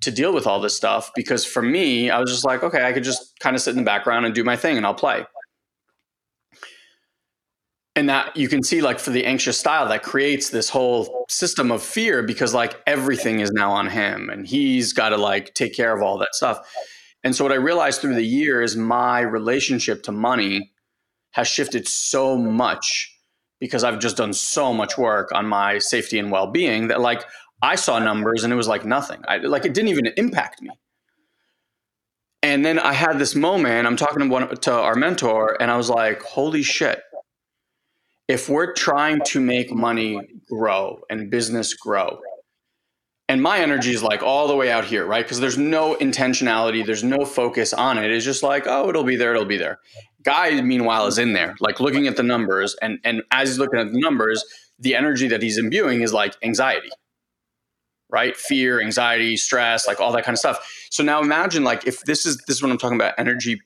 to 0.00 0.10
deal 0.10 0.32
with 0.32 0.46
all 0.46 0.60
this 0.60 0.76
stuff 0.76 1.10
because 1.14 1.44
for 1.44 1.62
me 1.62 2.10
i 2.10 2.18
was 2.18 2.30
just 2.30 2.44
like 2.44 2.64
okay 2.64 2.84
i 2.84 2.92
could 2.92 3.04
just 3.04 3.38
kind 3.38 3.54
of 3.54 3.62
sit 3.62 3.70
in 3.70 3.76
the 3.76 3.84
background 3.84 4.26
and 4.26 4.34
do 4.34 4.42
my 4.42 4.56
thing 4.56 4.76
and 4.76 4.84
i'll 4.84 4.94
play 4.94 5.24
and 7.98 8.08
that 8.08 8.36
you 8.36 8.48
can 8.48 8.62
see 8.62 8.80
like 8.80 8.98
for 8.98 9.10
the 9.10 9.26
anxious 9.26 9.58
style 9.58 9.88
that 9.88 10.02
creates 10.02 10.50
this 10.50 10.70
whole 10.70 11.26
system 11.28 11.70
of 11.70 11.82
fear 11.82 12.22
because 12.22 12.54
like 12.54 12.80
everything 12.86 13.40
is 13.40 13.50
now 13.50 13.70
on 13.70 13.88
him 13.88 14.30
and 14.30 14.46
he's 14.46 14.92
got 14.92 15.10
to 15.10 15.16
like 15.16 15.52
take 15.54 15.74
care 15.74 15.94
of 15.94 16.02
all 16.02 16.16
that 16.18 16.34
stuff 16.34 16.60
and 17.24 17.34
so 17.34 17.44
what 17.44 17.52
I 17.52 17.56
realized 17.56 18.00
through 18.00 18.14
the 18.14 18.22
years, 18.22 18.76
my 18.76 19.20
relationship 19.20 20.02
to 20.04 20.12
money 20.12 20.72
has 21.32 21.48
shifted 21.48 21.88
so 21.88 22.36
much 22.36 23.14
because 23.60 23.84
I've 23.84 23.98
just 23.98 24.16
done 24.16 24.32
so 24.32 24.72
much 24.72 24.96
work 24.96 25.30
on 25.34 25.46
my 25.46 25.78
safety 25.78 26.18
and 26.18 26.30
well-being 26.30 26.88
that 26.88 27.00
like 27.00 27.24
I 27.60 27.74
saw 27.74 27.98
numbers 27.98 28.44
and 28.44 28.52
it 28.52 28.56
was 28.56 28.68
like 28.68 28.84
nothing. 28.84 29.20
I 29.26 29.38
like 29.38 29.64
it 29.64 29.74
didn't 29.74 29.88
even 29.88 30.06
impact 30.16 30.62
me. 30.62 30.70
And 32.40 32.64
then 32.64 32.78
I 32.78 32.92
had 32.92 33.18
this 33.18 33.34
moment. 33.34 33.88
I'm 33.88 33.96
talking 33.96 34.20
to 34.20 34.28
one 34.28 34.48
to 34.48 34.72
our 34.72 34.94
mentor, 34.94 35.60
and 35.60 35.72
I 35.72 35.76
was 35.76 35.90
like, 35.90 36.22
"Holy 36.22 36.62
shit! 36.62 37.02
If 38.28 38.48
we're 38.48 38.74
trying 38.74 39.22
to 39.26 39.40
make 39.40 39.72
money 39.72 40.20
grow 40.48 41.00
and 41.08 41.30
business 41.30 41.74
grow, 41.74 42.20
and 43.28 43.42
my 43.42 43.58
energy 43.58 43.92
is 43.92 44.02
like 44.02 44.22
all 44.22 44.48
the 44.48 44.56
way 44.56 44.70
out 44.70 44.84
here 44.84 45.04
right? 45.06 45.24
Because 45.24 45.40
there's 45.40 45.58
no 45.58 45.94
intentionality 45.96 46.84
there's 46.84 47.04
no 47.04 47.24
focus 47.24 47.72
on 47.72 47.98
it. 47.98 48.10
It's 48.10 48.24
just 48.24 48.42
like 48.42 48.66
oh 48.66 48.88
it'll 48.88 49.04
be 49.04 49.16
there 49.16 49.34
it'll 49.34 49.44
be 49.44 49.58
there. 49.58 49.78
Guy 50.24 50.60
meanwhile 50.60 51.06
is 51.06 51.18
in 51.18 51.32
there 51.34 51.54
like 51.60 51.80
looking 51.80 52.06
at 52.06 52.16
the 52.16 52.22
numbers 52.22 52.74
and 52.82 52.98
and 53.04 53.22
as 53.30 53.50
he's 53.50 53.58
looking 53.58 53.78
at 53.78 53.92
the 53.92 54.00
numbers 54.00 54.44
the 54.78 54.94
energy 54.94 55.28
that 55.28 55.42
he's 55.42 55.58
imbuing 55.58 56.02
is 56.02 56.12
like 56.12 56.36
anxiety 56.42 56.90
right? 58.10 58.34
Fear 58.36 58.80
anxiety 58.80 59.36
stress 59.36 59.86
like 59.86 60.00
all 60.00 60.12
that 60.12 60.24
kind 60.24 60.34
of 60.34 60.38
stuff. 60.38 60.86
So 60.90 61.02
now 61.02 61.20
imagine 61.20 61.62
like 61.62 61.86
if 61.86 62.00
this 62.04 62.24
is 62.24 62.38
this 62.46 62.56
is 62.56 62.62
what 62.62 62.72
i'm 62.72 62.78
talking 62.78 62.96
about 62.96 63.14
energy 63.18 63.60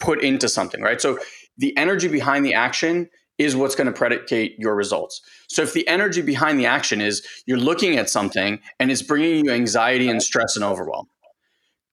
put 0.00 0.20
into 0.20 0.48
something 0.48 0.82
right? 0.82 1.00
So 1.00 1.18
the 1.56 1.76
energy 1.76 2.08
behind 2.08 2.44
the 2.44 2.54
action 2.54 3.08
is 3.44 3.56
what's 3.56 3.74
going 3.74 3.86
to 3.86 3.92
predicate 3.92 4.58
your 4.58 4.74
results. 4.74 5.20
So 5.48 5.62
if 5.62 5.72
the 5.72 5.86
energy 5.88 6.22
behind 6.22 6.58
the 6.58 6.66
action 6.66 7.00
is 7.00 7.26
you're 7.46 7.58
looking 7.58 7.96
at 7.96 8.10
something 8.10 8.60
and 8.78 8.90
it's 8.90 9.02
bringing 9.02 9.44
you 9.44 9.52
anxiety 9.52 10.08
and 10.08 10.22
stress 10.22 10.56
and 10.56 10.64
overwhelm, 10.64 11.08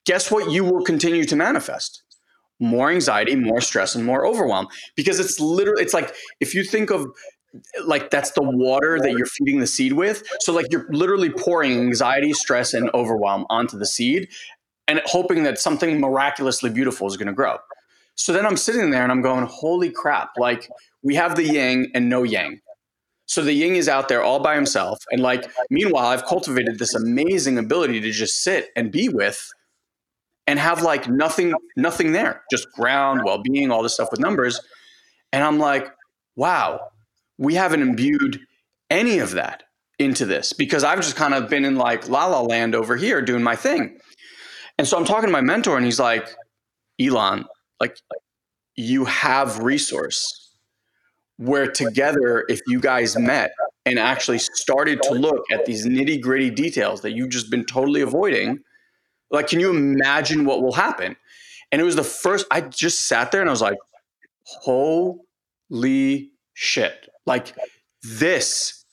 guess 0.06 0.32
what 0.32 0.52
you 0.52 0.64
will 0.64 0.84
continue 0.84 1.26
to 1.26 1.36
manifest? 1.36 2.04
More 2.60 2.92
anxiety, 2.92 3.36
more 3.36 3.62
stress 3.62 3.96
and 3.96 4.06
more 4.06 4.26
overwhelm 4.26 4.68
because 4.96 5.20
it's 5.20 5.40
literally 5.40 5.82
it's 5.82 5.94
like 5.94 6.14
if 6.40 6.54
you 6.54 6.64
think 6.64 6.92
of 6.92 7.08
like 7.86 8.10
that's 8.10 8.32
the 8.32 8.44
water 8.44 9.00
that 9.00 9.12
you're 9.12 9.26
feeding 9.26 9.60
the 9.60 9.68
seed 9.68 9.94
with. 9.94 10.24
So 10.42 10.54
like 10.54 10.68
you're 10.72 10.88
literally 10.90 11.30
pouring 11.30 11.80
anxiety, 11.80 12.34
stress 12.34 12.74
and 12.74 12.90
overwhelm 12.94 13.46
onto 13.50 13.78
the 13.78 13.86
seed 13.86 14.30
and 14.88 15.02
hoping 15.06 15.44
that 15.44 15.60
something 15.60 16.00
miraculously 16.00 16.70
beautiful 16.70 17.08
is 17.08 17.18
going 17.18 17.28
to 17.28 17.34
grow. 17.34 17.58
So 18.20 18.34
then 18.34 18.46
I'm 18.46 18.58
sitting 18.58 18.90
there 18.90 19.02
and 19.02 19.14
I'm 19.14 19.22
going, 19.22 19.46
holy 19.46 19.90
crap, 19.90 20.32
like 20.38 20.70
we 21.02 21.16
have 21.16 21.38
the 21.38 21.46
yang 21.46 21.88
and 21.96 22.10
no 22.10 22.24
yang. 22.24 22.60
So 23.28 23.42
the 23.42 23.54
yin 23.54 23.78
is 23.78 23.88
out 23.88 24.10
there 24.10 24.22
all 24.22 24.42
by 24.42 24.56
himself. 24.56 25.00
And 25.10 25.22
like, 25.22 25.50
meanwhile, 25.70 26.08
I've 26.08 26.26
cultivated 26.26 26.80
this 26.80 26.94
amazing 26.94 27.58
ability 27.58 28.02
to 28.02 28.12
just 28.12 28.44
sit 28.44 28.72
and 28.76 28.92
be 28.92 29.08
with 29.08 29.50
and 30.48 30.60
have 30.60 30.82
like 30.82 31.08
nothing, 31.08 31.54
nothing 31.78 32.12
there, 32.12 32.44
just 32.52 32.70
ground, 32.74 33.22
well 33.24 33.42
being, 33.42 33.72
all 33.72 33.82
this 33.84 33.94
stuff 33.94 34.12
with 34.12 34.20
numbers. 34.20 34.60
And 35.32 35.42
I'm 35.42 35.58
like, 35.58 35.88
wow, 36.36 36.90
we 37.38 37.56
haven't 37.56 37.82
imbued 37.82 38.42
any 38.90 39.20
of 39.20 39.32
that 39.32 39.64
into 39.98 40.26
this 40.26 40.52
because 40.52 40.84
I've 40.84 41.00
just 41.00 41.16
kind 41.16 41.34
of 41.34 41.50
been 41.50 41.64
in 41.64 41.78
like 41.78 42.10
la 42.10 42.26
la 42.26 42.42
land 42.42 42.76
over 42.76 42.98
here 42.98 43.22
doing 43.22 43.44
my 43.44 43.56
thing. 43.56 43.98
And 44.78 44.86
so 44.86 44.98
I'm 44.98 45.06
talking 45.06 45.28
to 45.28 45.32
my 45.32 45.40
mentor 45.40 45.78
and 45.78 45.86
he's 45.86 46.02
like, 46.02 46.28
Elon, 47.00 47.46
like 47.80 47.98
you 48.76 49.06
have 49.06 49.60
resource 49.60 50.50
where 51.38 51.72
together, 51.72 52.46
if 52.50 52.60
you 52.68 52.80
guys 52.82 53.18
met 53.18 53.52
and 53.86 53.98
actually 53.98 54.40
started 54.40 55.02
to 55.04 55.14
look 55.14 55.44
at 55.52 55.66
these 55.66 55.86
nitty 55.86 56.22
gritty 56.22 56.50
details 56.50 57.02
that 57.02 57.12
you've 57.12 57.30
just 57.30 57.50
been 57.50 57.64
totally 57.64 58.02
avoiding, 58.02 58.60
like, 59.32 59.48
can 59.48 59.60
you 59.60 59.70
imagine 59.70 60.44
what 60.44 60.62
will 60.62 60.74
happen? 60.74 61.16
And 61.72 61.82
it 61.82 61.86
was 61.86 61.96
the 61.96 62.04
first, 62.04 62.46
I 62.52 62.62
just 62.62 63.08
sat 63.08 63.32
there 63.32 63.40
and 63.40 63.50
I 63.50 63.54
was 63.54 63.62
like, 63.62 63.78
holy 64.44 66.32
shit. 66.54 67.08
Like, 67.26 67.56
this, 68.04 68.84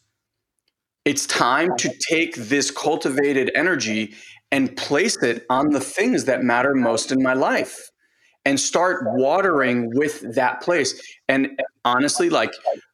it's 1.05 1.27
time 1.27 1.77
to 1.79 1.93
take 2.09 2.37
this 2.37 2.71
cultivated 2.71 3.51
energy 3.55 4.15
and 4.53 4.77
place 4.77 5.21
it 5.23 5.45
on 5.51 5.71
the 5.71 5.81
things 5.81 6.27
that 6.27 6.43
matter 6.43 6.75
most 6.75 7.11
in 7.11 7.23
my 7.23 7.33
life 7.35 7.91
and 8.47 8.59
start 8.59 9.03
watering 9.05 9.91
with 9.95 10.35
that 10.35 10.63
place. 10.63 10.99
And 11.29 11.61
honestly, 11.85 12.31
like, 12.31 12.53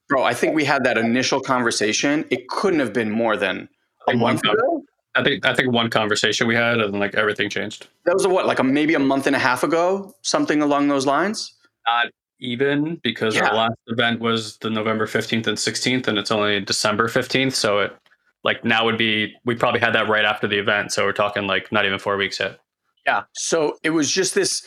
bro, 0.09 0.25
I 0.25 0.35
think 0.35 0.57
we 0.57 0.65
had 0.65 0.83
that 0.85 0.99
initial 0.99 1.41
conversation. 1.41 2.25
It 2.31 2.49
couldn't 2.49 2.81
have 2.81 2.93
been 2.93 3.11
more 3.11 3.37
than 3.37 3.69
a 4.09 4.17
month 4.17 4.41
ago. 4.41 4.83
I 5.15 5.23
think 5.23 5.47
I 5.47 5.55
think 5.55 5.71
one 5.71 5.91
conversation 5.91 6.49
we 6.49 6.55
had 6.55 6.81
and 6.81 6.99
like 6.99 7.15
everything 7.15 7.51
changed. 7.51 7.87
That 8.07 8.15
was 8.15 8.25
a, 8.25 8.31
what, 8.31 8.47
like 8.47 8.59
a 8.59 8.65
maybe 8.65 8.95
a 8.95 8.99
month 8.99 9.27
and 9.27 9.37
a 9.37 9.39
half 9.39 9.63
ago, 9.63 10.15
something 10.23 10.63
along 10.63 10.89
those 10.89 11.05
lines. 11.05 11.55
Not 11.87 12.07
even 12.41 12.99
because 13.05 13.37
yeah. 13.37 13.49
our 13.49 13.55
last 13.55 13.77
event 13.89 14.21
was 14.21 14.57
the 14.59 14.71
November 14.71 15.07
fifteenth 15.07 15.47
and 15.47 15.59
sixteenth, 15.59 16.09
and 16.09 16.17
it's 16.17 16.31
only 16.31 16.61
December 16.61 17.09
fifteenth. 17.09 17.55
So 17.55 17.81
it 17.81 17.95
like 18.43 18.65
now 18.65 18.87
would 18.87 18.97
be 18.97 19.35
we 19.45 19.55
probably 19.55 19.81
had 19.81 19.95
that 19.95 20.09
right 20.09 20.25
after 20.25 20.49
the 20.49 20.59
event. 20.59 20.93
So 20.93 21.05
we're 21.05 21.13
talking 21.13 21.47
like 21.47 21.71
not 21.71 21.85
even 21.85 21.99
four 21.99 22.17
weeks 22.17 22.41
yet. 22.41 22.59
Yeah. 23.05 23.25
So 23.35 23.77
it 23.83 23.91
was 23.91 24.11
just 24.11 24.35
this 24.35 24.65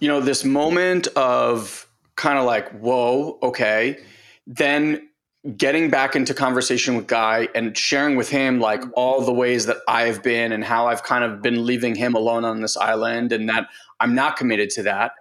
you 0.00 0.08
know, 0.08 0.20
this 0.20 0.44
moment 0.44 1.06
of 1.08 1.86
kind 2.16 2.38
of 2.38 2.44
like, 2.44 2.70
whoa, 2.80 3.38
okay. 3.42 3.98
Then 4.46 5.08
getting 5.56 5.88
back 5.88 6.16
into 6.16 6.34
conversation 6.34 6.96
with 6.96 7.06
Guy 7.06 7.48
and 7.54 7.76
sharing 7.76 8.16
with 8.16 8.28
him 8.28 8.60
like 8.60 8.82
all 8.94 9.22
the 9.22 9.32
ways 9.32 9.66
that 9.66 9.78
I've 9.86 10.22
been 10.22 10.52
and 10.52 10.64
how 10.64 10.88
I've 10.88 11.02
kind 11.04 11.24
of 11.24 11.42
been 11.42 11.64
leaving 11.64 11.94
him 11.94 12.14
alone 12.14 12.44
on 12.44 12.60
this 12.60 12.76
island 12.76 13.32
and 13.32 13.48
that 13.48 13.68
I'm 14.00 14.14
not 14.14 14.36
committed 14.36 14.70
to 14.70 14.82
that. 14.84 15.12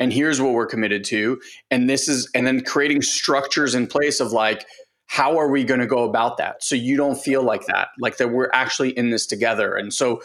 And 0.00 0.12
here's 0.12 0.40
what 0.40 0.52
we're 0.52 0.66
committed 0.66 1.04
to. 1.04 1.40
And 1.70 1.88
this 1.88 2.08
is, 2.08 2.28
and 2.34 2.46
then 2.46 2.62
creating 2.62 3.02
structures 3.02 3.74
in 3.74 3.86
place 3.86 4.20
of 4.20 4.32
like, 4.32 4.66
how 5.06 5.38
are 5.38 5.48
we 5.48 5.62
going 5.62 5.80
to 5.80 5.86
go 5.86 6.04
about 6.04 6.36
that? 6.38 6.62
So 6.62 6.74
you 6.74 6.96
don't 6.96 7.16
feel 7.16 7.42
like 7.42 7.66
that, 7.66 7.88
like 7.98 8.16
that 8.16 8.28
we're 8.28 8.50
actually 8.52 8.90
in 8.90 9.10
this 9.10 9.26
together. 9.26 9.74
And 9.74 9.94
so 9.94 10.20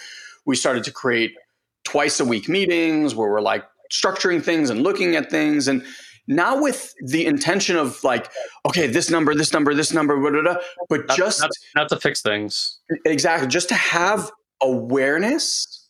we 0.45 0.56
started 0.56 0.84
to 0.86 0.91
create 0.91 1.36
twice 1.84 2.19
a 2.19 2.26
week 2.26 2.50
meetings 2.50 3.15
where 3.15 3.30
we're 3.30 3.41
like 3.41 3.63
structuring 3.91 4.43
things 4.43 4.69
and 4.69 4.84
looking 4.84 5.15
at 5.15 5.30
things 5.30 5.67
and 5.67 5.84
not 6.27 6.62
with 6.62 6.93
the 7.06 7.25
intention 7.25 7.75
of 7.75 8.04
like 8.04 8.32
okay 8.65 8.88
this 8.88 9.10
number 9.10 9.34
this 9.36 9.51
number 9.54 9.73
this 9.73 9.93
number 9.93 10.19
blah, 10.19 10.30
blah, 10.30 10.41
blah, 10.41 10.56
but 10.89 11.08
not, 11.08 11.17
just 11.17 11.41
not, 11.41 11.51
not 11.75 11.89
to 11.89 11.99
fix 11.99 12.21
things. 12.21 12.80
Exactly 13.05 13.47
just 13.47 13.70
to 13.70 13.76
have 13.76 14.32
awareness 14.61 15.89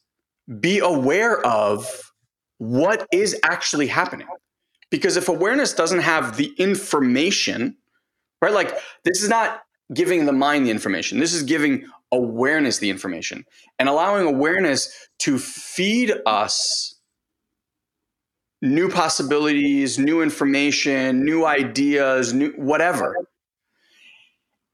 be 0.60 0.80
aware 0.80 1.46
of 1.46 2.12
what 2.58 3.08
is 3.12 3.40
actually 3.44 3.88
happening. 3.88 4.28
Because 4.90 5.16
if 5.16 5.30
awareness 5.30 5.74
doesn't 5.74 6.02
have 6.02 6.38
the 6.38 6.54
information 6.58 7.78
right 8.42 8.54
like 8.54 8.78
this 9.04 9.22
is 9.22 9.30
not 9.30 9.62
giving 9.94 10.26
the 10.26 10.34
mind 10.34 10.66
the 10.66 10.72
information. 10.72 11.20
This 11.20 11.34
is 11.34 11.44
giving 11.44 11.86
awareness 12.12 12.80
the 12.80 12.90
information. 12.90 13.46
And 13.80 13.90
allowing 13.90 14.28
awareness 14.28 15.10
to 15.20 15.38
feed 15.38 16.14
us 16.26 16.96
new 18.62 18.90
possibilities, 18.90 19.98
new 19.98 20.22
information, 20.22 21.24
new 21.24 21.46
ideas, 21.46 22.34
new 22.34 22.52
whatever. 22.52 23.16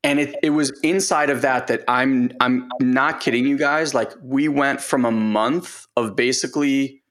And 0.03 0.19
it, 0.19 0.35
it 0.43 0.51
was 0.51 0.77
inside 0.81 1.29
of 1.29 1.41
that 1.41 1.67
that 1.67 1.83
I'm 1.87 2.31
I'm 2.39 2.69
not 2.81 3.19
kidding 3.19 3.45
you 3.45 3.57
guys. 3.57 3.93
Like 3.93 4.11
we 4.21 4.47
went 4.47 4.81
from 4.81 5.05
a 5.05 5.11
month 5.11 5.87
of 5.97 6.15
basically 6.15 7.01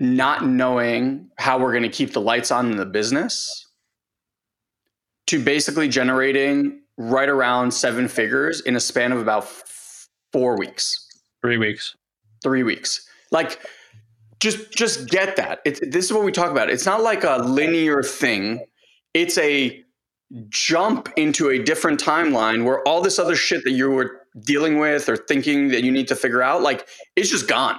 not 0.00 0.46
knowing 0.46 1.30
how 1.38 1.58
we're 1.58 1.72
going 1.72 1.84
to 1.84 1.88
keep 1.88 2.12
the 2.12 2.20
lights 2.20 2.50
on 2.50 2.70
in 2.70 2.76
the 2.76 2.86
business 2.86 3.68
to 5.26 5.42
basically 5.42 5.88
generating 5.88 6.80
right 6.96 7.28
around 7.28 7.72
seven 7.72 8.08
figures 8.08 8.60
in 8.60 8.76
a 8.76 8.80
span 8.80 9.12
of 9.12 9.18
about 9.18 9.44
four 10.32 10.58
weeks. 10.58 11.08
Three 11.42 11.58
weeks. 11.58 11.94
Three 12.42 12.62
weeks. 12.62 13.08
Like, 13.30 13.60
just 14.44 14.70
just 14.70 15.08
get 15.08 15.36
that. 15.36 15.60
It's, 15.64 15.80
this 15.80 16.04
is 16.04 16.12
what 16.12 16.22
we 16.22 16.30
talk 16.30 16.50
about. 16.50 16.70
It's 16.70 16.86
not 16.86 17.02
like 17.02 17.24
a 17.24 17.38
linear 17.38 18.02
thing. 18.02 18.64
It's 19.14 19.38
a 19.38 19.82
jump 20.48 21.08
into 21.16 21.48
a 21.48 21.58
different 21.62 21.98
timeline 22.00 22.64
where 22.64 22.86
all 22.86 23.00
this 23.00 23.18
other 23.18 23.36
shit 23.36 23.64
that 23.64 23.72
you 23.72 23.90
were 23.90 24.20
dealing 24.40 24.78
with 24.78 25.08
or 25.08 25.16
thinking 25.16 25.68
that 25.68 25.82
you 25.82 25.92
need 25.92 26.08
to 26.08 26.16
figure 26.16 26.42
out, 26.42 26.60
like, 26.60 26.86
it's 27.16 27.30
just 27.30 27.48
gone. 27.48 27.78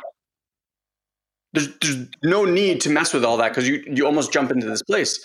There's, 1.53 1.69
there's 1.81 2.07
no 2.23 2.45
need 2.45 2.81
to 2.81 2.89
mess 2.89 3.13
with 3.13 3.23
all 3.23 3.37
that 3.37 3.49
because 3.49 3.67
you 3.69 3.83
you 3.87 4.05
almost 4.05 4.33
jump 4.33 4.51
into 4.51 4.67
this 4.67 4.81
place. 4.81 5.23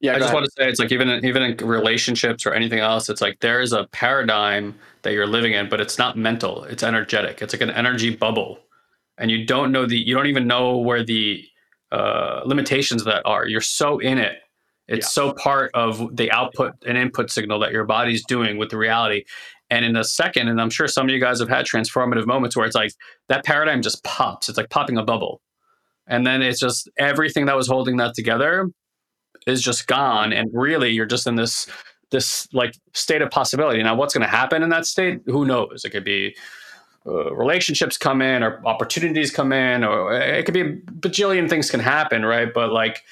Yeah, 0.00 0.12
I 0.12 0.18
just 0.18 0.24
ahead. 0.24 0.34
want 0.34 0.46
to 0.46 0.52
say 0.58 0.68
it's 0.68 0.80
like 0.80 0.92
even 0.92 1.08
in, 1.08 1.24
even 1.24 1.42
in 1.42 1.56
relationships 1.66 2.44
or 2.44 2.52
anything 2.52 2.80
else, 2.80 3.08
it's 3.08 3.20
like 3.20 3.38
there 3.40 3.60
is 3.60 3.72
a 3.72 3.86
paradigm 3.92 4.74
that 5.02 5.12
you're 5.12 5.26
living 5.26 5.52
in, 5.52 5.68
but 5.68 5.80
it's 5.80 5.96
not 5.96 6.18
mental. 6.18 6.64
It's 6.64 6.82
energetic. 6.82 7.40
It's 7.40 7.54
like 7.54 7.62
an 7.62 7.70
energy 7.70 8.14
bubble, 8.14 8.58
and 9.18 9.30
you 9.30 9.46
don't 9.46 9.72
know 9.72 9.86
the 9.86 9.96
you 9.96 10.14
don't 10.14 10.26
even 10.26 10.46
know 10.46 10.78
where 10.78 11.04
the 11.04 11.44
uh, 11.90 12.42
limitations 12.44 13.02
of 13.02 13.06
that 13.06 13.22
are. 13.24 13.46
You're 13.46 13.60
so 13.60 13.98
in 13.98 14.18
it. 14.18 14.38
It's 14.88 15.06
yeah. 15.06 15.10
so 15.10 15.32
part 15.34 15.70
of 15.74 16.16
the 16.16 16.30
output 16.32 16.74
and 16.86 16.98
input 16.98 17.30
signal 17.30 17.60
that 17.60 17.72
your 17.72 17.84
body's 17.84 18.24
doing 18.24 18.58
with 18.58 18.70
the 18.70 18.76
reality. 18.76 19.24
And 19.70 19.84
in 19.84 19.96
a 19.96 20.04
second, 20.04 20.48
and 20.48 20.60
I'm 20.60 20.70
sure 20.70 20.86
some 20.86 21.06
of 21.06 21.10
you 21.10 21.20
guys 21.20 21.40
have 21.40 21.48
had 21.48 21.64
transformative 21.64 22.26
moments 22.26 22.56
where 22.56 22.66
it's 22.66 22.74
like 22.74 22.92
that 23.28 23.44
paradigm 23.44 23.80
just 23.80 24.02
pops. 24.04 24.48
It's 24.48 24.58
like 24.58 24.70
popping 24.70 24.98
a 24.98 25.02
bubble. 25.02 25.40
And 26.06 26.26
then 26.26 26.42
it's 26.42 26.60
just 26.60 26.90
everything 26.98 27.46
that 27.46 27.56
was 27.56 27.68
holding 27.68 27.96
that 27.98 28.14
together 28.14 28.68
is 29.46 29.62
just 29.62 29.86
gone 29.86 30.32
and 30.32 30.50
really 30.52 30.90
you're 30.90 31.06
just 31.06 31.26
in 31.26 31.36
this 31.36 31.66
this 32.10 32.46
like 32.52 32.74
state 32.92 33.22
of 33.22 33.30
possibility 33.30 33.82
now 33.82 33.94
what's 33.94 34.14
going 34.14 34.22
to 34.22 34.28
happen 34.28 34.62
in 34.62 34.68
that 34.68 34.86
state 34.86 35.20
who 35.26 35.44
knows 35.44 35.82
it 35.84 35.90
could 35.90 36.04
be 36.04 36.34
uh, 37.06 37.34
relationships 37.34 37.96
come 37.96 38.22
in 38.22 38.42
or 38.42 38.64
opportunities 38.66 39.30
come 39.30 39.52
in 39.52 39.84
or 39.84 40.14
it 40.14 40.44
could 40.44 40.54
be 40.54 40.60
a 40.60 40.72
bajillion 40.72 41.48
things 41.48 41.70
can 41.70 41.80
happen 41.80 42.24
right 42.24 42.54
but 42.54 42.72
like 42.72 43.02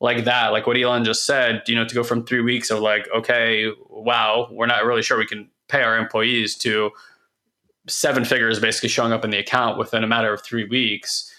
like 0.00 0.24
that 0.24 0.48
like 0.48 0.66
what 0.66 0.76
elon 0.76 1.04
just 1.04 1.26
said 1.26 1.62
you 1.66 1.74
know 1.74 1.84
to 1.84 1.94
go 1.94 2.04
from 2.04 2.24
three 2.24 2.40
weeks 2.40 2.70
of 2.70 2.78
like 2.80 3.08
okay 3.14 3.70
wow 3.88 4.48
we're 4.52 4.66
not 4.66 4.84
really 4.84 5.02
sure 5.02 5.18
we 5.18 5.26
can 5.26 5.48
pay 5.68 5.82
our 5.82 5.98
employees 5.98 6.56
to 6.56 6.90
seven 7.88 8.24
figures 8.24 8.60
basically 8.60 8.88
showing 8.88 9.12
up 9.12 9.24
in 9.24 9.30
the 9.30 9.38
account 9.38 9.78
within 9.78 10.04
a 10.04 10.06
matter 10.06 10.32
of 10.32 10.42
three 10.42 10.64
weeks 10.64 11.32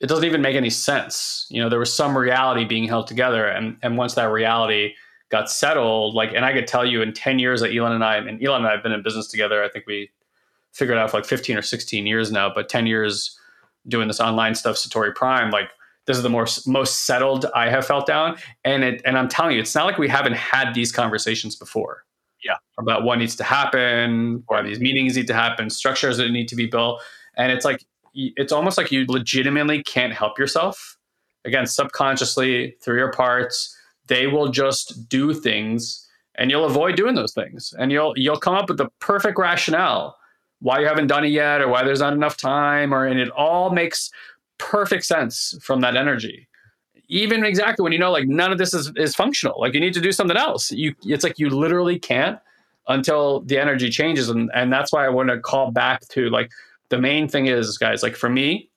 it 0.00 0.06
doesn't 0.06 0.24
even 0.24 0.42
make 0.42 0.54
any 0.54 0.70
sense. 0.70 1.46
You 1.50 1.60
know, 1.62 1.68
there 1.68 1.78
was 1.78 1.92
some 1.92 2.16
reality 2.16 2.64
being 2.64 2.84
held 2.84 3.06
together, 3.06 3.46
and 3.46 3.76
and 3.82 3.96
once 3.96 4.14
that 4.14 4.30
reality 4.30 4.94
got 5.30 5.50
settled, 5.50 6.14
like, 6.14 6.32
and 6.34 6.44
I 6.44 6.52
could 6.52 6.66
tell 6.66 6.86
you 6.86 7.02
in 7.02 7.12
ten 7.12 7.38
years 7.38 7.60
that 7.60 7.74
Elon 7.74 7.92
and 7.92 8.04
I, 8.04 8.16
and 8.16 8.42
Elon 8.42 8.62
and 8.62 8.68
I 8.68 8.72
have 8.72 8.82
been 8.82 8.92
in 8.92 9.02
business 9.02 9.26
together. 9.26 9.62
I 9.62 9.68
think 9.68 9.86
we 9.86 10.10
figured 10.78 10.96
out 10.96 11.10
for 11.10 11.18
like 11.18 11.26
fifteen 11.26 11.56
or 11.56 11.62
sixteen 11.62 12.06
years 12.06 12.30
now, 12.30 12.52
but 12.52 12.68
ten 12.68 12.86
years 12.86 13.36
doing 13.88 14.08
this 14.08 14.20
online 14.20 14.54
stuff, 14.54 14.76
Satori 14.76 15.14
Prime, 15.14 15.50
like 15.50 15.70
this 16.06 16.16
is 16.16 16.22
the 16.22 16.30
more 16.30 16.46
most 16.66 17.04
settled 17.04 17.46
I 17.54 17.68
have 17.68 17.86
felt 17.86 18.06
down. 18.06 18.36
And 18.64 18.84
it, 18.84 19.02
and 19.04 19.18
I'm 19.18 19.28
telling 19.28 19.54
you, 19.54 19.60
it's 19.60 19.74
not 19.74 19.84
like 19.84 19.98
we 19.98 20.08
haven't 20.08 20.34
had 20.34 20.72
these 20.74 20.92
conversations 20.92 21.56
before. 21.56 22.04
Yeah, 22.44 22.56
about 22.78 23.02
what 23.02 23.18
needs 23.18 23.34
to 23.36 23.44
happen, 23.44 24.44
why 24.46 24.62
these 24.62 24.78
meetings 24.78 25.16
need 25.16 25.26
to 25.26 25.34
happen, 25.34 25.68
structures 25.70 26.18
that 26.18 26.30
need 26.30 26.46
to 26.48 26.56
be 26.56 26.66
built, 26.66 27.02
and 27.36 27.50
it's 27.50 27.64
like 27.64 27.84
it's 28.14 28.52
almost 28.52 28.78
like 28.78 28.92
you 28.92 29.04
legitimately 29.08 29.82
can't 29.82 30.12
help 30.12 30.38
yourself. 30.38 30.96
Again, 31.44 31.66
subconsciously 31.66 32.76
through 32.82 32.98
your 32.98 33.12
parts, 33.12 33.76
they 34.06 34.26
will 34.26 34.48
just 34.48 35.08
do 35.08 35.34
things 35.34 36.08
and 36.38 36.50
you'll 36.50 36.64
avoid 36.64 36.96
doing 36.96 37.14
those 37.14 37.34
things. 37.34 37.74
And 37.78 37.92
you'll 37.92 38.14
you'll 38.16 38.38
come 38.38 38.54
up 38.54 38.68
with 38.68 38.78
the 38.78 38.88
perfect 39.00 39.38
rationale 39.38 40.16
why 40.60 40.80
you 40.80 40.86
haven't 40.86 41.06
done 41.06 41.24
it 41.24 41.28
yet 41.28 41.60
or 41.60 41.68
why 41.68 41.84
there's 41.84 42.00
not 42.00 42.12
enough 42.12 42.36
time 42.36 42.92
or 42.92 43.06
and 43.06 43.20
it 43.20 43.30
all 43.30 43.70
makes 43.70 44.10
perfect 44.58 45.04
sense 45.04 45.56
from 45.62 45.80
that 45.80 45.96
energy. 45.96 46.48
Even 47.08 47.44
exactly 47.44 47.82
when 47.82 47.92
you 47.92 47.98
know 47.98 48.10
like 48.10 48.28
none 48.28 48.52
of 48.52 48.58
this 48.58 48.74
is, 48.74 48.92
is 48.96 49.14
functional. 49.14 49.58
Like 49.60 49.72
you 49.72 49.80
need 49.80 49.94
to 49.94 50.00
do 50.00 50.12
something 50.12 50.36
else. 50.36 50.70
You 50.70 50.94
it's 51.04 51.24
like 51.24 51.38
you 51.38 51.48
literally 51.48 51.98
can't 51.98 52.38
until 52.88 53.40
the 53.40 53.58
energy 53.58 53.88
changes. 53.88 54.28
And 54.28 54.50
and 54.54 54.72
that's 54.72 54.92
why 54.92 55.06
I 55.06 55.08
want 55.08 55.30
to 55.30 55.38
call 55.38 55.70
back 55.70 56.06
to 56.08 56.28
like 56.28 56.50
the 56.90 56.98
main 56.98 57.28
thing 57.28 57.46
is, 57.46 57.78
guys, 57.78 58.02
like 58.02 58.16
for 58.16 58.28
me, 58.28 58.70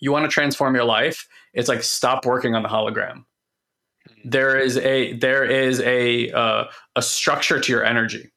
you 0.00 0.12
want 0.12 0.24
to 0.24 0.30
transform 0.30 0.74
your 0.74 0.84
life. 0.84 1.28
It's 1.52 1.68
like 1.68 1.82
stop 1.82 2.24
working 2.24 2.54
on 2.54 2.62
the 2.62 2.68
hologram. 2.68 3.24
Mm-hmm. 4.08 4.30
There 4.30 4.58
is 4.58 4.78
a 4.78 5.12
there 5.14 5.44
is 5.44 5.80
a 5.80 6.30
uh, 6.30 6.64
a 6.96 7.02
structure 7.02 7.60
to 7.60 7.72
your 7.72 7.84
energy. 7.84 8.30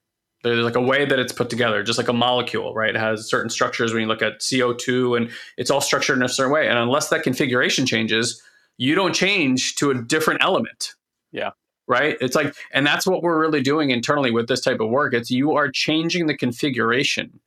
There's 0.43 0.63
like 0.63 0.75
a 0.75 0.81
way 0.81 1.05
that 1.05 1.19
it's 1.19 1.31
put 1.31 1.49
together, 1.49 1.83
just 1.83 1.97
like 1.97 2.09
a 2.09 2.13
molecule, 2.13 2.73
right? 2.73 2.93
It 2.93 2.99
has 2.99 3.29
certain 3.29 3.49
structures 3.49 3.93
when 3.93 4.01
you 4.01 4.07
look 4.07 4.21
at 4.21 4.41
CO2 4.41 5.17
and 5.17 5.31
it's 5.57 5.71
all 5.71 5.81
structured 5.81 6.17
in 6.17 6.23
a 6.23 6.29
certain 6.29 6.51
way. 6.51 6.67
And 6.67 6.77
unless 6.77 7.09
that 7.09 7.23
configuration 7.23 7.85
changes, 7.85 8.41
you 8.77 8.93
don't 8.93 9.13
change 9.13 9.75
to 9.75 9.89
a 9.91 10.01
different 10.01 10.43
element. 10.43 10.93
Yeah. 11.31 11.51
Right. 11.87 12.17
It's 12.21 12.35
like, 12.35 12.55
and 12.71 12.85
that's 12.85 13.05
what 13.05 13.23
we're 13.23 13.39
really 13.39 13.61
doing 13.61 13.89
internally 13.89 14.31
with 14.31 14.47
this 14.47 14.61
type 14.61 14.79
of 14.79 14.89
work. 14.89 15.13
It's 15.13 15.31
you 15.31 15.53
are 15.53 15.69
changing 15.69 16.27
the 16.27 16.37
configuration 16.37 17.39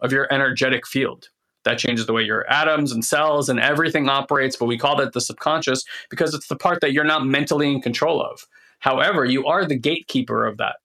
of 0.00 0.12
your 0.12 0.32
energetic 0.32 0.86
field. 0.86 1.28
That 1.64 1.78
changes 1.78 2.06
the 2.06 2.12
way 2.12 2.22
your 2.22 2.48
atoms 2.50 2.92
and 2.92 3.04
cells 3.04 3.48
and 3.48 3.58
everything 3.58 4.08
operates, 4.08 4.54
but 4.56 4.66
we 4.66 4.76
call 4.76 4.96
that 4.96 5.12
the 5.12 5.20
subconscious 5.20 5.82
because 6.10 6.34
it's 6.34 6.48
the 6.48 6.56
part 6.56 6.80
that 6.82 6.92
you're 6.92 7.04
not 7.04 7.26
mentally 7.26 7.72
in 7.72 7.80
control 7.80 8.20
of. 8.22 8.46
However, 8.80 9.24
you 9.24 9.46
are 9.46 9.64
the 9.64 9.78
gatekeeper 9.78 10.44
of 10.44 10.58
that. 10.58 10.76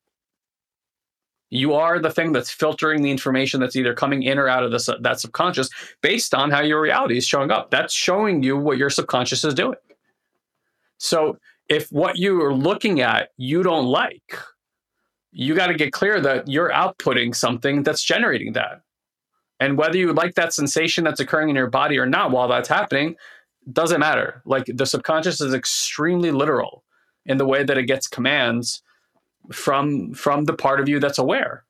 You 1.50 1.74
are 1.74 2.00
the 2.00 2.12
thing 2.12 2.32
that's 2.32 2.52
filtering 2.52 3.02
the 3.02 3.10
information 3.10 3.60
that's 3.60 3.76
either 3.76 3.94
coming 3.94 4.24
in 4.24 4.38
or 4.38 4.48
out 4.48 4.64
of 4.64 4.72
the, 4.72 4.98
that 5.02 5.20
subconscious 5.20 5.70
based 6.02 6.36
on 6.36 6.52
how 6.52 6.62
your 6.62 6.80
reality 6.80 7.18
is 7.18 7.26
showing 7.26 7.50
up. 7.52 7.72
That's 7.72 7.94
showing 7.94 8.44
you 8.44 8.58
what 8.58 8.78
your 8.78 8.90
subconscious 8.90 9.44
is 9.44 9.54
doing. 9.56 9.78
So 11.00 11.38
if 11.68 11.92
what 11.92 12.18
you 12.18 12.42
are 12.44 12.54
looking 12.54 13.02
at 13.02 13.30
you 13.38 13.64
don't 13.64 13.88
like, 13.88 14.38
you 15.32 15.56
got 15.56 15.68
to 15.68 15.74
get 15.74 15.94
clear 15.94 16.20
that 16.22 16.48
you're 16.48 16.72
outputting 16.72 17.36
something 17.36 17.84
that's 17.84 18.04
generating 18.04 18.54
that. 18.54 18.82
And 19.60 19.78
whether 19.78 19.98
you 19.98 20.14
like 20.14 20.36
that 20.36 20.54
sensation 20.54 21.04
that's 21.04 21.20
occurring 21.20 21.50
in 21.50 21.56
your 21.56 21.70
body 21.70 21.98
or 21.98 22.06
not 22.06 22.32
while 22.32 22.48
that's 22.48 22.70
happening, 22.70 23.16
doesn't 23.72 24.00
matter. 24.00 24.42
Like 24.46 24.66
the 24.68 24.86
subconscious 24.86 25.42
is 25.42 25.54
extremely 25.54 26.32
literal 26.32 26.84
in 27.26 27.38
the 27.38 27.46
way 27.46 27.64
that 27.64 27.78
it 27.78 27.84
gets 27.84 28.08
commands 28.08 28.82
from 29.52 30.14
from 30.14 30.46
the 30.46 30.54
part 30.54 30.80
of 30.80 30.90
you 30.90 31.00
that's 31.00 31.18
aware. 31.18 31.64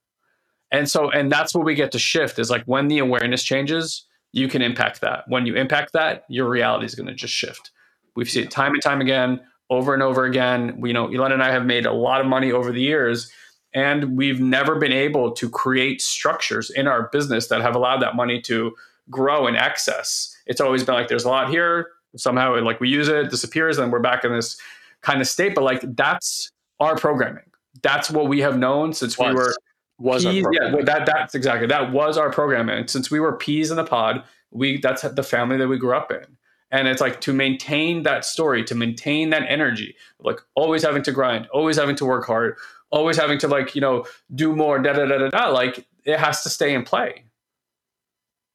And 0.71 0.89
so 0.89 1.09
and 1.09 1.31
that's 1.31 1.53
what 1.53 1.65
we 1.65 1.75
get 1.75 1.91
to 1.93 1.99
shift 1.99 2.39
is 2.39 2.49
like 2.49 2.63
when 2.65 2.87
the 2.87 2.99
awareness 2.99 3.43
changes, 3.43 4.05
you 4.31 4.47
can 4.47 4.61
impact 4.61 5.01
that. 5.01 5.23
When 5.27 5.45
you 5.45 5.55
impact 5.55 5.93
that, 5.93 6.25
your 6.29 6.47
reality 6.49 6.85
is 6.85 6.95
going 6.95 7.07
to 7.07 7.13
just 7.13 7.33
shift. 7.33 7.71
We've 8.15 8.29
seen 8.29 8.43
it 8.43 8.51
time 8.51 8.73
and 8.73 8.81
time 8.81 9.01
again, 9.01 9.39
over 9.69 9.93
and 9.93 10.03
over 10.03 10.25
again. 10.25 10.79
We 10.79 10.89
you 10.89 10.93
know 10.93 11.07
Elon 11.07 11.31
and 11.31 11.43
I 11.43 11.51
have 11.51 11.65
made 11.65 11.85
a 11.85 11.93
lot 11.93 12.21
of 12.21 12.27
money 12.27 12.51
over 12.51 12.71
the 12.71 12.81
years 12.81 13.31
and 13.73 14.17
we've 14.17 14.39
never 14.39 14.75
been 14.75 14.91
able 14.91 15.31
to 15.31 15.49
create 15.49 16.01
structures 16.01 16.69
in 16.69 16.87
our 16.87 17.09
business 17.11 17.47
that 17.47 17.61
have 17.61 17.75
allowed 17.75 18.01
that 18.01 18.15
money 18.15 18.41
to 18.41 18.75
grow 19.09 19.47
in 19.47 19.55
excess. 19.55 20.35
It's 20.47 20.61
always 20.61 20.83
been 20.83 20.95
like 20.95 21.07
there's 21.07 21.25
a 21.25 21.29
lot 21.29 21.49
here, 21.49 21.89
somehow 22.15 22.55
it, 22.55 22.63
like 22.63 22.79
we 22.79 22.89
use 22.89 23.07
it, 23.07 23.29
disappears, 23.29 23.77
and 23.77 23.91
we're 23.91 23.99
back 23.99 24.23
in 24.23 24.33
this 24.33 24.59
kind 25.01 25.21
of 25.21 25.27
state. 25.27 25.53
But 25.53 25.63
like 25.63 25.83
that's 25.95 26.51
our 26.79 26.95
programming. 26.95 27.43
That's 27.81 28.09
what 28.09 28.27
we 28.27 28.41
have 28.41 28.57
known 28.57 28.93
since 28.93 29.17
was, 29.17 29.29
we 29.29 29.35
were 29.35 29.55
was 29.97 30.23
peas, 30.25 30.45
yeah. 30.51 30.75
That 30.83 31.05
that's 31.05 31.35
exactly 31.35 31.67
that 31.67 31.91
was 31.91 32.17
our 32.17 32.31
programming. 32.31 32.87
Since 32.87 33.11
we 33.11 33.19
were 33.19 33.35
peas 33.35 33.71
in 33.71 33.77
the 33.77 33.83
pod, 33.83 34.23
we 34.51 34.79
that's 34.79 35.01
the 35.01 35.23
family 35.23 35.57
that 35.57 35.67
we 35.67 35.77
grew 35.77 35.95
up 35.95 36.11
in. 36.11 36.25
And 36.71 36.87
it's 36.87 37.01
like 37.01 37.19
to 37.21 37.33
maintain 37.33 38.03
that 38.03 38.23
story, 38.23 38.63
to 38.65 38.75
maintain 38.75 39.31
that 39.31 39.43
energy, 39.49 39.95
like 40.19 40.39
always 40.53 40.83
having 40.83 41.01
to 41.03 41.11
grind, 41.11 41.47
always 41.47 41.77
having 41.77 41.95
to 41.95 42.05
work 42.05 42.27
hard, 42.27 42.57
always 42.91 43.17
having 43.17 43.37
to 43.39 43.47
like 43.47 43.75
you 43.75 43.81
know 43.81 44.05
do 44.33 44.55
more 44.55 44.79
da 44.79 44.93
da 44.93 45.05
da 45.05 45.17
da 45.17 45.29
da 45.29 45.47
like 45.49 45.85
it 46.05 46.19
has 46.19 46.43
to 46.43 46.49
stay 46.49 46.73
in 46.73 46.83
play 46.83 47.23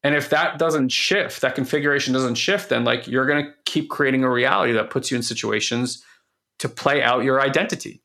and 0.02 0.14
if 0.14 0.30
that 0.30 0.58
doesn't 0.58 0.90
shift 0.90 1.40
that 1.40 1.54
configuration 1.54 2.12
doesn't 2.12 2.34
shift 2.34 2.68
then 2.68 2.84
like 2.84 3.06
you're 3.06 3.26
going 3.26 3.44
to 3.44 3.52
keep 3.64 3.88
creating 3.90 4.24
a 4.24 4.30
reality 4.30 4.72
that 4.72 4.90
puts 4.90 5.10
you 5.10 5.16
in 5.16 5.22
situations 5.22 6.04
to 6.58 6.68
play 6.68 7.02
out 7.02 7.24
your 7.24 7.40
identity 7.40 8.02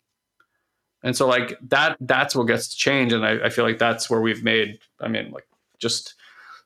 and 1.04 1.16
so 1.16 1.28
like 1.28 1.58
that 1.62 1.98
that's 2.02 2.36
what 2.36 2.48
gets 2.48 2.68
to 2.70 2.78
change. 2.78 3.14
And 3.14 3.26
i, 3.26 3.46
I 3.46 3.50
feel 3.50 3.66
like 3.66 3.78
that's 3.78 4.10
where 4.10 4.22
we've 4.22 4.44
made 4.44 4.80
i 5.02 5.08
mean 5.08 5.32
like 5.32 5.48
just 5.80 6.16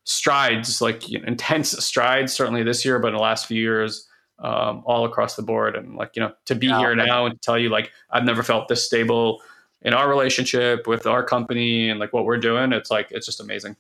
strides 0.06 0.82
like 0.82 1.08
you 1.10 1.20
know, 1.20 1.26
intense 1.28 1.72
strides 1.84 2.34
certainly 2.34 2.64
this 2.64 2.84
year 2.84 3.00
but 3.00 3.10
in 3.10 3.14
the 3.14 3.22
last 3.22 3.46
few 3.46 3.62
years 3.62 4.08
um, 4.40 4.84
all 4.86 5.06
across 5.06 5.36
the 5.36 5.42
board. 5.42 5.76
And 5.76 5.96
like 5.96 6.16
you 6.16 6.22
know 6.22 6.34
to 6.46 6.56
be 6.56 6.68
yeah, 6.68 6.80
here 6.80 6.96
now 6.96 7.26
and 7.26 7.42
tell 7.42 7.58
you 7.58 7.70
like 7.70 7.92
i've 8.12 8.26
never 8.26 8.44
felt 8.44 8.68
this 8.68 8.86
stable 8.86 9.42
in 9.82 9.94
our 9.94 10.10
relationship 10.10 10.88
with 10.88 11.06
our 11.06 11.24
company 11.24 11.90
and 11.90 12.00
like 12.00 12.14
what 12.14 12.26
we're 12.26 12.38
doing 12.38 12.72
it's 12.74 12.92
like 12.92 13.08
it's 13.12 13.26
just 13.26 13.40
amazing. 13.40 13.76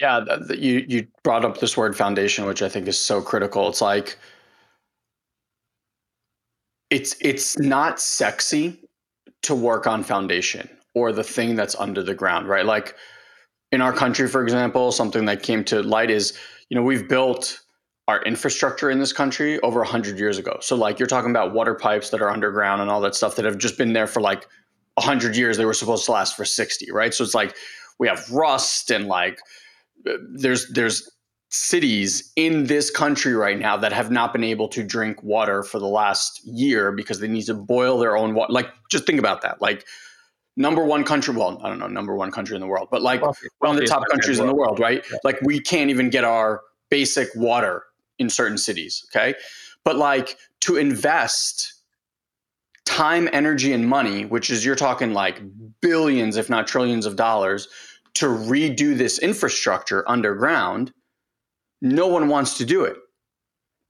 Yeah 0.00 0.24
you 0.50 0.84
you 0.88 1.06
brought 1.22 1.44
up 1.44 1.58
this 1.58 1.76
word 1.76 1.96
foundation 1.96 2.46
which 2.46 2.62
i 2.62 2.68
think 2.68 2.88
is 2.88 2.98
so 2.98 3.22
critical. 3.22 3.68
It's 3.68 3.80
like 3.80 4.18
it's 6.90 7.16
it's 7.20 7.58
not 7.58 8.00
sexy 8.00 8.83
to 9.44 9.54
work 9.54 9.86
on 9.86 10.02
foundation 10.02 10.68
or 10.94 11.12
the 11.12 11.24
thing 11.24 11.54
that's 11.54 11.74
under 11.76 12.02
the 12.02 12.14
ground, 12.14 12.48
right? 12.48 12.66
Like 12.66 12.94
in 13.72 13.80
our 13.80 13.92
country, 13.92 14.28
for 14.28 14.42
example, 14.42 14.92
something 14.92 15.24
that 15.24 15.42
came 15.42 15.64
to 15.64 15.82
light 15.82 16.10
is, 16.10 16.38
you 16.68 16.76
know, 16.76 16.82
we've 16.82 17.08
built 17.08 17.60
our 18.06 18.22
infrastructure 18.22 18.90
in 18.90 18.98
this 18.98 19.12
country 19.12 19.58
over 19.60 19.80
100 19.80 20.18
years 20.18 20.38
ago. 20.38 20.58
So, 20.60 20.76
like, 20.76 20.98
you're 20.98 21.08
talking 21.08 21.30
about 21.30 21.52
water 21.52 21.74
pipes 21.74 22.10
that 22.10 22.20
are 22.20 22.30
underground 22.30 22.82
and 22.82 22.90
all 22.90 23.00
that 23.00 23.14
stuff 23.14 23.36
that 23.36 23.44
have 23.44 23.58
just 23.58 23.78
been 23.78 23.94
there 23.94 24.06
for 24.06 24.20
like 24.20 24.46
100 24.94 25.36
years. 25.36 25.56
They 25.56 25.64
were 25.64 25.74
supposed 25.74 26.04
to 26.06 26.12
last 26.12 26.36
for 26.36 26.44
60, 26.44 26.92
right? 26.92 27.14
So, 27.14 27.24
it's 27.24 27.34
like 27.34 27.56
we 27.98 28.06
have 28.08 28.28
rust 28.30 28.90
and 28.90 29.06
like 29.06 29.38
uh, 30.08 30.12
there's, 30.34 30.68
there's, 30.68 31.10
cities 31.54 32.32
in 32.34 32.64
this 32.64 32.90
country 32.90 33.32
right 33.34 33.58
now 33.58 33.76
that 33.76 33.92
have 33.92 34.10
not 34.10 34.32
been 34.32 34.42
able 34.42 34.66
to 34.68 34.82
drink 34.82 35.22
water 35.22 35.62
for 35.62 35.78
the 35.78 35.86
last 35.86 36.44
year 36.44 36.90
because 36.90 37.20
they 37.20 37.28
need 37.28 37.46
to 37.46 37.54
boil 37.54 37.98
their 37.98 38.16
own 38.16 38.34
water. 38.34 38.52
Like, 38.52 38.70
just 38.90 39.06
think 39.06 39.18
about 39.18 39.42
that. 39.42 39.62
Like, 39.62 39.86
number 40.56 40.84
one 40.84 41.04
country. 41.04 41.34
Well, 41.34 41.60
I 41.62 41.68
don't 41.68 41.78
know, 41.78 41.86
number 41.86 42.14
one 42.14 42.30
country 42.30 42.56
in 42.56 42.60
the 42.60 42.66
world, 42.66 42.88
but 42.90 43.02
like 43.02 43.20
Coffee. 43.20 43.48
one 43.58 43.76
of 43.76 43.80
the 43.80 43.86
top 43.86 44.02
countries 44.10 44.38
in 44.38 44.46
the 44.46 44.54
world, 44.54 44.80
right? 44.80 45.04
Yeah. 45.10 45.18
Like 45.24 45.40
we 45.42 45.60
can't 45.60 45.90
even 45.90 46.10
get 46.10 46.24
our 46.24 46.62
basic 46.90 47.28
water 47.34 47.84
in 48.18 48.30
certain 48.30 48.58
cities. 48.58 49.04
Okay. 49.10 49.34
But 49.84 49.96
like 49.96 50.36
to 50.60 50.76
invest 50.76 51.72
time, 52.84 53.28
energy, 53.32 53.72
and 53.72 53.88
money, 53.88 54.24
which 54.24 54.50
is 54.50 54.64
you're 54.64 54.76
talking 54.76 55.12
like 55.12 55.40
billions, 55.80 56.36
if 56.36 56.50
not 56.50 56.66
trillions 56.66 57.06
of 57.06 57.16
dollars, 57.16 57.68
to 58.14 58.26
redo 58.26 58.96
this 58.96 59.18
infrastructure 59.18 60.08
underground, 60.08 60.92
no 61.84 62.08
one 62.08 62.28
wants 62.28 62.56
to 62.58 62.64
do 62.64 62.82
it 62.84 62.96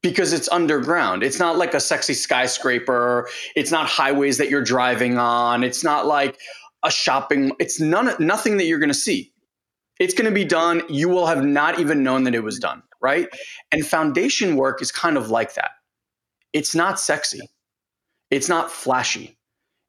because 0.03 0.35
it's 0.35 0.49
underground. 0.51 1.23
It's 1.23 1.39
not 1.39 1.57
like 1.57 1.73
a 1.73 1.81
sexy 1.81 2.13
skyscraper. 2.13 3.29
It's 3.57 3.71
not 3.71 3.87
highways 3.89 4.37
that 4.39 4.51
you're 4.51 4.63
driving 4.63 5.17
on. 5.17 5.65
It's 5.65 5.83
not 5.83 6.07
like 6.07 6.37
a 6.85 6.91
shopping. 6.91 7.53
It's 7.59 7.81
none 7.81 8.15
nothing 8.19 8.59
that 8.59 8.67
you're 8.67 8.79
going 8.81 8.91
to 8.91 8.95
see. 8.95 9.33
It's 10.01 10.13
going 10.13 10.29
to 10.29 10.35
be 10.35 10.45
done. 10.45 10.83
You 10.89 11.09
will 11.09 11.27
have 11.27 11.45
not 11.45 11.79
even 11.79 12.03
known 12.03 12.25
that 12.25 12.35
it 12.35 12.43
was 12.43 12.59
done, 12.59 12.83
right? 13.01 13.29
And 13.71 13.87
foundation 13.87 14.57
work 14.57 14.83
is 14.83 14.91
kind 14.91 15.17
of 15.17 15.31
like 15.31 15.55
that. 15.55 15.71
It's 16.53 16.75
not 16.75 16.99
sexy. 17.01 17.41
It's 18.31 18.49
not 18.49 18.71
flashy. 18.71 19.39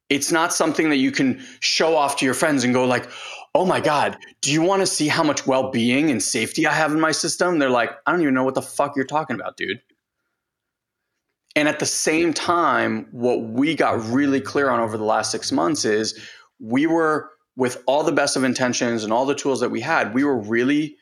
It's 0.09 0.31
not 0.31 0.53
something 0.53 0.89
that 0.89 0.97
you 0.97 1.11
can 1.11 1.43
show 1.59 1.95
off 1.95 2.17
to 2.17 2.25
your 2.25 2.35
friends 2.35 2.63
and 2.63 2.73
go 2.73 2.85
like, 2.85 3.09
"Oh 3.55 3.65
my 3.65 3.79
god, 3.79 4.17
do 4.41 4.51
you 4.51 4.61
want 4.61 4.81
to 4.81 4.85
see 4.85 5.07
how 5.07 5.23
much 5.23 5.47
well-being 5.47 6.11
and 6.11 6.21
safety 6.21 6.67
I 6.67 6.73
have 6.73 6.91
in 6.91 6.99
my 6.99 7.11
system?" 7.11 7.57
They're 7.57 7.69
like, 7.69 7.91
"I 8.05 8.11
don't 8.11 8.21
even 8.21 8.35
know 8.35 8.43
what 8.43 8.53
the 8.53 8.61
fuck 8.61 8.95
you're 8.95 9.05
talking 9.05 9.35
about, 9.35 9.57
dude." 9.57 9.81
And 11.55 11.69
at 11.69 11.79
the 11.79 11.85
same 11.85 12.33
time, 12.33 13.07
what 13.11 13.43
we 13.43 13.73
got 13.73 14.05
really 14.09 14.41
clear 14.41 14.69
on 14.69 14.81
over 14.81 14.97
the 14.97 15.05
last 15.05 15.31
six 15.31 15.53
months 15.53 15.85
is 15.85 16.19
we 16.59 16.85
were, 16.85 17.31
with 17.55 17.81
all 17.87 18.03
the 18.03 18.11
best 18.11 18.35
of 18.35 18.43
intentions 18.43 19.05
and 19.05 19.13
all 19.13 19.25
the 19.25 19.33
tools 19.33 19.61
that 19.61 19.71
we 19.71 19.79
had, 19.79 20.13
we 20.13 20.25
were 20.25 20.37
really 20.37 20.97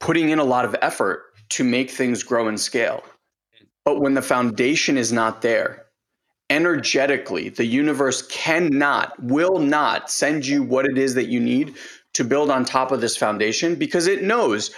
putting 0.00 0.30
in 0.30 0.40
a 0.40 0.44
lot 0.44 0.64
of 0.64 0.74
effort 0.82 1.22
to 1.50 1.62
make 1.62 1.88
things 1.88 2.24
grow 2.24 2.48
and 2.48 2.58
scale. 2.58 3.04
But 3.84 4.00
when 4.00 4.14
the 4.14 4.22
foundation 4.22 4.98
is 4.98 5.12
not 5.12 5.40
there, 5.40 5.86
energetically, 6.50 7.48
the 7.48 7.64
universe 7.64 8.22
cannot, 8.22 9.20
will 9.22 9.58
not 9.58 10.10
send 10.10 10.46
you 10.46 10.62
what 10.62 10.86
it 10.86 10.98
is 10.98 11.14
that 11.14 11.28
you 11.28 11.40
need 11.40 11.74
to 12.14 12.24
build 12.24 12.50
on 12.50 12.64
top 12.64 12.90
of 12.90 13.00
this 13.00 13.16
foundation 13.16 13.74
because 13.74 14.06
it 14.06 14.22
knows 14.22 14.70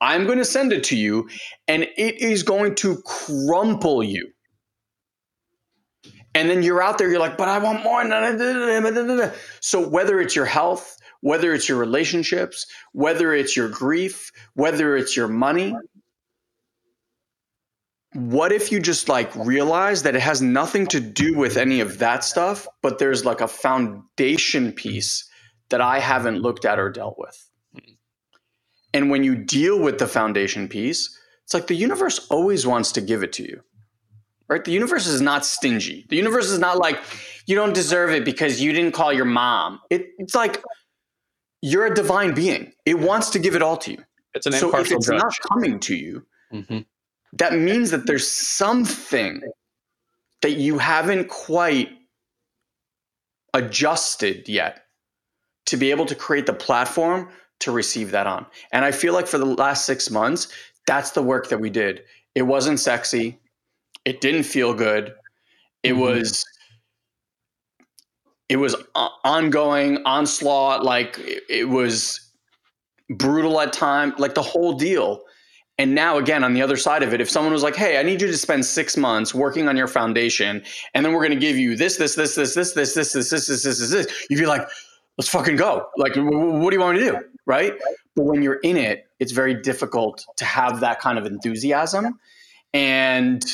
I'm 0.00 0.26
going 0.26 0.38
to 0.38 0.44
send 0.44 0.72
it 0.72 0.82
to 0.84 0.96
you 0.96 1.28
and 1.68 1.84
it 1.96 2.20
is 2.20 2.42
going 2.42 2.74
to 2.76 3.00
crumple 3.02 4.02
you. 4.02 4.32
And 6.34 6.50
then 6.50 6.62
you're 6.62 6.82
out 6.82 6.98
there, 6.98 7.08
you're 7.08 7.20
like, 7.20 7.36
but 7.36 7.48
I 7.48 7.58
want 7.58 7.84
more. 7.84 8.02
So 9.60 9.86
whether 9.88 10.20
it's 10.20 10.34
your 10.34 10.46
health, 10.46 10.96
whether 11.20 11.52
it's 11.52 11.68
your 11.68 11.78
relationships, 11.78 12.66
whether 12.92 13.32
it's 13.32 13.56
your 13.56 13.68
grief, 13.68 14.32
whether 14.54 14.96
it's 14.96 15.16
your 15.16 15.28
money, 15.28 15.74
what 18.14 18.52
if 18.52 18.70
you 18.70 18.80
just 18.80 19.08
like 19.08 19.34
realize 19.36 20.02
that 20.02 20.14
it 20.14 20.20
has 20.20 20.42
nothing 20.42 20.86
to 20.88 21.00
do 21.00 21.36
with 21.36 21.56
any 21.56 21.80
of 21.80 21.98
that 21.98 22.24
stuff, 22.24 22.66
but 22.82 22.98
there's 22.98 23.24
like 23.24 23.40
a 23.40 23.48
foundation 23.48 24.72
piece 24.72 25.28
that 25.70 25.80
I 25.80 25.98
haven't 25.98 26.38
looked 26.40 26.64
at 26.64 26.78
or 26.78 26.90
dealt 26.90 27.18
with? 27.18 27.48
And 28.94 29.10
when 29.10 29.24
you 29.24 29.34
deal 29.34 29.80
with 29.80 29.98
the 29.98 30.06
foundation 30.06 30.68
piece, 30.68 31.18
it's 31.44 31.54
like 31.54 31.66
the 31.66 31.74
universe 31.74 32.26
always 32.30 32.66
wants 32.66 32.92
to 32.92 33.00
give 33.00 33.22
it 33.22 33.32
to 33.34 33.42
you. 33.42 33.62
Right? 34.48 34.62
The 34.62 34.72
universe 34.72 35.06
is 35.06 35.22
not 35.22 35.46
stingy. 35.46 36.04
The 36.10 36.16
universe 36.16 36.50
is 36.50 36.58
not 36.58 36.76
like 36.76 37.00
you 37.46 37.56
don't 37.56 37.74
deserve 37.74 38.10
it 38.10 38.24
because 38.24 38.60
you 38.60 38.72
didn't 38.72 38.92
call 38.92 39.10
your 39.12 39.24
mom. 39.24 39.80
It, 39.88 40.08
it's 40.18 40.34
like 40.34 40.62
you're 41.62 41.86
a 41.86 41.94
divine 41.94 42.34
being. 42.34 42.72
It 42.84 42.98
wants 42.98 43.30
to 43.30 43.38
give 43.38 43.54
it 43.54 43.62
all 43.62 43.78
to 43.78 43.92
you. 43.92 44.04
It's 44.34 44.44
an 44.46 44.52
so 44.52 44.76
if 44.76 44.90
it's 44.92 45.06
judge. 45.06 45.18
not 45.18 45.34
coming 45.50 45.80
to 45.80 45.94
you, 45.94 46.26
mm-hmm. 46.52 46.80
That 47.32 47.54
means 47.54 47.90
that 47.90 48.06
there's 48.06 48.28
something 48.28 49.40
that 50.42 50.52
you 50.52 50.78
haven't 50.78 51.28
quite 51.28 51.90
adjusted 53.54 54.48
yet 54.48 54.86
to 55.66 55.76
be 55.76 55.90
able 55.90 56.06
to 56.06 56.14
create 56.14 56.46
the 56.46 56.52
platform 56.52 57.28
to 57.60 57.70
receive 57.70 58.10
that 58.10 58.26
on. 58.26 58.44
And 58.72 58.84
I 58.84 58.90
feel 58.90 59.14
like 59.14 59.26
for 59.26 59.38
the 59.38 59.46
last 59.46 59.84
six 59.84 60.10
months, 60.10 60.48
that's 60.86 61.12
the 61.12 61.22
work 61.22 61.48
that 61.48 61.60
we 61.60 61.70
did. 61.70 62.02
It 62.34 62.42
wasn't 62.42 62.80
sexy. 62.80 63.38
It 64.04 64.20
didn't 64.20 64.42
feel 64.42 64.74
good. 64.74 65.14
It 65.82 65.92
mm-hmm. 65.92 66.00
was 66.00 66.44
it 68.48 68.56
was 68.56 68.76
ongoing 69.24 69.98
onslaught 70.04 70.84
like 70.84 71.18
it 71.48 71.68
was 71.68 72.20
brutal 73.08 73.60
at 73.60 73.72
time 73.72 74.12
like 74.18 74.34
the 74.34 74.42
whole 74.42 74.74
deal 74.74 75.22
and 75.82 75.94
now 75.94 76.16
again 76.16 76.44
on 76.44 76.54
the 76.54 76.62
other 76.62 76.76
side 76.76 77.02
of 77.02 77.12
it 77.12 77.20
if 77.20 77.28
someone 77.28 77.52
was 77.52 77.62
like 77.62 77.76
hey 77.76 77.98
i 77.98 78.02
need 78.02 78.20
you 78.20 78.26
to 78.26 78.36
spend 78.36 78.64
six 78.64 78.96
months 78.96 79.34
working 79.34 79.68
on 79.68 79.76
your 79.76 79.88
foundation 79.88 80.62
and 80.94 81.04
then 81.04 81.12
we're 81.12 81.26
going 81.26 81.38
to 81.38 81.46
give 81.46 81.58
you 81.58 81.76
this 81.76 81.96
this 81.96 82.14
this 82.14 82.34
this 82.34 82.54
this 82.54 82.72
this 82.74 82.94
this 82.94 83.12
this 83.12 83.30
this 83.30 83.46
this 83.46 83.62
this 83.64 83.90
this 83.90 84.26
you'd 84.30 84.38
be 84.38 84.46
like 84.46 84.66
let's 85.18 85.28
fucking 85.28 85.56
go 85.56 85.86
like 85.96 86.14
what 86.16 86.70
do 86.70 86.76
you 86.76 86.80
want 86.80 86.96
me 86.96 87.04
to 87.04 87.12
do 87.12 87.18
right? 87.46 87.74
But 88.14 88.24
when 88.24 88.42
you're 88.42 88.60
in 88.60 88.76
it, 88.76 89.06
it's 89.18 89.32
very 89.32 89.54
difficult 89.54 90.24
to 90.36 90.44
have 90.44 90.80
that 90.80 91.00
kind 91.00 91.18
of 91.18 91.26
enthusiasm. 91.26 92.18
And 92.74 93.44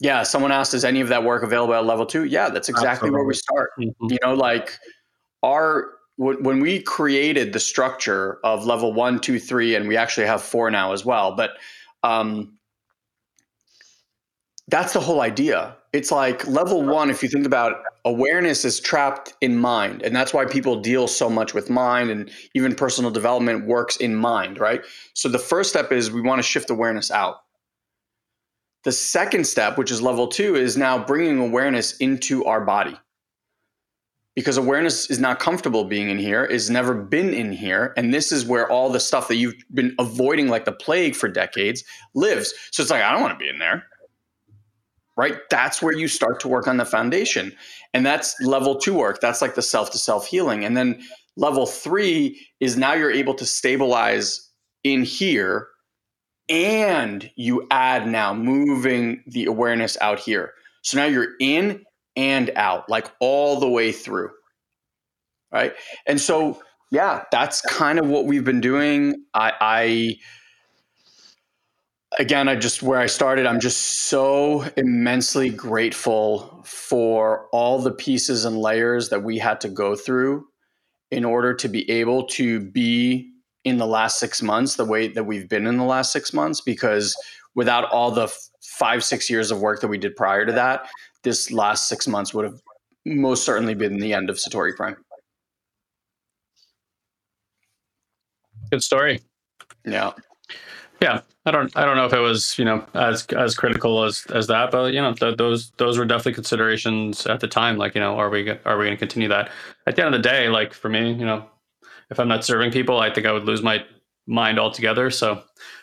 yeah, 0.00 0.22
someone 0.22 0.52
asked, 0.52 0.74
is 0.74 0.84
any 0.84 1.00
of 1.00 1.08
that 1.08 1.24
work 1.24 1.42
available 1.42 1.74
at 1.74 1.84
level 1.84 2.06
two? 2.06 2.24
Yeah, 2.24 2.50
that's 2.50 2.68
exactly 2.68 3.08
Absolutely. 3.08 3.18
where 3.18 3.26
we 3.26 3.34
start. 3.34 3.70
Mm-hmm. 3.78 4.12
You 4.12 4.18
know, 4.22 4.34
like 4.34 4.78
our 5.42 5.93
when 6.16 6.60
we 6.60 6.80
created 6.80 7.52
the 7.52 7.60
structure 7.60 8.38
of 8.44 8.66
level 8.66 8.92
one, 8.92 9.18
two, 9.18 9.38
three, 9.38 9.74
and 9.74 9.88
we 9.88 9.96
actually 9.96 10.26
have 10.26 10.42
four 10.42 10.70
now 10.70 10.92
as 10.92 11.04
well. 11.04 11.34
But 11.34 11.50
um, 12.02 12.58
that's 14.68 14.92
the 14.92 15.00
whole 15.00 15.20
idea. 15.20 15.76
It's 15.92 16.10
like 16.10 16.46
level 16.46 16.82
one, 16.82 17.10
if 17.10 17.22
you 17.22 17.28
think 17.28 17.46
about 17.46 17.82
awareness 18.04 18.64
is 18.64 18.80
trapped 18.80 19.34
in 19.40 19.56
mind. 19.56 20.02
And 20.02 20.14
that's 20.14 20.34
why 20.34 20.44
people 20.44 20.80
deal 20.80 21.08
so 21.08 21.30
much 21.30 21.54
with 21.54 21.70
mind 21.70 22.10
and 22.10 22.30
even 22.54 22.74
personal 22.74 23.10
development 23.10 23.66
works 23.66 23.96
in 23.96 24.14
mind, 24.14 24.58
right? 24.58 24.82
So 25.14 25.28
the 25.28 25.38
first 25.38 25.70
step 25.70 25.90
is 25.90 26.10
we 26.10 26.20
want 26.20 26.38
to 26.38 26.42
shift 26.42 26.70
awareness 26.70 27.10
out. 27.10 27.36
The 28.84 28.92
second 28.92 29.46
step, 29.46 29.78
which 29.78 29.90
is 29.90 30.02
level 30.02 30.28
two, 30.28 30.54
is 30.56 30.76
now 30.76 31.02
bringing 31.02 31.38
awareness 31.38 31.96
into 31.96 32.44
our 32.44 32.60
body. 32.60 32.98
Because 34.34 34.56
awareness 34.56 35.08
is 35.10 35.20
not 35.20 35.38
comfortable 35.38 35.84
being 35.84 36.10
in 36.10 36.18
here, 36.18 36.44
is 36.44 36.68
never 36.68 36.92
been 36.92 37.32
in 37.32 37.52
here. 37.52 37.94
And 37.96 38.12
this 38.12 38.32
is 38.32 38.44
where 38.44 38.68
all 38.68 38.90
the 38.90 38.98
stuff 38.98 39.28
that 39.28 39.36
you've 39.36 39.54
been 39.72 39.94
avoiding 39.98 40.48
like 40.48 40.64
the 40.64 40.72
plague 40.72 41.14
for 41.14 41.28
decades 41.28 41.84
lives. 42.14 42.52
So 42.72 42.82
it's 42.82 42.90
like, 42.90 43.02
I 43.02 43.12
don't 43.12 43.20
want 43.20 43.32
to 43.32 43.42
be 43.42 43.48
in 43.48 43.58
there 43.58 43.84
right? 45.16 45.38
That's 45.50 45.80
where 45.80 45.92
you 45.92 46.08
start 46.08 46.40
to 46.40 46.48
work 46.48 46.66
on 46.66 46.76
the 46.76 46.84
foundation. 46.84 47.54
And 47.92 48.04
that's 48.04 48.34
level 48.40 48.76
two 48.76 48.94
work. 48.94 49.20
That's 49.20 49.40
like 49.40 49.54
the 49.54 49.62
self 49.62 49.90
to 49.92 49.98
self 49.98 50.26
healing. 50.26 50.64
And 50.64 50.76
then 50.76 51.02
level 51.36 51.66
three 51.66 52.40
is 52.60 52.76
now 52.76 52.94
you're 52.94 53.10
able 53.12 53.34
to 53.34 53.46
stabilize 53.46 54.50
in 54.82 55.02
here 55.04 55.68
and 56.48 57.30
you 57.36 57.66
add 57.70 58.06
now 58.06 58.34
moving 58.34 59.22
the 59.26 59.46
awareness 59.46 59.96
out 60.00 60.18
here. 60.18 60.52
So 60.82 60.98
now 60.98 61.06
you're 61.06 61.32
in 61.40 61.82
and 62.16 62.50
out, 62.56 62.88
like 62.88 63.10
all 63.20 63.58
the 63.58 63.68
way 63.68 63.92
through. 63.92 64.30
Right. 65.52 65.74
And 66.06 66.20
so, 66.20 66.60
yeah, 66.90 67.24
that's 67.30 67.60
kind 67.62 67.98
of 67.98 68.08
what 68.08 68.26
we've 68.26 68.44
been 68.44 68.60
doing. 68.60 69.24
I, 69.34 69.52
I 69.60 70.16
again, 72.18 72.48
I 72.48 72.56
just 72.56 72.82
where 72.82 72.98
I 72.98 73.06
started, 73.06 73.46
I'm 73.46 73.60
just 73.60 74.06
so 74.08 74.62
immensely 74.76 75.50
grateful 75.50 76.62
for 76.64 77.48
all 77.52 77.80
the 77.80 77.90
pieces 77.90 78.44
and 78.44 78.58
layers 78.58 79.08
that 79.08 79.22
we 79.22 79.38
had 79.38 79.60
to 79.62 79.68
go 79.68 79.96
through 79.96 80.46
in 81.10 81.24
order 81.24 81.54
to 81.54 81.68
be 81.68 81.88
able 81.90 82.24
to 82.26 82.60
be 82.60 83.30
in 83.64 83.78
the 83.78 83.86
last 83.86 84.18
six 84.18 84.42
months 84.42 84.76
the 84.76 84.84
way 84.84 85.08
that 85.08 85.24
we've 85.24 85.48
been 85.48 85.66
in 85.66 85.76
the 85.76 85.84
last 85.84 86.12
six 86.12 86.32
months. 86.32 86.60
Because 86.60 87.16
without 87.54 87.90
all 87.90 88.10
the 88.10 88.32
five, 88.62 89.04
six 89.04 89.30
years 89.30 89.50
of 89.50 89.60
work 89.60 89.80
that 89.80 89.88
we 89.88 89.98
did 89.98 90.16
prior 90.16 90.44
to 90.44 90.52
that, 90.52 90.88
this 91.24 91.50
last 91.50 91.88
six 91.88 92.06
months 92.06 92.32
would 92.32 92.44
have 92.44 92.60
most 93.04 93.44
certainly 93.44 93.74
been 93.74 93.98
the 93.98 94.14
end 94.14 94.30
of 94.30 94.36
Satori 94.36 94.74
Prime. 94.74 94.96
Good 98.70 98.82
story. 98.82 99.20
Yeah. 99.84 100.12
Yeah, 101.00 101.20
I 101.44 101.50
don't, 101.50 101.76
I 101.76 101.84
don't 101.84 101.96
know 101.96 102.06
if 102.06 102.12
it 102.12 102.20
was, 102.20 102.58
you 102.58 102.64
know, 102.64 102.86
as 102.94 103.26
as 103.26 103.54
critical 103.54 104.04
as 104.04 104.24
as 104.32 104.46
that, 104.46 104.70
but 104.70 104.94
you 104.94 105.02
know, 105.02 105.12
th- 105.12 105.36
those 105.36 105.70
those 105.72 105.98
were 105.98 106.04
definitely 106.04 106.34
considerations 106.34 107.26
at 107.26 107.40
the 107.40 107.48
time. 107.48 107.76
Like, 107.76 107.94
you 107.94 108.00
know, 108.00 108.16
are 108.16 108.30
we 108.30 108.48
are 108.64 108.78
we 108.78 108.86
going 108.86 108.96
to 108.96 108.96
continue 108.96 109.28
that? 109.28 109.50
At 109.86 109.96
the 109.96 110.04
end 110.04 110.14
of 110.14 110.22
the 110.22 110.26
day, 110.26 110.48
like 110.48 110.72
for 110.72 110.88
me, 110.88 111.12
you 111.12 111.26
know, 111.26 111.44
if 112.10 112.18
I'm 112.18 112.28
not 112.28 112.44
serving 112.44 112.70
people, 112.70 113.00
I 113.00 113.12
think 113.12 113.26
I 113.26 113.32
would 113.32 113.44
lose 113.44 113.62
my 113.62 113.84
mind 114.26 114.58
altogether. 114.58 115.10
So 115.10 115.42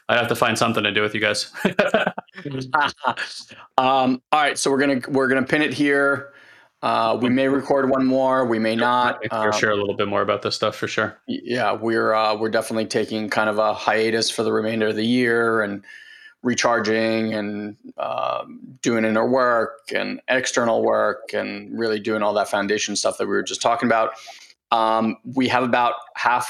I'd 0.09 0.17
have 0.17 0.29
to 0.29 0.35
find 0.35 0.57
something 0.57 0.83
to 0.83 0.91
do 0.91 1.01
with 1.01 1.13
you 1.13 1.21
guys. 1.21 1.51
um, 3.77 4.21
all 4.31 4.41
right, 4.41 4.57
so 4.57 4.71
we're 4.71 4.79
gonna 4.79 5.01
we're 5.09 5.27
gonna 5.27 5.45
pin 5.45 5.61
it 5.61 5.73
here. 5.73 6.33
Uh, 6.81 7.17
we 7.21 7.29
may 7.29 7.47
record 7.47 7.89
one 7.89 8.05
more. 8.05 8.45
We 8.45 8.57
may 8.57 8.75
not. 8.75 9.23
For 9.29 9.53
um, 9.53 9.59
sure, 9.59 9.71
a 9.71 9.75
little 9.75 9.95
bit 9.95 10.07
more 10.07 10.21
about 10.21 10.41
this 10.41 10.55
stuff 10.55 10.75
for 10.75 10.87
sure. 10.87 11.19
Yeah, 11.27 11.73
we're 11.73 12.13
uh, 12.13 12.35
we're 12.35 12.49
definitely 12.49 12.87
taking 12.87 13.29
kind 13.29 13.49
of 13.49 13.59
a 13.59 13.73
hiatus 13.73 14.31
for 14.31 14.43
the 14.43 14.51
remainder 14.51 14.87
of 14.87 14.95
the 14.95 15.05
year 15.05 15.61
and 15.61 15.83
recharging 16.43 17.33
and 17.33 17.77
uh, 17.97 18.43
doing 18.81 19.05
inner 19.05 19.29
work 19.29 19.91
and 19.93 20.19
external 20.27 20.81
work 20.83 21.33
and 21.33 21.77
really 21.77 21.99
doing 21.99 22.23
all 22.23 22.33
that 22.33 22.49
foundation 22.49 22.95
stuff 22.95 23.17
that 23.19 23.27
we 23.27 23.33
were 23.33 23.43
just 23.43 23.61
talking 23.61 23.87
about. 23.87 24.13
Um, 24.71 25.17
we 25.23 25.47
have 25.49 25.63
about 25.63 25.93
half 26.15 26.49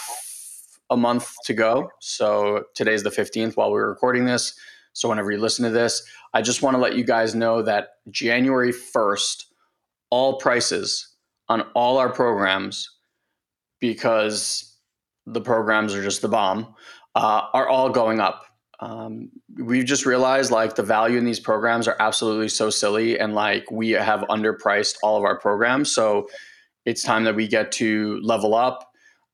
a 0.90 0.96
month 0.96 1.34
to 1.46 1.54
go. 1.54 1.90
So 2.00 2.66
today's 2.74 3.04
the 3.04 3.10
15th 3.10 3.58
while 3.58 3.72
we're 3.72 3.90
recording 3.90 4.26
this. 4.26 4.54
So 4.94 5.10
whenever 5.10 5.32
you 5.32 5.40
listen 5.40 5.66
to 5.66 5.72
this, 5.72 6.04
I 6.34 6.42
just 6.42 6.62
want 6.62 6.76
to 6.76 6.82
let 6.82 6.96
you 6.96 7.04
guys 7.04 7.36
know 7.36 7.62
that 7.62 7.90
January 8.10 8.72
1st 8.72 9.46
all 10.10 10.38
prices 10.38 11.16
on 11.48 11.62
all 11.74 11.98
our 11.98 12.12
programs 12.12 12.90
because 13.80 14.78
the 15.26 15.42
programs 15.42 15.94
are 15.94 16.04
just 16.04 16.22
the 16.22 16.28
bomb 16.28 16.76
uh, 17.16 17.44
are 17.54 17.68
all 17.68 17.90
going 17.90 18.20
up. 18.20 18.46
Um, 18.80 19.30
we've 19.60 19.86
just 19.86 20.06
realized 20.06 20.52
like 20.52 20.76
the 20.76 20.84
value 20.84 21.18
in 21.18 21.26
these 21.26 21.40
programs 21.40 21.88
are 21.88 21.96
absolutely 22.00 22.50
so 22.50 22.70
silly 22.70 23.20
and 23.20 23.36
like 23.36 23.70
we 23.70 23.92
have 23.92 24.22
underpriced 24.22 24.96
all 25.04 25.18
of 25.18 25.24
our 25.24 25.38
programs. 25.38 25.94
So 25.94 26.28
it's 26.86 27.04
time 27.04 27.26
that 27.26 27.36
we 27.36 27.48
get 27.48 27.72
to 27.74 28.20
level 28.24 28.56
up. 28.56 28.92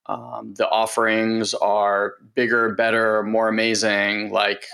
Um, 0.08 0.54
the 0.58 0.68
offerings 0.70 1.54
are 1.54 2.16
bigger, 2.36 2.74
better, 2.76 3.24
more 3.24 3.48
amazing. 3.48 4.32
Like, 4.32 4.66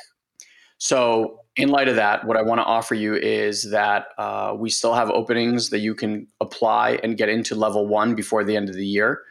so 0.84 1.40
in 1.56 1.70
light 1.70 1.88
of 1.88 1.96
that, 1.96 2.26
what 2.28 2.36
I 2.36 2.42
want 2.42 2.60
to 2.60 2.66
offer 2.66 2.94
you 2.94 3.16
is 3.16 3.72
that 3.72 4.08
uh, 4.18 4.54
we 4.54 4.70
still 4.70 4.94
have 4.94 5.10
openings 5.10 5.70
that 5.70 5.80
you 5.80 5.96
can 5.96 6.28
apply 6.42 7.00
and 7.02 7.16
get 7.16 7.30
into 7.30 7.56
level 7.56 7.88
one 7.88 8.16
before 8.16 8.44
the 8.44 8.58
end 8.58 8.68
of 8.68 8.76
the 8.76 8.86
year. 8.86 9.22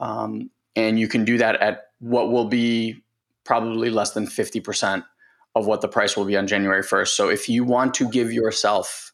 Um, 0.00 0.48
and 0.76 0.98
you 0.98 1.06
can 1.06 1.26
do 1.26 1.36
that 1.36 1.56
at 1.56 1.88
what 1.98 2.32
will 2.32 2.46
be 2.46 3.02
probably 3.44 3.90
less 3.90 4.12
than 4.12 4.26
50% 4.26 5.04
of 5.54 5.66
what 5.66 5.82
the 5.82 5.88
price 5.88 6.16
will 6.16 6.24
be 6.24 6.38
on 6.38 6.46
January 6.46 6.82
1st. 6.82 7.08
So 7.08 7.28
if 7.28 7.50
you 7.50 7.64
want 7.64 7.92
to 7.96 8.08
give 8.08 8.32
yourself 8.32 9.12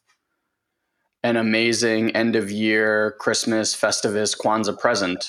an 1.23 1.35
amazing 1.35 2.11
end 2.11 2.37
of 2.37 2.49
year, 2.49 3.17
Christmas, 3.19 3.75
Festivus, 3.75 4.33
Kwanzaa 4.39 4.79
present, 4.79 5.27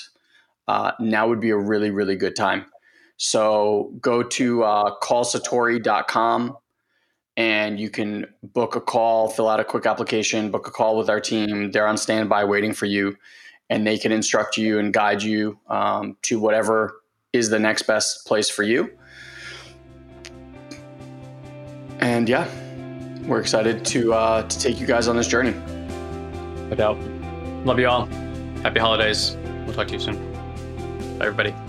uh, 0.69 0.93
now 0.97 1.27
would 1.27 1.41
be 1.41 1.49
a 1.49 1.57
really, 1.57 1.91
really 1.91 2.15
good 2.15 2.37
time. 2.37 2.67
So 3.17 3.91
go 3.99 4.23
to 4.23 4.63
uh, 4.63 4.99
callsatori.com 4.99 6.57
and 7.35 7.79
you 7.79 7.89
can 7.89 8.25
book 8.41 8.75
a 8.75 8.81
call, 8.81 9.29
fill 9.29 9.47
out 9.47 9.59
a 9.59 9.63
quick 9.63 9.85
application, 9.85 10.49
book 10.49 10.67
a 10.67 10.71
call 10.71 10.97
with 10.97 11.09
our 11.09 11.19
team. 11.19 11.71
They're 11.71 11.87
on 11.87 11.97
standby 11.97 12.45
waiting 12.45 12.73
for 12.73 12.87
you, 12.87 13.15
and 13.69 13.85
they 13.85 13.97
can 13.97 14.11
instruct 14.11 14.57
you 14.57 14.79
and 14.79 14.91
guide 14.91 15.21
you 15.21 15.59
um, 15.67 16.17
to 16.23 16.39
whatever 16.39 17.01
is 17.33 17.49
the 17.49 17.59
next 17.59 17.83
best 17.83 18.25
place 18.25 18.49
for 18.49 18.63
you. 18.63 18.91
And 21.99 22.27
yeah, 22.27 22.47
we're 23.27 23.39
excited 23.39 23.85
to 23.85 24.13
uh, 24.13 24.47
to 24.47 24.59
take 24.59 24.79
you 24.79 24.87
guys 24.87 25.07
on 25.07 25.15
this 25.15 25.27
journey. 25.27 25.51
No 26.69 26.75
doubt. 26.75 26.97
Love 27.65 27.79
you 27.79 27.87
all. 27.87 28.05
Happy 28.63 28.79
holidays. 28.79 29.37
We'll 29.65 29.75
talk 29.75 29.87
to 29.87 29.93
you 29.93 29.99
soon. 29.99 30.15
Bye, 31.19 31.27
everybody. 31.27 31.66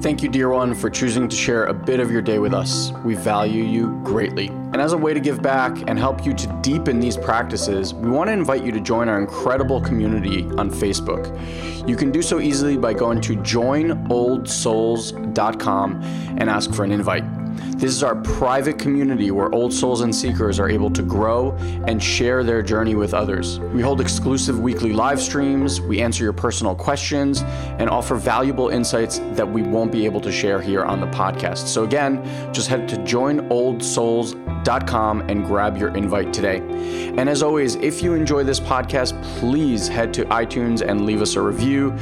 Thank 0.00 0.22
you, 0.22 0.28
dear 0.30 0.48
one, 0.48 0.74
for 0.74 0.88
choosing 0.88 1.28
to 1.28 1.36
share 1.36 1.66
a 1.66 1.74
bit 1.74 2.00
of 2.00 2.10
your 2.10 2.22
day 2.22 2.38
with 2.38 2.54
us. 2.54 2.90
We 3.04 3.16
value 3.16 3.62
you 3.62 4.00
greatly. 4.02 4.46
And 4.46 4.80
as 4.80 4.94
a 4.94 4.96
way 4.96 5.12
to 5.12 5.20
give 5.20 5.42
back 5.42 5.76
and 5.88 5.98
help 5.98 6.24
you 6.24 6.32
to 6.32 6.46
deepen 6.62 7.00
these 7.00 7.18
practices, 7.18 7.92
we 7.92 8.08
want 8.08 8.28
to 8.28 8.32
invite 8.32 8.64
you 8.64 8.72
to 8.72 8.80
join 8.80 9.10
our 9.10 9.20
incredible 9.20 9.78
community 9.78 10.44
on 10.56 10.70
Facebook. 10.70 11.28
You 11.86 11.96
can 11.96 12.10
do 12.10 12.22
so 12.22 12.40
easily 12.40 12.78
by 12.78 12.94
going 12.94 13.20
to 13.20 13.36
joinoldsouls.com 13.36 16.02
and 16.38 16.48
ask 16.48 16.72
for 16.72 16.84
an 16.84 16.92
invite. 16.92 17.24
This 17.76 17.92
is 17.92 18.02
our 18.02 18.16
private 18.16 18.78
community 18.78 19.30
where 19.30 19.54
old 19.54 19.72
souls 19.72 20.02
and 20.02 20.14
seekers 20.14 20.60
are 20.60 20.68
able 20.68 20.90
to 20.90 21.02
grow 21.02 21.52
and 21.86 22.02
share 22.02 22.44
their 22.44 22.60
journey 22.62 22.94
with 22.94 23.14
others. 23.14 23.58
We 23.58 23.80
hold 23.80 24.00
exclusive 24.00 24.58
weekly 24.58 24.92
live 24.92 25.20
streams, 25.20 25.80
we 25.80 26.00
answer 26.00 26.24
your 26.24 26.32
personal 26.32 26.74
questions, 26.74 27.42
and 27.78 27.88
offer 27.88 28.16
valuable 28.16 28.68
insights 28.68 29.20
that 29.32 29.48
we 29.50 29.62
won't 29.62 29.92
be 29.92 30.04
able 30.04 30.20
to 30.20 30.30
share 30.30 30.60
here 30.60 30.84
on 30.84 31.00
the 31.00 31.06
podcast. 31.06 31.68
So, 31.68 31.84
again, 31.84 32.22
just 32.52 32.68
head 32.68 32.86
to 32.88 32.96
joinoldsouls.com 32.96 35.20
and 35.22 35.46
grab 35.46 35.78
your 35.78 35.96
invite 35.96 36.32
today. 36.32 36.58
And 37.16 37.28
as 37.28 37.42
always, 37.42 37.74
if 37.76 38.02
you 38.02 38.14
enjoy 38.14 38.42
this 38.44 38.60
podcast, 38.60 39.20
please 39.38 39.88
head 39.88 40.14
to 40.14 40.24
iTunes 40.26 40.86
and 40.86 41.06
leave 41.06 41.22
us 41.22 41.34
a 41.36 41.40
review. 41.40 41.96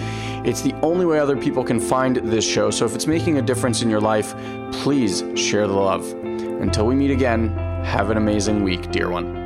It's 0.44 0.62
the 0.62 0.74
only 0.82 1.06
way 1.06 1.18
other 1.18 1.36
people 1.36 1.64
can 1.64 1.80
find 1.80 2.16
this 2.16 2.44
show. 2.44 2.70
So, 2.70 2.84
if 2.84 2.94
it's 2.94 3.06
making 3.06 3.38
a 3.38 3.42
difference 3.42 3.82
in 3.82 3.90
your 3.90 4.00
life, 4.00 4.34
please 4.72 5.24
share 5.34 5.66
the 5.66 5.74
love. 5.74 6.10
Until 6.12 6.86
we 6.86 6.94
meet 6.94 7.10
again, 7.10 7.50
have 7.84 8.10
an 8.10 8.16
amazing 8.16 8.62
week, 8.62 8.90
dear 8.90 9.10
one. 9.10 9.37